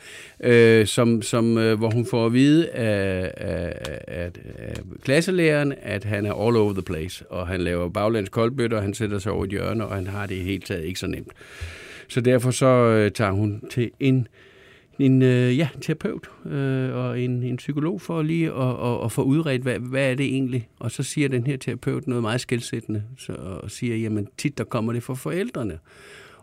Øh, 0.44 0.86
som, 0.86 1.22
som, 1.22 1.58
øh, 1.58 1.78
hvor 1.78 1.90
hun 1.90 2.06
får 2.06 2.26
at 2.26 2.32
vide 2.32 2.68
af, 2.70 3.32
af, 3.36 3.74
af, 4.08 4.30
af 4.58 4.76
klasselæreren, 5.02 5.74
at 5.82 6.04
han 6.04 6.26
er 6.26 6.46
all 6.46 6.56
over 6.56 6.72
the 6.72 6.82
place, 6.82 7.24
og 7.30 7.46
han 7.46 7.60
laver 7.60 7.88
baglands 7.88 8.28
koldbøtter, 8.28 8.76
og 8.76 8.82
han 8.82 8.94
sætter 8.94 9.18
sig 9.18 9.32
over 9.32 9.44
et 9.44 9.50
hjørne, 9.50 9.86
og 9.86 9.94
han 9.94 10.06
har 10.06 10.26
det 10.26 10.34
i 10.34 10.40
hele 10.42 10.60
taget 10.62 10.84
ikke 10.84 11.00
så 11.00 11.06
nemt. 11.06 11.32
Så 12.10 12.20
derfor 12.20 12.50
så 12.50 12.66
øh, 12.66 13.10
tager 13.10 13.32
hun 13.32 13.62
til 13.70 13.90
en 14.00 14.28
en 15.00 15.22
øh, 15.22 15.58
ja, 15.58 15.68
terapeut 15.80 16.30
øh, 16.46 16.96
og 16.96 17.20
en, 17.20 17.42
en 17.42 17.56
psykolog 17.56 18.00
for 18.00 18.22
lige 18.22 18.46
at, 18.46 18.52
og, 18.52 19.00
og 19.00 19.12
få 19.12 19.22
udredt, 19.22 19.62
hvad, 19.62 19.78
hvad 19.78 20.10
er 20.10 20.14
det 20.14 20.26
egentlig? 20.26 20.68
Og 20.78 20.90
så 20.90 21.02
siger 21.02 21.28
den 21.28 21.46
her 21.46 21.56
terapeut 21.56 22.06
noget 22.06 22.22
meget 22.22 22.40
skældsættende, 22.40 23.02
så, 23.18 23.32
og 23.32 23.70
siger, 23.70 23.96
jamen 23.96 24.28
tit 24.38 24.58
der 24.58 24.64
kommer 24.64 24.92
det 24.92 25.02
fra 25.02 25.14
forældrene. 25.14 25.78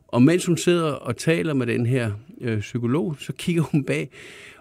Og 0.07 0.21
mens 0.21 0.45
hun 0.45 0.57
sidder 0.57 0.91
og 0.91 1.17
taler 1.17 1.53
med 1.53 1.67
den 1.67 1.85
her 1.85 2.11
øh, 2.41 2.59
psykolog, 2.59 3.15
så 3.19 3.33
kigger 3.33 3.61
hun 3.61 3.83
bag, 3.83 4.09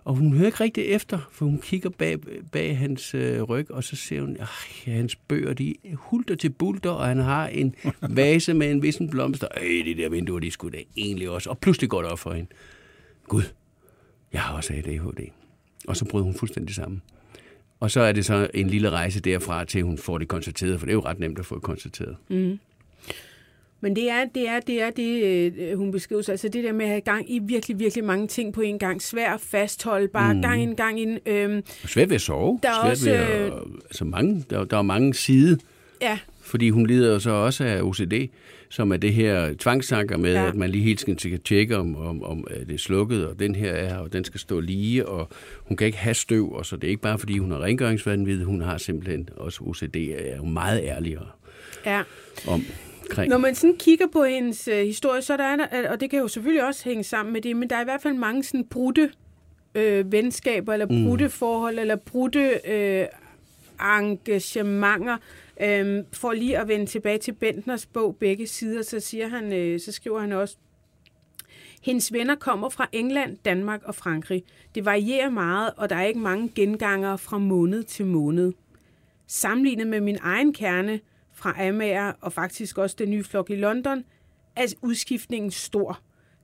og 0.06 0.14
hun 0.14 0.32
hører 0.32 0.46
ikke 0.46 0.64
rigtig 0.64 0.84
efter, 0.84 1.18
for 1.30 1.44
hun 1.44 1.58
kigger 1.58 1.90
bag, 1.90 2.18
bag 2.52 2.78
hans 2.78 3.14
øh, 3.14 3.42
ryg, 3.42 3.70
og 3.70 3.84
så 3.84 3.96
ser 3.96 4.20
hun, 4.20 4.36
at 4.36 4.48
hans 4.84 5.16
bøger, 5.16 5.52
de 5.52 5.74
hulter 5.94 6.34
til 6.34 6.50
bulter, 6.50 6.90
og 6.90 7.06
han 7.06 7.18
har 7.18 7.46
en 7.46 7.74
vase 8.16 8.54
med 8.54 8.70
en 8.70 8.82
vissen 8.82 9.10
blomster. 9.10 9.48
Øh, 9.62 9.84
de 9.84 9.94
der 9.94 10.08
vinduer, 10.08 10.40
de 10.40 10.50
skulle 10.50 10.78
da 10.78 10.82
egentlig 10.96 11.30
også. 11.30 11.50
Og 11.50 11.58
pludselig 11.58 11.90
går 11.90 12.02
det 12.02 12.10
op 12.10 12.18
for 12.18 12.32
hende. 12.32 12.50
Gud, 13.28 13.42
jeg 14.32 14.40
har 14.40 14.56
også 14.56 14.72
ADHD. 14.72 15.30
Og 15.88 15.96
så 15.96 16.04
bryder 16.04 16.24
hun 16.24 16.34
fuldstændig 16.34 16.74
sammen. 16.74 17.02
Og 17.80 17.90
så 17.90 18.00
er 18.00 18.12
det 18.12 18.24
så 18.24 18.50
en 18.54 18.66
lille 18.66 18.90
rejse 18.90 19.20
derfra 19.20 19.64
til, 19.64 19.82
hun 19.82 19.98
får 19.98 20.18
det 20.18 20.28
konstateret, 20.28 20.78
for 20.78 20.86
det 20.86 20.92
er 20.92 20.96
jo 20.96 21.04
ret 21.04 21.18
nemt 21.18 21.38
at 21.38 21.46
få 21.46 21.54
det 21.54 21.62
konstateret. 21.62 22.16
Men 23.80 23.96
det 23.96 24.10
er 24.10 24.24
det, 24.34 24.48
er, 24.48 24.60
det, 24.60 24.82
er 24.82 24.90
det 24.90 25.22
øh, 25.22 25.78
hun 25.78 25.92
beskriver 25.92 26.22
sig. 26.22 26.32
Altså 26.32 26.48
det 26.48 26.64
der 26.64 26.72
med 26.72 26.84
at 26.84 26.90
have 26.90 27.00
gang 27.00 27.30
i 27.30 27.38
virkelig, 27.42 27.78
virkelig 27.78 28.04
mange 28.04 28.26
ting 28.26 28.52
på 28.52 28.60
en 28.60 28.78
gang. 28.78 29.02
Svær 29.02 29.34
at 29.34 29.40
fastholde, 29.40 30.08
bare 30.08 30.34
mm. 30.34 30.42
gang 30.42 30.62
ind, 30.62 30.76
gang 30.76 31.00
ind. 31.00 31.18
Øhm, 31.26 31.62
svært 31.84 32.08
ved 32.08 32.14
at 32.14 32.20
sove. 32.20 32.60
Der 32.62 32.68
er 32.68 32.74
svært 32.74 32.90
også, 32.90 33.04
ved 33.10 33.14
at, 33.14 33.52
altså 33.84 34.04
mange, 34.04 34.44
der, 34.50 34.64
der 34.64 34.78
er 34.78 34.82
mange 34.82 35.14
side, 35.14 35.58
ja, 36.02 36.18
fordi 36.40 36.70
hun 36.70 36.86
lider 36.86 37.12
jo 37.12 37.18
så 37.18 37.30
også 37.30 37.64
af 37.64 37.82
OCD, 37.82 38.12
som 38.68 38.92
er 38.92 38.96
det 38.96 39.12
her 39.14 39.54
tvangstanker 39.58 40.16
med, 40.16 40.32
Ja. 40.32 40.48
at 40.48 40.54
man 40.54 40.70
lige 40.70 40.84
helt 40.84 41.00
skal 41.00 41.40
tjekke, 41.40 41.76
om, 41.76 41.96
om, 41.96 42.22
om 42.22 42.46
er 42.50 42.64
det 42.64 42.74
er 42.74 42.78
slukket, 42.78 43.26
og 43.26 43.38
den 43.38 43.54
her 43.54 43.72
er 43.72 43.98
og 43.98 44.12
den 44.12 44.24
skal 44.24 44.40
stå 44.40 44.60
lige, 44.60 45.06
og 45.08 45.28
hun 45.64 45.76
kan 45.76 45.86
ikke 45.86 45.98
have 45.98 46.14
støv, 46.14 46.52
og 46.52 46.66
så 46.66 46.76
det 46.76 46.84
er 46.84 46.88
ikke 46.88 47.02
bare, 47.02 47.18
fordi 47.18 47.38
hun 47.38 47.50
har 47.50 47.62
rengøringsvanvid, 47.62 48.44
hun 48.44 48.60
har 48.60 48.78
simpelthen 48.78 49.28
også 49.36 49.60
OCD, 49.64 49.96
er 49.96 50.36
jo 50.36 50.44
meget 50.44 50.80
ærligere 50.84 51.26
ja. 51.86 52.02
Omkring. 53.10 53.30
Når 53.30 53.38
man 53.38 53.54
sådan 53.54 53.76
kigger 53.78 54.06
på 54.12 54.24
hendes 54.24 54.68
øh, 54.68 54.86
historie, 54.86 55.22
så 55.22 55.32
er 55.32 55.36
der, 55.36 55.88
og 55.90 56.00
det 56.00 56.10
kan 56.10 56.18
jo 56.18 56.28
selvfølgelig 56.28 56.64
også 56.64 56.84
hænge 56.84 57.04
sammen 57.04 57.32
med 57.32 57.40
det, 57.40 57.56
men 57.56 57.70
der 57.70 57.76
er 57.76 57.80
i 57.80 57.84
hvert 57.84 58.02
fald 58.02 58.14
mange 58.14 58.44
sådan 58.44 58.64
brudte 58.64 59.10
øh, 59.74 60.12
venskaber, 60.12 60.72
eller 60.72 60.86
brudte 60.86 61.24
mm. 61.24 61.30
forhold, 61.30 61.78
eller 61.78 61.96
brudte 61.96 62.60
øh, 62.64 63.06
engagementer. 63.80 65.16
Øh, 65.60 66.04
for 66.12 66.32
lige 66.32 66.58
at 66.58 66.68
vende 66.68 66.86
tilbage 66.86 67.18
til 67.18 67.32
Bentners 67.32 67.86
bog, 67.86 68.16
begge 68.16 68.46
sider, 68.46 68.82
så, 68.82 69.00
siger 69.00 69.28
han, 69.28 69.52
øh, 69.52 69.80
så 69.80 69.92
skriver 69.92 70.20
han 70.20 70.32
også, 70.32 70.56
hendes 71.82 72.12
venner 72.12 72.34
kommer 72.34 72.68
fra 72.68 72.88
England, 72.92 73.36
Danmark 73.44 73.82
og 73.84 73.94
Frankrig. 73.94 74.44
Det 74.74 74.84
varierer 74.84 75.30
meget, 75.30 75.70
og 75.76 75.90
der 75.90 75.96
er 75.96 76.04
ikke 76.04 76.20
mange 76.20 76.52
gengangere 76.54 77.18
fra 77.18 77.38
måned 77.38 77.82
til 77.82 78.06
måned. 78.06 78.52
Sammenlignet 79.26 79.86
med 79.86 80.00
min 80.00 80.18
egen 80.22 80.52
kerne 80.52 81.00
fra 81.36 81.66
Amager 81.68 82.12
og 82.20 82.32
faktisk 82.32 82.78
også 82.78 82.96
den 82.98 83.10
nye 83.10 83.24
flok 83.24 83.50
i 83.50 83.56
London, 83.56 84.04
er 84.56 84.74
udskiftningen 84.82 85.50
stor. 85.50 86.00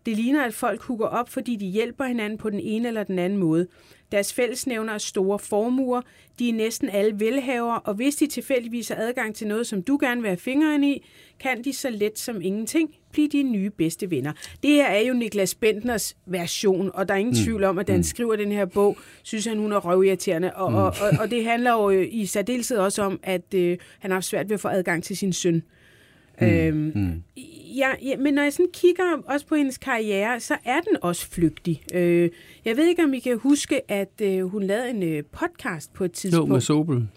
Det 0.06 0.16
ligner, 0.16 0.44
at 0.44 0.54
folk 0.54 0.82
hugger 0.82 1.06
op, 1.06 1.28
fordi 1.28 1.56
de 1.56 1.66
hjælper 1.66 2.04
hinanden 2.04 2.38
på 2.38 2.50
den 2.50 2.60
ene 2.60 2.88
eller 2.88 3.04
den 3.04 3.18
anden 3.18 3.38
måde. 3.38 3.66
Deres 4.12 4.32
fællesnævner 4.32 4.92
er 4.92 4.98
store 4.98 5.38
formuer, 5.38 6.00
de 6.38 6.48
er 6.48 6.52
næsten 6.52 6.88
alle 6.88 7.20
velhavere, 7.20 7.80
og 7.80 7.94
hvis 7.94 8.16
de 8.16 8.26
tilfældigvis 8.26 8.88
har 8.88 8.96
adgang 8.96 9.34
til 9.34 9.46
noget, 9.46 9.66
som 9.66 9.82
du 9.82 9.98
gerne 10.00 10.20
vil 10.20 10.28
have 10.28 10.36
fingeren 10.36 10.84
i, 10.84 11.06
kan 11.40 11.64
de 11.64 11.72
så 11.72 11.90
let 11.90 12.18
som 12.18 12.42
ingenting 12.42 12.94
blive 13.12 13.28
dine 13.28 13.50
nye 13.50 13.70
bedste 13.70 14.10
venner. 14.10 14.32
Det 14.62 14.70
her 14.70 14.86
er 14.86 15.00
jo 15.00 15.14
Niklas 15.14 15.54
Bentners 15.54 16.16
version, 16.26 16.90
og 16.94 17.08
der 17.08 17.14
er 17.14 17.18
ingen 17.18 17.34
mm. 17.40 17.44
tvivl 17.44 17.64
om, 17.64 17.78
at 17.78 17.86
da 17.86 17.92
han 17.92 18.04
skriver 18.04 18.36
den 18.36 18.52
her 18.52 18.64
bog, 18.64 18.96
synes 19.22 19.46
han, 19.46 19.58
hun 19.58 19.72
er 19.72 19.78
røvirriterende, 19.78 20.52
og, 20.54 20.70
mm. 20.70 20.76
og, 20.76 20.84
og, 20.84 21.10
og 21.20 21.30
det 21.30 21.44
handler 21.44 21.72
jo 21.72 21.90
i 21.90 22.26
særdeleshed 22.26 22.78
også 22.78 23.02
om, 23.02 23.20
at 23.22 23.54
øh, 23.54 23.78
han 23.98 24.10
har 24.10 24.16
haft 24.16 24.26
svært 24.26 24.48
ved 24.48 24.54
at 24.54 24.60
få 24.60 24.68
adgang 24.68 25.04
til 25.04 25.16
sin 25.16 25.32
søn. 25.32 25.62
Mm. 26.42 26.48
Øhm, 26.48 26.92
mm. 26.94 27.22
Ja, 27.76 27.88
ja, 28.02 28.16
men 28.16 28.34
når 28.34 28.42
jeg 28.42 28.52
sådan 28.52 28.70
kigger 28.72 29.04
også 29.26 29.46
på 29.46 29.54
hendes 29.54 29.78
karriere, 29.78 30.40
så 30.40 30.56
er 30.64 30.80
den 30.80 30.96
også 31.02 31.30
flygtig. 31.30 31.82
Øh, 31.94 32.30
jeg 32.64 32.76
ved 32.76 32.86
ikke, 32.88 33.04
om 33.04 33.14
I 33.14 33.18
kan 33.18 33.38
huske, 33.38 33.90
at 33.90 34.20
øh, 34.22 34.44
hun 34.44 34.62
lavede 34.62 34.90
en 34.90 35.02
øh, 35.02 35.22
podcast 35.24 35.92
på 35.92 36.04
et 36.04 36.08
Jo, 36.08 36.12
tidspunkt. 36.12 36.52
med 36.52 36.60
Sobel. 36.60 37.08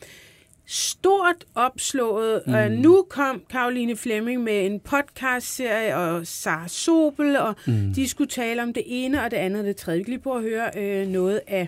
Stort 0.67 1.45
opslået. 1.55 2.41
Mm. 2.47 2.53
Og 2.53 2.71
nu 2.71 3.05
kom 3.09 3.41
Karoline 3.49 3.95
Flemming 3.95 4.43
med 4.43 4.65
en 4.65 4.79
podcastserie, 4.79 5.95
og 5.95 6.27
Sara 6.27 6.67
Sobel, 6.67 7.37
og 7.37 7.55
mm. 7.67 7.93
de 7.95 8.07
skulle 8.07 8.29
tale 8.29 8.63
om 8.63 8.73
det 8.73 8.83
ene 8.85 9.23
og 9.23 9.31
det 9.31 9.37
andet 9.37 9.59
og 9.59 9.65
det 9.65 9.75
tredje. 9.75 9.97
Vi 9.99 10.03
kan 10.03 10.11
lige 10.11 10.21
prøve 10.21 10.37
at 10.37 10.43
høre 10.43 10.69
øh, 10.77 11.07
noget 11.07 11.41
af 11.47 11.67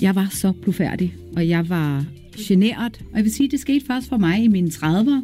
Jeg 0.00 0.14
var 0.14 0.28
så 0.30 0.52
blufærdig, 0.62 1.14
og 1.36 1.48
jeg 1.48 1.68
var 1.68 2.04
generet. 2.40 3.00
Og 3.10 3.16
jeg 3.16 3.24
vil 3.24 3.32
sige, 3.32 3.48
det 3.48 3.60
skete 3.60 3.86
først 3.86 4.08
for 4.08 4.16
mig 4.16 4.44
i 4.44 4.48
mine 4.48 4.68
30'er, 4.68 5.22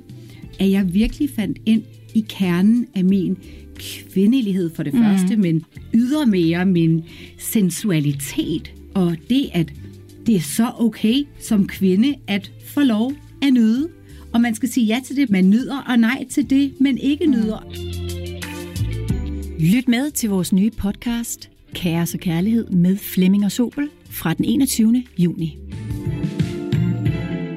at 0.59 0.71
jeg 0.71 0.95
virkelig 0.95 1.31
fandt 1.31 1.59
ind 1.67 1.83
i 2.15 2.25
kernen 2.29 2.87
af 2.95 3.05
min 3.05 3.37
kvindelighed 3.77 4.71
for 4.75 4.83
det 4.83 4.95
mm. 4.95 5.01
første, 5.01 5.37
men 5.37 5.65
ydermere 5.95 6.67
min 6.67 7.03
sensualitet. 7.39 8.73
Og 8.95 9.17
det, 9.31 9.51
at 9.53 9.73
det 10.27 10.37
er 10.37 10.41
så 10.41 10.71
okay 10.79 11.23
som 11.41 11.67
kvinde 11.67 12.15
at 12.27 12.53
få 12.65 12.81
lov 12.81 13.13
at 13.43 13.53
nyde. 13.53 13.89
Og 14.33 14.41
man 14.41 14.55
skal 14.55 14.69
sige 14.69 14.87
ja 14.87 15.01
til 15.07 15.17
det, 15.17 15.31
man 15.31 15.51
nyder, 15.51 15.79
og 15.79 15.99
nej 15.99 16.27
til 16.31 16.51
det, 16.51 16.73
man 16.81 16.99
ikke 16.99 17.27
nyder. 17.27 17.67
Lyt 19.59 19.89
med 19.89 20.11
til 20.11 20.31
vores 20.31 20.53
nye 20.53 20.71
podcast, 20.71 21.51
Kaos 21.75 22.15
og 22.15 22.21
Kærlighed 22.21 22.69
med 22.71 22.97
Flemming 22.97 23.45
og 23.45 23.53
Sobel 23.53 23.89
fra 24.11 24.35
den 24.35 24.45
21. 24.45 25.05
juni. 25.19 25.59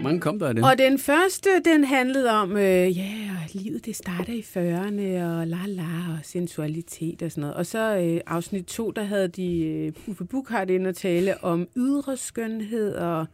Mange 0.08 0.22
kom 0.22 0.40
der 0.40 0.48
af 0.48 0.56
det. 0.56 0.64
Og 0.64 0.78
den 0.78 1.00
første, 1.00 1.50
den 1.66 1.84
handlede 1.84 2.32
om, 2.32 2.58
øh, 2.58 2.98
ja, 2.98 3.38
livet 3.54 3.86
det 3.86 3.96
starter 3.96 4.34
i 4.34 4.40
40'erne, 4.40 5.24
og 5.24 5.48
la 5.48 5.58
la, 5.66 6.14
og 6.14 6.20
sensualitet 6.24 7.22
og 7.22 7.32
sådan 7.32 7.42
noget. 7.42 7.56
Og 7.56 7.66
så 7.66 7.98
øh, 7.98 8.22
afsnit 8.28 8.66
2, 8.66 8.92
der 8.92 9.04
havde 9.04 9.28
de 9.28 9.60
øh, 9.66 9.94
Uffe 10.08 10.26
Buchhardt 10.26 10.70
ind 10.70 10.88
og 10.88 10.96
tale 10.96 11.44
om 11.44 11.68
ydre 11.78 12.18
skønhed 12.18 12.96
og 12.96 13.26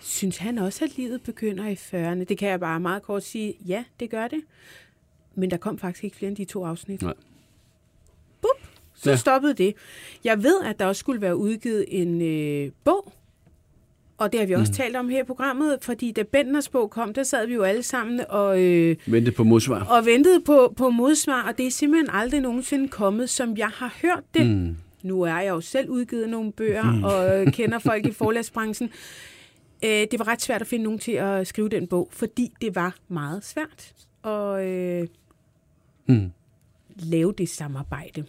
synes 0.00 0.36
han 0.38 0.58
også, 0.58 0.84
at 0.84 0.96
livet 0.96 1.22
begynder 1.22 1.68
i 1.68 1.74
40'erne? 1.74 2.24
Det 2.24 2.38
kan 2.38 2.48
jeg 2.48 2.60
bare 2.60 2.80
meget 2.80 3.02
kort 3.02 3.22
sige, 3.22 3.54
ja, 3.66 3.84
det 4.00 4.10
gør 4.10 4.28
det. 4.28 4.40
Men 5.34 5.50
der 5.50 5.56
kom 5.56 5.78
faktisk 5.78 6.04
ikke 6.04 6.16
flere 6.16 6.28
end 6.28 6.36
de 6.36 6.44
to 6.44 6.64
afsnit. 6.64 7.02
Nej. 7.02 7.14
Bup, 8.40 8.68
så 8.94 9.10
ja. 9.10 9.16
stoppede 9.16 9.54
det. 9.54 9.74
Jeg 10.24 10.42
ved, 10.42 10.62
at 10.64 10.78
der 10.78 10.86
også 10.86 11.00
skulle 11.00 11.20
være 11.20 11.36
udgivet 11.36 11.84
en 11.88 12.22
øh, 12.22 12.70
bog, 12.84 13.12
og 14.18 14.32
det 14.32 14.40
har 14.40 14.46
vi 14.46 14.52
også 14.54 14.70
mm. 14.72 14.76
talt 14.76 14.96
om 14.96 15.08
her 15.08 15.20
i 15.20 15.24
programmet, 15.24 15.78
fordi 15.82 16.12
da 16.12 16.22
Bentners 16.22 16.68
bog 16.68 16.90
kom, 16.90 17.14
der 17.14 17.22
sad 17.22 17.46
vi 17.46 17.54
jo 17.54 17.62
alle 17.62 17.82
sammen 17.82 18.20
og, 18.28 18.62
øh, 18.62 18.96
Vente 19.06 19.32
på 19.32 19.44
modsvar. 19.44 19.84
og 19.84 20.06
ventede 20.06 20.40
på, 20.40 20.74
på 20.76 20.90
modsvar, 20.90 21.48
og 21.48 21.58
det 21.58 21.66
er 21.66 21.70
simpelthen 21.70 22.10
aldrig 22.12 22.40
nogensinde 22.40 22.88
kommet, 22.88 23.30
som 23.30 23.56
jeg 23.56 23.68
har 23.68 23.94
hørt 24.02 24.22
det. 24.34 24.46
Mm. 24.46 24.76
Nu 25.02 25.22
er 25.22 25.38
jeg 25.40 25.48
jo 25.48 25.60
selv 25.60 25.90
udgivet 25.90 26.28
nogle 26.28 26.52
bøger, 26.52 26.92
mm. 26.92 27.04
og 27.04 27.40
øh, 27.40 27.52
kender 27.56 27.78
folk 27.78 28.06
i 28.06 28.12
forlagsbranchen. 28.12 28.90
Øh, 29.84 29.90
det 29.90 30.18
var 30.18 30.28
ret 30.28 30.42
svært 30.42 30.60
at 30.60 30.66
finde 30.66 30.84
nogen 30.84 30.98
til 30.98 31.12
at 31.12 31.46
skrive 31.46 31.68
den 31.68 31.86
bog, 31.86 32.08
fordi 32.12 32.52
det 32.60 32.74
var 32.74 32.94
meget 33.08 33.44
svært 33.44 33.92
at 34.24 34.66
øh, 34.66 35.08
Mm. 36.08 36.30
lave 36.96 37.34
det 37.38 37.48
samarbejde. 37.48 38.24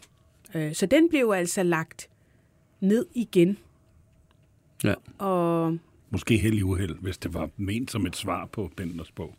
Øh, 0.55 0.73
så 0.73 0.85
den 0.85 1.09
blev 1.09 1.31
altså 1.35 1.63
lagt 1.63 2.09
ned 2.81 3.05
igen. 3.15 3.57
Ja. 4.83 4.93
Og 5.17 5.77
Måske 6.09 6.37
held 6.37 6.53
i 6.57 6.63
uheld, 6.63 6.95
hvis 7.01 7.17
det 7.17 7.33
var 7.33 7.49
ment 7.57 7.91
som 7.91 8.05
et 8.05 8.15
svar 8.15 8.45
på 8.51 8.71
Benders 8.77 9.11
bog. 9.11 9.35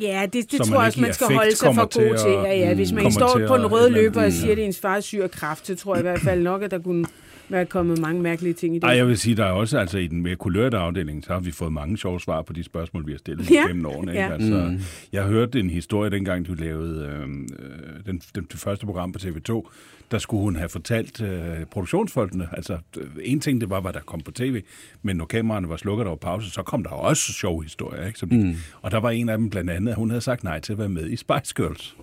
ja, 0.00 0.26
det, 0.32 0.50
det 0.52 0.58
tror 0.60 0.66
man 0.66 0.78
jeg 0.80 0.86
også, 0.86 1.00
man 1.00 1.14
skal 1.14 1.26
holde 1.34 1.56
sig 1.56 1.66
kommer 1.66 1.82
for 1.82 1.88
til 1.88 2.08
god 2.08 2.18
til. 2.18 2.28
at- 2.28 2.34
Ja, 2.34 2.58
ja. 2.68 2.74
Hvis 2.74 2.92
man 2.92 3.12
står 3.12 3.40
på 3.48 3.56
den 3.56 3.64
at- 3.64 3.72
røde 3.72 3.82
et 3.82 3.86
eller 3.86 4.02
løber 4.02 4.24
og 4.24 4.32
siger, 4.32 4.52
at 4.52 4.58
ens 4.58 4.78
far 4.80 4.96
er 4.96 5.00
syg 5.00 5.18
af 5.22 5.30
kraft, 5.30 5.66
så 5.66 5.74
tror 5.76 5.94
jeg 5.94 6.00
i 6.00 6.02
hvert 6.02 6.20
fald 6.20 6.42
nok, 6.42 6.62
at 6.62 6.70
der 6.70 6.78
kunne 6.78 7.06
være 7.52 7.66
kommet 7.66 7.98
mange 8.00 8.22
mærkelige 8.22 8.54
ting 8.54 8.74
i 8.76 8.78
det. 8.78 8.84
Ej, 8.84 8.90
jeg 8.96 9.06
vil 9.06 9.18
sige, 9.18 9.36
der 9.36 9.44
er 9.44 9.50
også, 9.52 9.78
altså 9.78 9.98
i 9.98 10.06
den 10.06 10.22
mere 10.22 10.36
kulørte 10.36 10.76
afdeling, 10.76 11.24
så 11.24 11.32
har 11.32 11.40
vi 11.40 11.50
fået 11.50 11.72
mange 11.72 11.98
sjove 11.98 12.20
svar 12.20 12.42
på 12.42 12.52
de 12.52 12.64
spørgsmål, 12.64 13.06
vi 13.06 13.12
har 13.12 13.18
stillet 13.18 13.50
Ja. 13.50 13.66
gennem 13.66 13.86
årene. 13.86 14.12
Ikke? 14.12 14.22
Ja. 14.24 14.32
Altså, 14.32 14.68
Mm. 14.70 14.78
Jeg 15.12 15.24
hørte 15.24 15.60
en 15.60 15.70
historie, 15.70 16.10
dengang 16.10 16.46
du 16.46 16.54
lavede 16.54 17.06
øh, 17.06 17.20
øh, 17.22 18.06
den, 18.06 18.22
den, 18.34 18.44
det 18.52 18.60
første 18.60 18.86
program 18.86 19.12
på 19.12 19.18
TV2, 19.22 19.70
der 20.10 20.18
skulle 20.18 20.42
hun 20.42 20.56
have 20.56 20.68
fortalt 20.68 21.20
øh, 21.22 21.64
produktionsfolkene, 21.70 22.48
altså 22.52 22.78
øh, 22.98 23.06
en 23.22 23.40
ting 23.40 23.60
det 23.60 23.70
var, 23.70 23.80
hvad 23.80 23.92
der 23.92 24.00
kom 24.00 24.20
på 24.20 24.30
tv, 24.30 24.62
men 25.02 25.16
når 25.16 25.24
kameraerne 25.24 25.68
var 25.68 25.76
slukket 25.76 26.06
var 26.06 26.14
pause, 26.14 26.50
så 26.50 26.62
kom 26.62 26.82
der 26.82 26.90
også 26.90 27.32
sjove 27.32 27.62
historier. 27.62 28.06
Ikke? 28.06 28.18
Som 28.18 28.28
de, 28.28 28.36
Mm. 28.36 28.54
Og 28.82 28.90
der 28.90 29.00
var 29.00 29.10
en 29.10 29.28
af 29.28 29.38
dem 29.38 29.50
blandt 29.50 29.70
andet, 29.70 29.90
at 29.90 29.96
hun 29.96 30.10
havde 30.10 30.20
sagt 30.20 30.44
nej 30.44 30.60
til 30.60 30.72
at 30.72 30.78
være 30.78 30.88
med 30.88 31.10
i 31.10 31.16
Spice 31.16 31.54
Girls. 31.56 31.96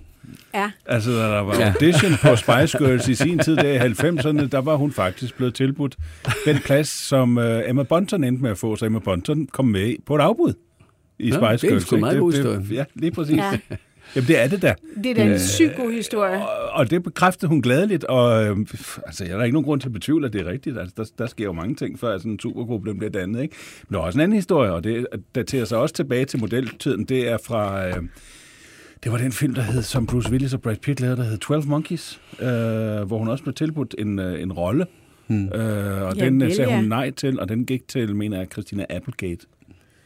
Ja. 0.53 0.71
Altså, 0.85 1.11
da 1.11 1.17
der 1.17 1.39
var 1.39 1.55
Ja. 1.59 1.73
audition 1.81 2.11
på 2.21 2.35
Spice 2.43 2.77
Girls 2.77 3.07
i 3.07 3.15
sin 3.15 3.39
tid, 3.39 3.55
der 3.55 3.63
i 3.63 3.77
90'erne, 3.77 4.47
der 4.47 4.61
var 4.61 4.75
hun 4.75 4.91
faktisk 4.91 5.35
blevet 5.37 5.53
tilbudt 5.53 5.95
den 6.45 6.57
plads, 6.57 6.89
som 6.89 7.37
uh, 7.37 7.69
Emma 7.69 7.83
Bunton 7.83 8.23
endte 8.23 8.43
med 8.43 8.51
at 8.51 8.57
få, 8.57 8.75
så 8.75 8.85
Emma 8.85 8.99
Bunton 8.99 9.47
kom 9.47 9.65
med 9.65 9.95
på 10.05 10.15
et 10.15 10.19
afbud 10.21 10.53
i 11.19 11.29
Nå, 11.29 11.35
Spice 11.35 11.41
det 11.51 11.63
er 11.63 11.69
Girls. 11.69 11.83
sgu 11.85 11.95
en 11.95 12.01
meget 12.01 12.19
god 12.19 12.31
det, 12.31 12.37
historie. 12.39 12.61
Ja, 12.71 12.85
lige 12.95 13.11
præcis. 13.11 13.37
Ja. 13.37 13.51
Ja. 13.69 13.75
Jamen, 14.15 14.27
det 14.27 14.39
er 14.43 14.47
det 14.47 14.61
da. 14.61 14.73
Det 15.03 15.05
er 15.11 15.15
da 15.15 15.23
en 15.33 15.39
sygt 15.39 15.75
god 15.75 15.91
historie. 15.91 16.37
Og, 16.41 16.69
og 16.73 16.89
det 16.89 17.03
bekræftede 17.03 17.49
hun 17.49 17.61
gladeligt, 17.61 18.03
og 18.03 18.43
øh, 18.45 18.57
altså, 19.05 19.25
jeg 19.25 19.35
har 19.37 19.43
ikke 19.43 19.53
nogen 19.53 19.65
grund 19.65 19.81
til 19.81 19.87
at 19.87 19.93
betvivle, 19.93 20.27
at 20.27 20.33
det 20.33 20.41
er 20.41 20.51
rigtigt. 20.51 20.77
Altså, 20.79 20.93
der, 20.97 21.05
der 21.17 21.27
sker 21.27 21.43
jo 21.43 21.51
mange 21.53 21.75
ting, 21.75 21.99
før 21.99 22.17
sådan 22.17 22.31
en 22.31 22.39
supergruppe 22.39 22.93
bliver 22.95 23.11
dannet. 23.11 23.41
Ikke? 23.41 23.55
Men 23.89 23.93
der 23.93 23.99
er 24.01 24.05
også 24.05 24.17
en 24.17 24.23
anden 24.23 24.35
historie, 24.35 24.73
og 24.73 24.83
det 24.83 25.07
daterer 25.35 25.65
sig 25.65 25.77
også 25.77 25.95
tilbage 25.95 26.25
til 26.25 26.39
modeltiden. 26.39 27.05
Det 27.05 27.29
er 27.29 27.37
fra... 27.45 27.87
Øh, 27.87 27.95
det 29.03 29.11
var 29.11 29.17
den 29.17 29.31
film, 29.31 29.53
der 29.53 29.61
hed, 29.61 29.81
som 29.81 30.07
Bruce 30.07 30.31
Willis 30.31 30.53
og 30.53 30.61
Brad 30.61 30.75
Pitt 30.75 30.99
lavede, 30.99 31.17
der 31.17 31.23
hed 31.23 31.37
12 31.37 31.65
Monkeys, 31.65 32.21
øh, 32.39 32.47
hvor 33.01 33.17
hun 33.17 33.27
også 33.27 33.43
blev 33.43 33.53
tilbudt 33.53 33.95
en, 33.97 34.19
øh, 34.19 34.41
en 34.41 34.53
rolle. 34.53 34.85
Hmm. 35.27 35.45
Øh, 35.45 36.01
og 36.01 36.15
Ja, 36.17 36.25
den 36.25 36.41
øh, 36.41 36.47
vel, 36.47 36.55
sagde 36.55 36.71
hun 36.71 36.81
ja. 36.81 36.87
nej 36.87 37.11
til, 37.11 37.39
og 37.39 37.49
den 37.49 37.65
gik 37.65 37.87
til, 37.87 38.15
mener 38.15 38.37
jeg, 38.37 38.47
Christina 38.51 38.85
Applegate. 38.89 39.45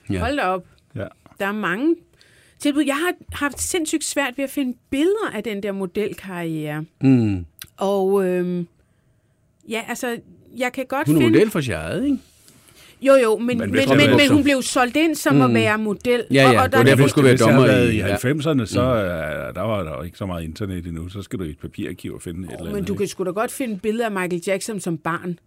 Ja. 0.09 0.19
Hold 0.19 0.35
da 0.37 0.41
op. 0.43 0.65
Ja. 0.95 1.05
Der 1.39 1.45
er 1.45 1.51
mange 1.51 1.95
tilbud. 2.59 2.83
Jeg 2.83 2.95
har 2.95 3.13
haft 3.31 3.61
sindssygt 3.61 4.03
svært 4.03 4.37
ved 4.37 4.43
at 4.43 4.49
finde 4.49 4.77
billeder 4.89 5.31
af 5.33 5.43
den 5.43 5.63
der 5.63 5.71
modelkarriere. 5.71 6.85
Mm. 7.01 7.45
Og 7.77 8.25
øhm, 8.25 8.67
ja, 9.69 9.81
altså, 9.87 10.17
jeg 10.57 10.73
kan 10.73 10.85
godt 10.89 11.07
Hun 11.07 11.15
er 11.15 11.19
finde... 11.19 11.31
model 11.37 11.51
for 11.51 11.61
Shard, 11.61 12.03
ikke? 12.03 12.17
Jo, 13.07 13.13
jo, 13.13 13.37
men, 13.37 13.57
Men 13.57 13.71
men, 13.71 13.87
men, 14.17 14.31
hun 14.31 14.43
blev 14.43 14.61
solgt 14.61 14.95
ind 14.97 15.15
som 15.15 15.35
mm. 15.35 15.41
at 15.41 15.53
være 15.53 15.77
model. 15.77 16.23
Ja, 16.31 16.35
ja, 16.41 16.49
og, 16.49 16.55
og 16.63 16.71
det 16.71 16.71
der, 16.77 16.83
derfor, 16.83 17.01
hun 17.03 17.09
skulle 17.09 17.23
være 17.29 17.37
jeg 17.47 17.55
dommer 17.55 17.81
i- 17.89 17.93
i 17.93 17.97
ja. 17.97 18.15
90'erne, 18.15 18.65
så 18.65 18.81
øh, 18.81 19.55
der 19.55 19.61
var 19.61 19.83
der 19.83 19.91
jo 19.97 20.01
ikke 20.01 20.17
så 20.17 20.25
meget 20.25 20.43
internet 20.43 20.85
endnu. 20.87 21.09
Så 21.09 21.21
skal 21.21 21.39
du 21.39 21.43
i 21.43 21.49
et 21.49 21.59
papirarkiv 21.59 22.13
og 22.13 22.21
finde 22.21 22.39
et 22.39 22.45
eller 22.45 22.59
andet. 22.59 22.73
men 22.73 22.83
du 22.85 22.95
kan 22.95 23.07
sgu 23.07 23.23
da 23.23 23.29
godt 23.29 23.51
finde 23.51 23.79
billeder 23.79 24.05
af 24.05 24.11
Michael 24.11 24.41
Jackson 24.47 24.79
som 24.79 24.97
barn. 24.97 25.39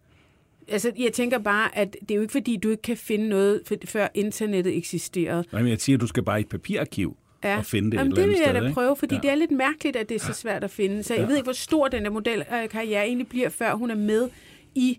Altså, 0.69 0.93
jeg 0.99 1.13
tænker 1.13 1.39
bare, 1.39 1.79
at 1.79 1.97
det 2.01 2.11
er 2.11 2.15
jo 2.15 2.21
ikke 2.21 2.33
fordi, 2.33 2.57
du 2.57 2.71
ikke 2.71 2.83
kan 2.83 2.97
finde 2.97 3.29
noget, 3.29 3.61
før 3.85 4.09
internettet 4.15 4.77
eksisterede. 4.77 5.45
Nej, 5.53 5.63
men 5.63 5.71
jeg 5.71 5.81
siger, 5.81 5.97
at 5.97 6.01
du 6.01 6.07
skal 6.07 6.23
bare 6.23 6.39
i 6.39 6.41
et 6.41 6.49
papirarkiv 6.49 7.17
Ja. 7.45 7.59
og 7.59 7.65
finde 7.65 7.91
det 7.91 7.97
Jamen, 7.97 8.13
et 8.13 8.17
det 8.17 8.23
eller 8.23 8.35
vil 8.37 8.43
andet 8.43 8.47
jeg 8.47 8.53
sted. 8.55 8.61
da 8.61 8.67
ikke? 8.67 8.75
prøve, 8.75 8.97
fordi 8.97 9.15
Ja. 9.15 9.21
ja. 9.25 9.29
det 9.29 9.31
er 9.31 9.35
lidt 9.35 9.51
mærkeligt, 9.51 9.97
at 9.97 10.09
det 10.09 10.15
er 10.15 10.19
så 10.21 10.33
svært 10.33 10.65
at 10.65 10.71
finde. 10.71 11.03
Så 11.03 11.15
jeg 11.15 11.21
Ja. 11.23 11.27
ved 11.27 11.35
ikke, 11.37 11.45
hvor 11.45 11.53
stor 11.53 11.89
den 11.89 12.05
der 12.05 12.11
modelkarriere 12.11 13.07
egentlig 13.07 13.29
bliver, 13.29 13.49
før 13.49 13.75
hun 13.75 13.91
er 13.91 13.95
med 13.95 14.29
i 14.75 14.99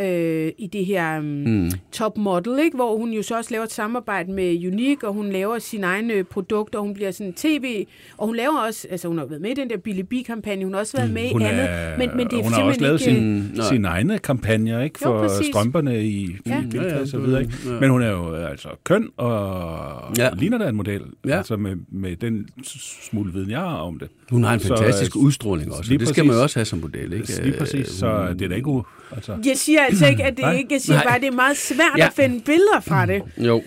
øh, 0.00 0.52
i 0.58 0.66
det 0.66 0.86
her 0.86 1.18
um, 1.18 1.24
mm. 1.24 1.70
top 1.92 2.16
model, 2.18 2.58
ikke? 2.64 2.76
hvor 2.76 2.96
hun 2.96 3.10
jo 3.12 3.22
så 3.22 3.36
også 3.36 3.50
laver 3.50 3.64
et 3.64 3.72
samarbejde 3.72 4.32
med 4.32 4.66
Unique, 4.66 5.08
og 5.08 5.14
hun 5.14 5.30
laver 5.30 5.58
sine 5.58 5.86
egne 5.86 6.24
produkter, 6.24 6.78
og 6.78 6.84
hun 6.84 6.94
bliver 6.94 7.10
sådan 7.10 7.32
tv, 7.32 7.86
og 8.18 8.26
hun 8.26 8.36
laver 8.36 8.58
også, 8.66 8.86
altså 8.90 9.08
hun 9.08 9.18
har 9.18 9.24
været 9.24 9.42
med 9.42 9.50
i 9.50 9.54
den 9.54 9.70
der 9.70 9.76
Billy 9.76 10.00
B-kampagne, 10.00 10.64
hun 10.64 10.72
har 10.74 10.80
også 10.80 10.96
været 10.96 11.10
med 11.10 11.32
Hun 11.32 11.42
i 11.42 11.44
andet, 11.44 11.64
er, 11.68 11.98
men, 11.98 12.10
men 12.16 12.26
det 12.26 12.38
er 12.38 12.42
hun 12.42 12.52
har 12.52 12.62
også 12.62 12.80
lavet 12.80 13.00
simpelthen 13.00 13.40
sin, 13.42 13.44
ikke... 13.50 13.56
nej. 13.58 13.68
sine 13.68 13.88
egne 13.88 14.18
kampagner 14.18 14.80
ikke, 14.82 14.98
Jo, 15.02 15.06
for 15.10 15.18
præcis. 15.28 15.46
strømperne 15.46 16.04
i 16.04 16.36
Ja. 16.46 16.54
ja. 16.54 16.62
Bilka 16.70 16.86
Ja, 16.86 16.94
ja, 16.94 17.00
og 17.00 17.08
så 17.08 17.18
videre. 17.18 17.40
Ikke? 17.42 17.54
ja. 17.66 17.80
Men 17.80 17.90
hun 17.90 18.02
er 18.02 18.10
jo 18.10 18.36
øh, 18.36 18.50
altså 18.50 18.68
køn 18.84 19.08
og 19.16 20.16
Ja. 20.18 20.28
ligner 20.38 20.58
da 20.58 20.68
en 20.68 20.76
model, 20.76 21.02
Ja. 21.26 21.36
altså 21.36 21.56
med, 21.56 21.76
med 21.92 22.16
den 22.16 22.48
smule 22.64 23.32
viden, 23.32 23.50
jeg 23.50 23.60
har 23.60 23.76
om 23.76 23.98
det. 23.98 24.08
Hun 24.30 24.44
har 24.44 24.54
en 24.54 24.60
Så, 24.60 24.68
fantastisk 24.68 25.16
øh, 25.16 25.22
udstråling 25.22 25.72
også. 25.72 25.90
lige 25.90 25.98
Det 25.98 26.08
skal 26.08 26.24
man 26.24 26.28
præcis. 26.28 26.38
jo 26.38 26.42
også 26.42 26.58
have 26.58 26.64
som 26.64 26.78
model, 26.78 27.12
ikke? 27.12 27.42
Lige 27.42 27.58
præcis, 27.58 27.88
så 27.88 28.28
det 28.38 28.42
er 28.42 28.48
da 28.48 28.54
ikke. 28.54 28.70
Altså, 29.14 29.38
Jeg 29.46 29.56
siger 29.56 29.82
altså 29.82 30.06
ikke, 30.06 30.24
at 30.24 30.36
det 30.36 30.58
ikke... 30.58 30.72
Jeg 30.74 30.80
siger 30.80 30.96
Nej. 30.96 31.04
bare, 31.04 31.14
at 31.16 31.20
det 31.20 31.26
er 31.28 31.32
meget 31.32 31.56
svært 31.56 31.98
Ja. 31.98 32.06
at 32.06 32.12
finde 32.12 32.40
billeder 32.40 32.80
fra 32.80 33.06
det. 33.06 33.22
Jo. 33.38 33.62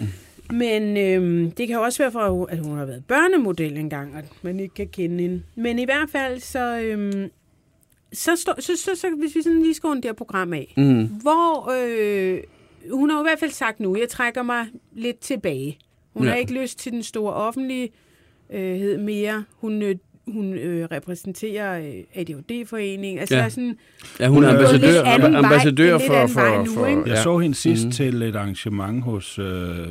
Men 0.51 0.97
øhm, 0.97 1.51
det 1.51 1.67
kan 1.67 1.75
jo 1.75 1.81
også 1.81 2.03
være 2.03 2.11
fra, 2.11 2.45
at 2.49 2.59
hun 2.59 2.77
har 2.77 2.85
været 2.85 3.03
børnemodel 3.07 3.77
engang, 3.77 4.15
og 4.15 4.21
man 4.41 4.59
ikke 4.59 4.73
kan 4.75 4.87
kende 4.87 5.21
hende. 5.23 5.41
Men 5.55 5.79
i 5.79 5.85
hvert 5.85 6.09
fald, 6.09 6.39
så, 6.39 6.79
øhm, 6.79 7.29
så, 8.13 8.35
stå, 8.35 8.51
så, 8.59 8.71
så, 8.77 8.91
så 8.95 9.07
hvis 9.19 9.35
vi 9.35 9.41
sådan 9.41 9.61
lige 9.63 9.73
skal 9.73 9.87
runde 9.87 10.01
det 10.01 10.09
her 10.09 10.13
program 10.13 10.53
af, 10.53 10.73
Mm. 10.77 11.05
hvor 11.05 11.71
øh, 11.81 12.39
hun 12.91 13.09
har 13.09 13.17
jo 13.17 13.23
i 13.23 13.27
hvert 13.29 13.39
fald 13.39 13.51
sagt 13.51 13.79
nu, 13.79 13.97
jeg 13.97 14.09
trækker 14.09 14.43
mig 14.43 14.65
lidt 14.95 15.19
tilbage. 15.19 15.77
Hun 16.13 16.23
Ja. 16.23 16.29
har 16.29 16.37
ikke 16.37 16.53
lyst 16.61 16.79
til 16.79 16.91
den 16.91 17.03
store 17.03 17.33
offentlighed 17.33 18.97
mere. 18.97 19.43
Hun, 19.61 19.81
øh, 19.81 19.95
hun 20.27 20.53
øh, 20.53 20.87
repræsenterer 20.91 21.79
øh, 21.79 22.03
ADHD-foreningen. 22.15 23.19
Altså, 23.19 23.35
Ja. 23.35 23.39
ja. 23.39 23.45
er 23.45 23.49
sådan, 23.49 23.77
Ja, 24.19 24.27
hun 24.27 24.43
er 24.43 24.47
Hun 24.47 24.55
er 24.55 24.59
ambassadør, 24.59 24.87
lidt 24.91 25.07
anden 25.07 25.31
vej, 25.33 25.39
ambassadør 25.43 25.97
for... 25.97 26.13
anden 26.13 26.29
for, 26.33 26.41
vej 26.41 26.57
nu, 26.65 26.73
for 26.73 26.87
ikke? 26.87 27.01
Jeg 27.01 27.07
ja. 27.15 27.23
så 27.23 27.37
hende 27.37 27.55
sidst 27.55 27.81
Mhm. 27.83 27.87
mm. 27.87 27.91
til 27.91 28.21
et 28.21 28.35
arrangement 28.35 29.03
hos 29.03 29.39
øh, 29.39 29.87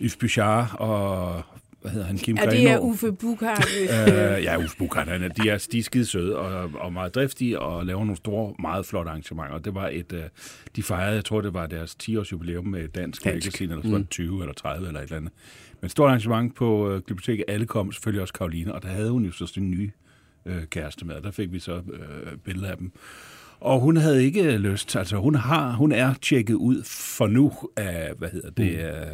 Yves 0.00 0.16
Bichard 0.16 0.66
og 0.78 1.42
hvad 1.80 1.92
hedder 1.92 2.06
han, 2.06 2.18
Kim 2.18 2.36
er 2.40 2.50
det 2.50 2.58
er 2.62 2.64
Grenaa. 2.64 2.78
Uffe 2.78 3.12
Buchard. 3.12 3.64
hvis, 3.78 3.90
Øh, 4.36 4.44
ja, 4.44 4.56
Uffe 4.58 4.76
Buchard, 4.78 5.08
han 5.08 5.22
er, 5.22 5.28
de, 5.28 5.48
er, 5.48 5.66
de 5.72 5.78
er 5.78 5.82
skide 5.82 6.06
søde 6.06 6.38
og, 6.38 6.70
og 6.74 6.92
meget 6.92 7.14
driftige 7.14 7.58
og 7.60 7.86
laver 7.86 8.00
nogle 8.00 8.16
store, 8.16 8.54
meget 8.58 8.86
flotte 8.86 9.08
arrangementer. 9.10 9.58
Det 9.58 9.74
var 9.74 9.88
et, 9.92 10.12
øh, 10.12 10.20
de 10.76 10.82
fejrede, 10.82 11.14
jeg 11.14 11.24
tror 11.24 11.40
det 11.40 11.54
var 11.54 11.66
deres 11.66 11.96
10-års 12.02 12.32
jubilæum 12.32 12.66
med 12.66 12.88
Dansk, 12.88 13.24
Dansk. 13.24 13.46
Magasin, 13.46 13.70
eller 13.70 13.98
det 13.98 14.08
20 14.10 14.40
eller 14.40 14.54
30 14.54 14.86
eller 14.86 15.00
et 15.00 15.04
eller 15.04 15.16
andet. 15.16 15.32
Men 15.82 15.88
stort 15.88 16.08
arrangement 16.08 16.54
på 16.54 16.90
øh, 16.90 17.02
biblioteket, 17.02 17.44
alle 17.48 17.66
kom, 17.66 17.92
selvfølgelig 17.92 18.22
også 18.22 18.34
Karoline, 18.34 18.74
og 18.74 18.82
der 18.82 18.88
havde 18.88 19.10
hun 19.10 19.24
jo 19.24 19.32
så 19.32 19.46
sin 19.46 19.70
nye 19.70 19.90
øh, 20.46 20.64
kæreste 20.64 21.06
med, 21.06 21.22
der 21.22 21.30
fik 21.30 21.52
vi 21.52 21.58
så 21.58 21.72
øh, 21.92 22.36
billeder 22.44 22.70
af 22.70 22.76
dem. 22.76 22.92
Og 23.60 23.80
hun 23.80 23.96
havde 23.96 24.24
ikke 24.24 24.58
lyst, 24.58 24.96
altså 24.96 25.16
hun 25.16 25.34
har, 25.34 25.72
hun 25.72 25.92
er 25.92 26.14
tjekket 26.14 26.54
ud 26.54 26.82
for 26.84 27.26
nu 27.26 27.52
af, 27.76 28.12
hvad 28.18 28.28
hedder 28.30 28.50
det, 28.50 29.04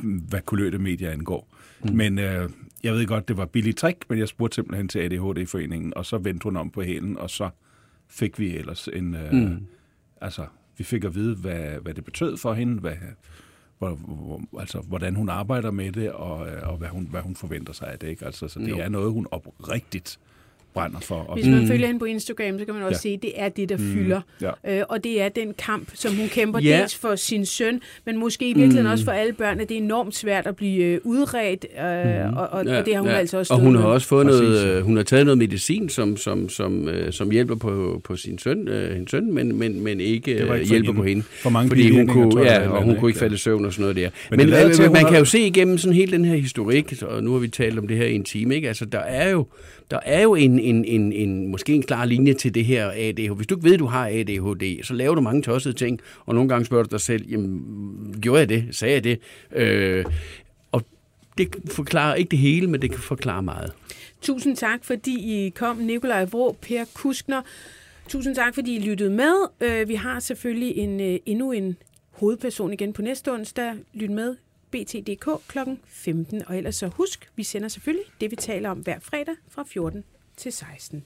mm. 0.00 0.18
hvad 0.18 0.40
kulørte 0.40 0.78
medier 0.78 1.10
angår. 1.10 1.48
Mm. 1.84 1.96
Men 1.96 2.18
øh, 2.18 2.50
jeg 2.82 2.94
ved 2.94 3.06
godt, 3.06 3.28
det 3.28 3.36
var 3.36 3.46
billigt 3.46 3.78
trick, 3.78 4.04
men 4.08 4.18
jeg 4.18 4.28
spurgte 4.28 4.54
simpelthen 4.54 4.88
til 4.88 4.98
ADHD-foreningen, 4.98 5.94
og 5.96 6.06
så 6.06 6.18
vendte 6.18 6.44
hun 6.44 6.56
om 6.56 6.70
på 6.70 6.82
hælen, 6.82 7.18
og 7.18 7.30
så 7.30 7.50
fik 8.08 8.38
vi 8.38 8.56
ellers 8.56 8.88
en... 8.92 9.14
Øh, 9.14 9.32
mm. 9.32 9.66
Altså, 10.20 10.46
vi 10.78 10.84
fik 10.84 11.04
at 11.04 11.14
vide, 11.14 11.36
hvad, 11.36 11.80
hvad 11.82 11.94
det 11.94 12.04
betød 12.04 12.36
for 12.36 12.54
hende, 12.54 12.80
hvad, 12.80 12.96
hvor, 13.80 13.94
hvor, 13.94 14.60
altså, 14.60 14.80
hvordan 14.80 15.14
hun 15.16 15.28
arbejder 15.28 15.70
med 15.70 15.92
det, 15.92 16.12
og, 16.12 16.48
øh, 16.48 16.68
og 16.68 16.76
hvad, 16.76 16.88
hun, 16.88 17.06
hvad 17.10 17.20
hun 17.20 17.36
forventer 17.36 17.72
sig 17.72 17.88
af 17.88 17.98
det. 17.98 18.08
Ikke? 18.08 18.26
Altså, 18.26 18.48
så 18.48 18.58
det 18.58 18.68
jo. 18.68 18.78
er 18.78 18.88
noget, 18.88 19.12
hun 19.12 19.26
oprigtigt 19.30 20.18
brænder 20.74 21.00
for. 21.00 21.30
Hvis 21.34 21.46
man 21.46 21.60
mm. 21.60 21.68
følger 21.68 21.86
hende 21.86 21.98
på 21.98 22.04
Instagram, 22.04 22.58
så 22.58 22.64
kan 22.64 22.74
man 22.74 22.82
også 22.82 23.08
ja. 23.08 23.10
se, 23.10 23.14
at 23.14 23.22
det 23.22 23.32
er 23.36 23.48
det, 23.48 23.68
der 23.68 23.76
mm. 23.76 23.92
fylder. 23.92 24.20
Ja. 24.42 24.78
Øh, 24.78 24.82
og 24.88 25.04
det 25.04 25.22
er 25.22 25.28
den 25.28 25.54
kamp, 25.58 25.88
som 25.94 26.16
hun 26.16 26.28
kæmper 26.28 26.60
ja. 26.60 26.80
dels 26.80 26.94
for 26.94 27.14
sin 27.16 27.46
søn, 27.46 27.80
men 28.06 28.18
måske 28.18 28.44
i 28.44 28.52
virkeligheden 28.52 28.86
mm. 28.86 28.92
også 28.92 29.04
for 29.04 29.12
alle 29.12 29.32
børn, 29.32 29.60
at 29.60 29.68
det 29.68 29.76
er 29.76 29.80
enormt 29.80 30.14
svært 30.14 30.46
at 30.46 30.56
blive 30.56 30.84
øh, 30.84 31.00
udredt, 31.04 31.66
øh, 31.78 32.30
mm. 32.30 32.36
og, 32.36 32.48
og, 32.48 32.64
ja. 32.66 32.78
og 32.78 32.86
det 32.86 32.94
har 32.94 33.00
hun 33.00 33.10
ja. 33.10 33.16
altså 33.16 33.38
også 33.38 33.54
Og 33.54 33.60
hun 33.60 33.74
har 33.74 33.82
med. 33.82 33.90
også 33.90 34.08
fået 34.08 34.26
noget, 34.26 34.66
øh, 34.66 34.82
hun 34.82 34.96
har 34.96 35.04
taget 35.04 35.26
noget 35.26 35.38
medicin, 35.38 35.88
som, 35.88 36.16
som, 36.16 36.48
som, 36.48 36.88
øh, 36.88 37.12
som 37.12 37.30
hjælper 37.30 37.54
på, 37.54 38.00
på 38.04 38.16
sin 38.16 38.38
søn, 38.38 38.68
øh, 38.68 38.94
hendes 38.94 39.10
søn 39.10 39.34
men, 39.34 39.58
men, 39.58 39.84
men 39.84 40.00
ikke, 40.00 40.30
ikke 40.30 40.44
øh, 40.44 40.60
hjælper 40.60 40.92
på 40.92 41.02
hende. 41.02 41.22
For 41.22 41.50
mange 41.50 41.68
fordi 41.68 41.90
hun 41.90 42.06
kunne, 42.06 42.42
ja, 42.42 42.68
og 42.68 42.82
hun 42.82 42.96
kunne 42.96 43.10
ikke 43.10 43.18
falde 43.18 43.34
i 43.34 43.38
søvn 43.38 43.64
og 43.64 43.72
sådan 43.72 43.82
noget 43.82 43.96
der. 43.96 44.10
Men, 44.30 44.38
men 44.38 44.48
det, 44.48 44.92
man 44.92 45.04
kan 45.04 45.18
jo 45.18 45.24
se 45.24 45.40
igennem 45.40 45.78
sådan 45.78 45.94
hele 45.94 46.12
den 46.12 46.24
her 46.24 46.36
historik, 46.36 47.02
og 47.02 47.24
nu 47.24 47.32
har 47.32 47.38
vi 47.38 47.48
talt 47.48 47.78
om 47.78 47.88
det 47.88 47.96
her 47.96 48.06
i 48.06 48.14
en 48.14 48.24
time, 48.24 48.54
ikke? 48.54 48.68
Altså, 48.68 48.84
der 48.84 48.98
er 48.98 49.30
jo 49.30 49.46
der 49.90 49.98
er 50.02 50.22
jo 50.22 50.34
en, 50.34 50.58
en, 50.58 50.84
en, 50.84 51.12
en, 51.12 51.46
måske 51.46 51.72
en 51.74 51.82
klar 51.82 52.04
linje 52.04 52.34
til 52.34 52.54
det 52.54 52.64
her 52.64 52.90
ADHD. 52.90 53.36
Hvis 53.36 53.46
du 53.46 53.54
ikke 53.54 53.64
ved, 53.64 53.74
at 53.74 53.80
du 53.80 53.86
har 53.86 54.06
ADHD, 54.06 54.82
så 54.82 54.94
laver 54.94 55.14
du 55.14 55.20
mange 55.20 55.42
tossede 55.42 55.74
ting, 55.74 56.00
og 56.26 56.34
nogle 56.34 56.48
gange 56.48 56.64
spørger 56.64 56.84
du 56.84 56.88
dig 56.90 57.00
selv, 57.00 57.28
jamen, 57.28 58.14
gjorde 58.20 58.40
jeg 58.40 58.48
det? 58.48 58.68
Sagde 58.70 58.94
jeg 58.94 59.04
det? 59.04 59.20
Øh, 59.52 60.04
og 60.72 60.82
det 61.38 61.56
forklarer 61.70 62.14
ikke 62.14 62.30
det 62.30 62.38
hele, 62.38 62.66
men 62.66 62.82
det 62.82 62.90
kan 62.90 63.00
forklare 63.00 63.42
meget. 63.42 63.72
Tusind 64.22 64.56
tak, 64.56 64.84
fordi 64.84 65.44
I 65.46 65.48
kom, 65.48 65.76
Nikolaj 65.76 66.24
Vrå, 66.24 66.56
Per 66.60 66.84
Kuskner. 66.94 67.42
Tusind 68.08 68.34
tak, 68.34 68.54
fordi 68.54 68.76
I 68.76 68.78
lyttede 68.78 69.10
med. 69.10 69.34
Øh, 69.60 69.88
vi 69.88 69.94
har 69.94 70.20
selvfølgelig 70.20 70.76
en, 70.76 71.00
øh, 71.00 71.18
endnu 71.26 71.52
en 71.52 71.76
hovedperson 72.10 72.72
igen 72.72 72.92
på 72.92 73.02
næste 73.02 73.32
onsdag. 73.32 73.72
Lyt 73.94 74.10
med 74.10 74.36
BT.dk 74.70 75.48
kl. 75.48 75.58
15. 75.86 76.42
Og 76.46 76.56
ellers 76.56 76.74
så 76.74 76.88
husk, 76.88 77.30
vi 77.36 77.44
sender 77.44 77.68
selvfølgelig 77.68 78.04
det, 78.20 78.30
vi 78.30 78.36
taler 78.36 78.70
om 78.70 78.78
hver 78.78 78.98
fredag 79.00 79.34
fra 79.48 79.64
14 79.68 80.04
til 80.36 80.52
16. 80.52 81.04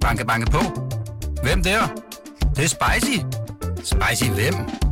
Banke, 0.00 0.26
banke 0.26 0.50
på. 0.50 0.58
Hvem 1.42 1.62
der? 1.62 1.86
Det, 2.40 2.56
det 2.56 2.64
er 2.64 2.68
spicy. 2.68 3.18
Spicy 3.84 4.30
hvem? 4.30 4.91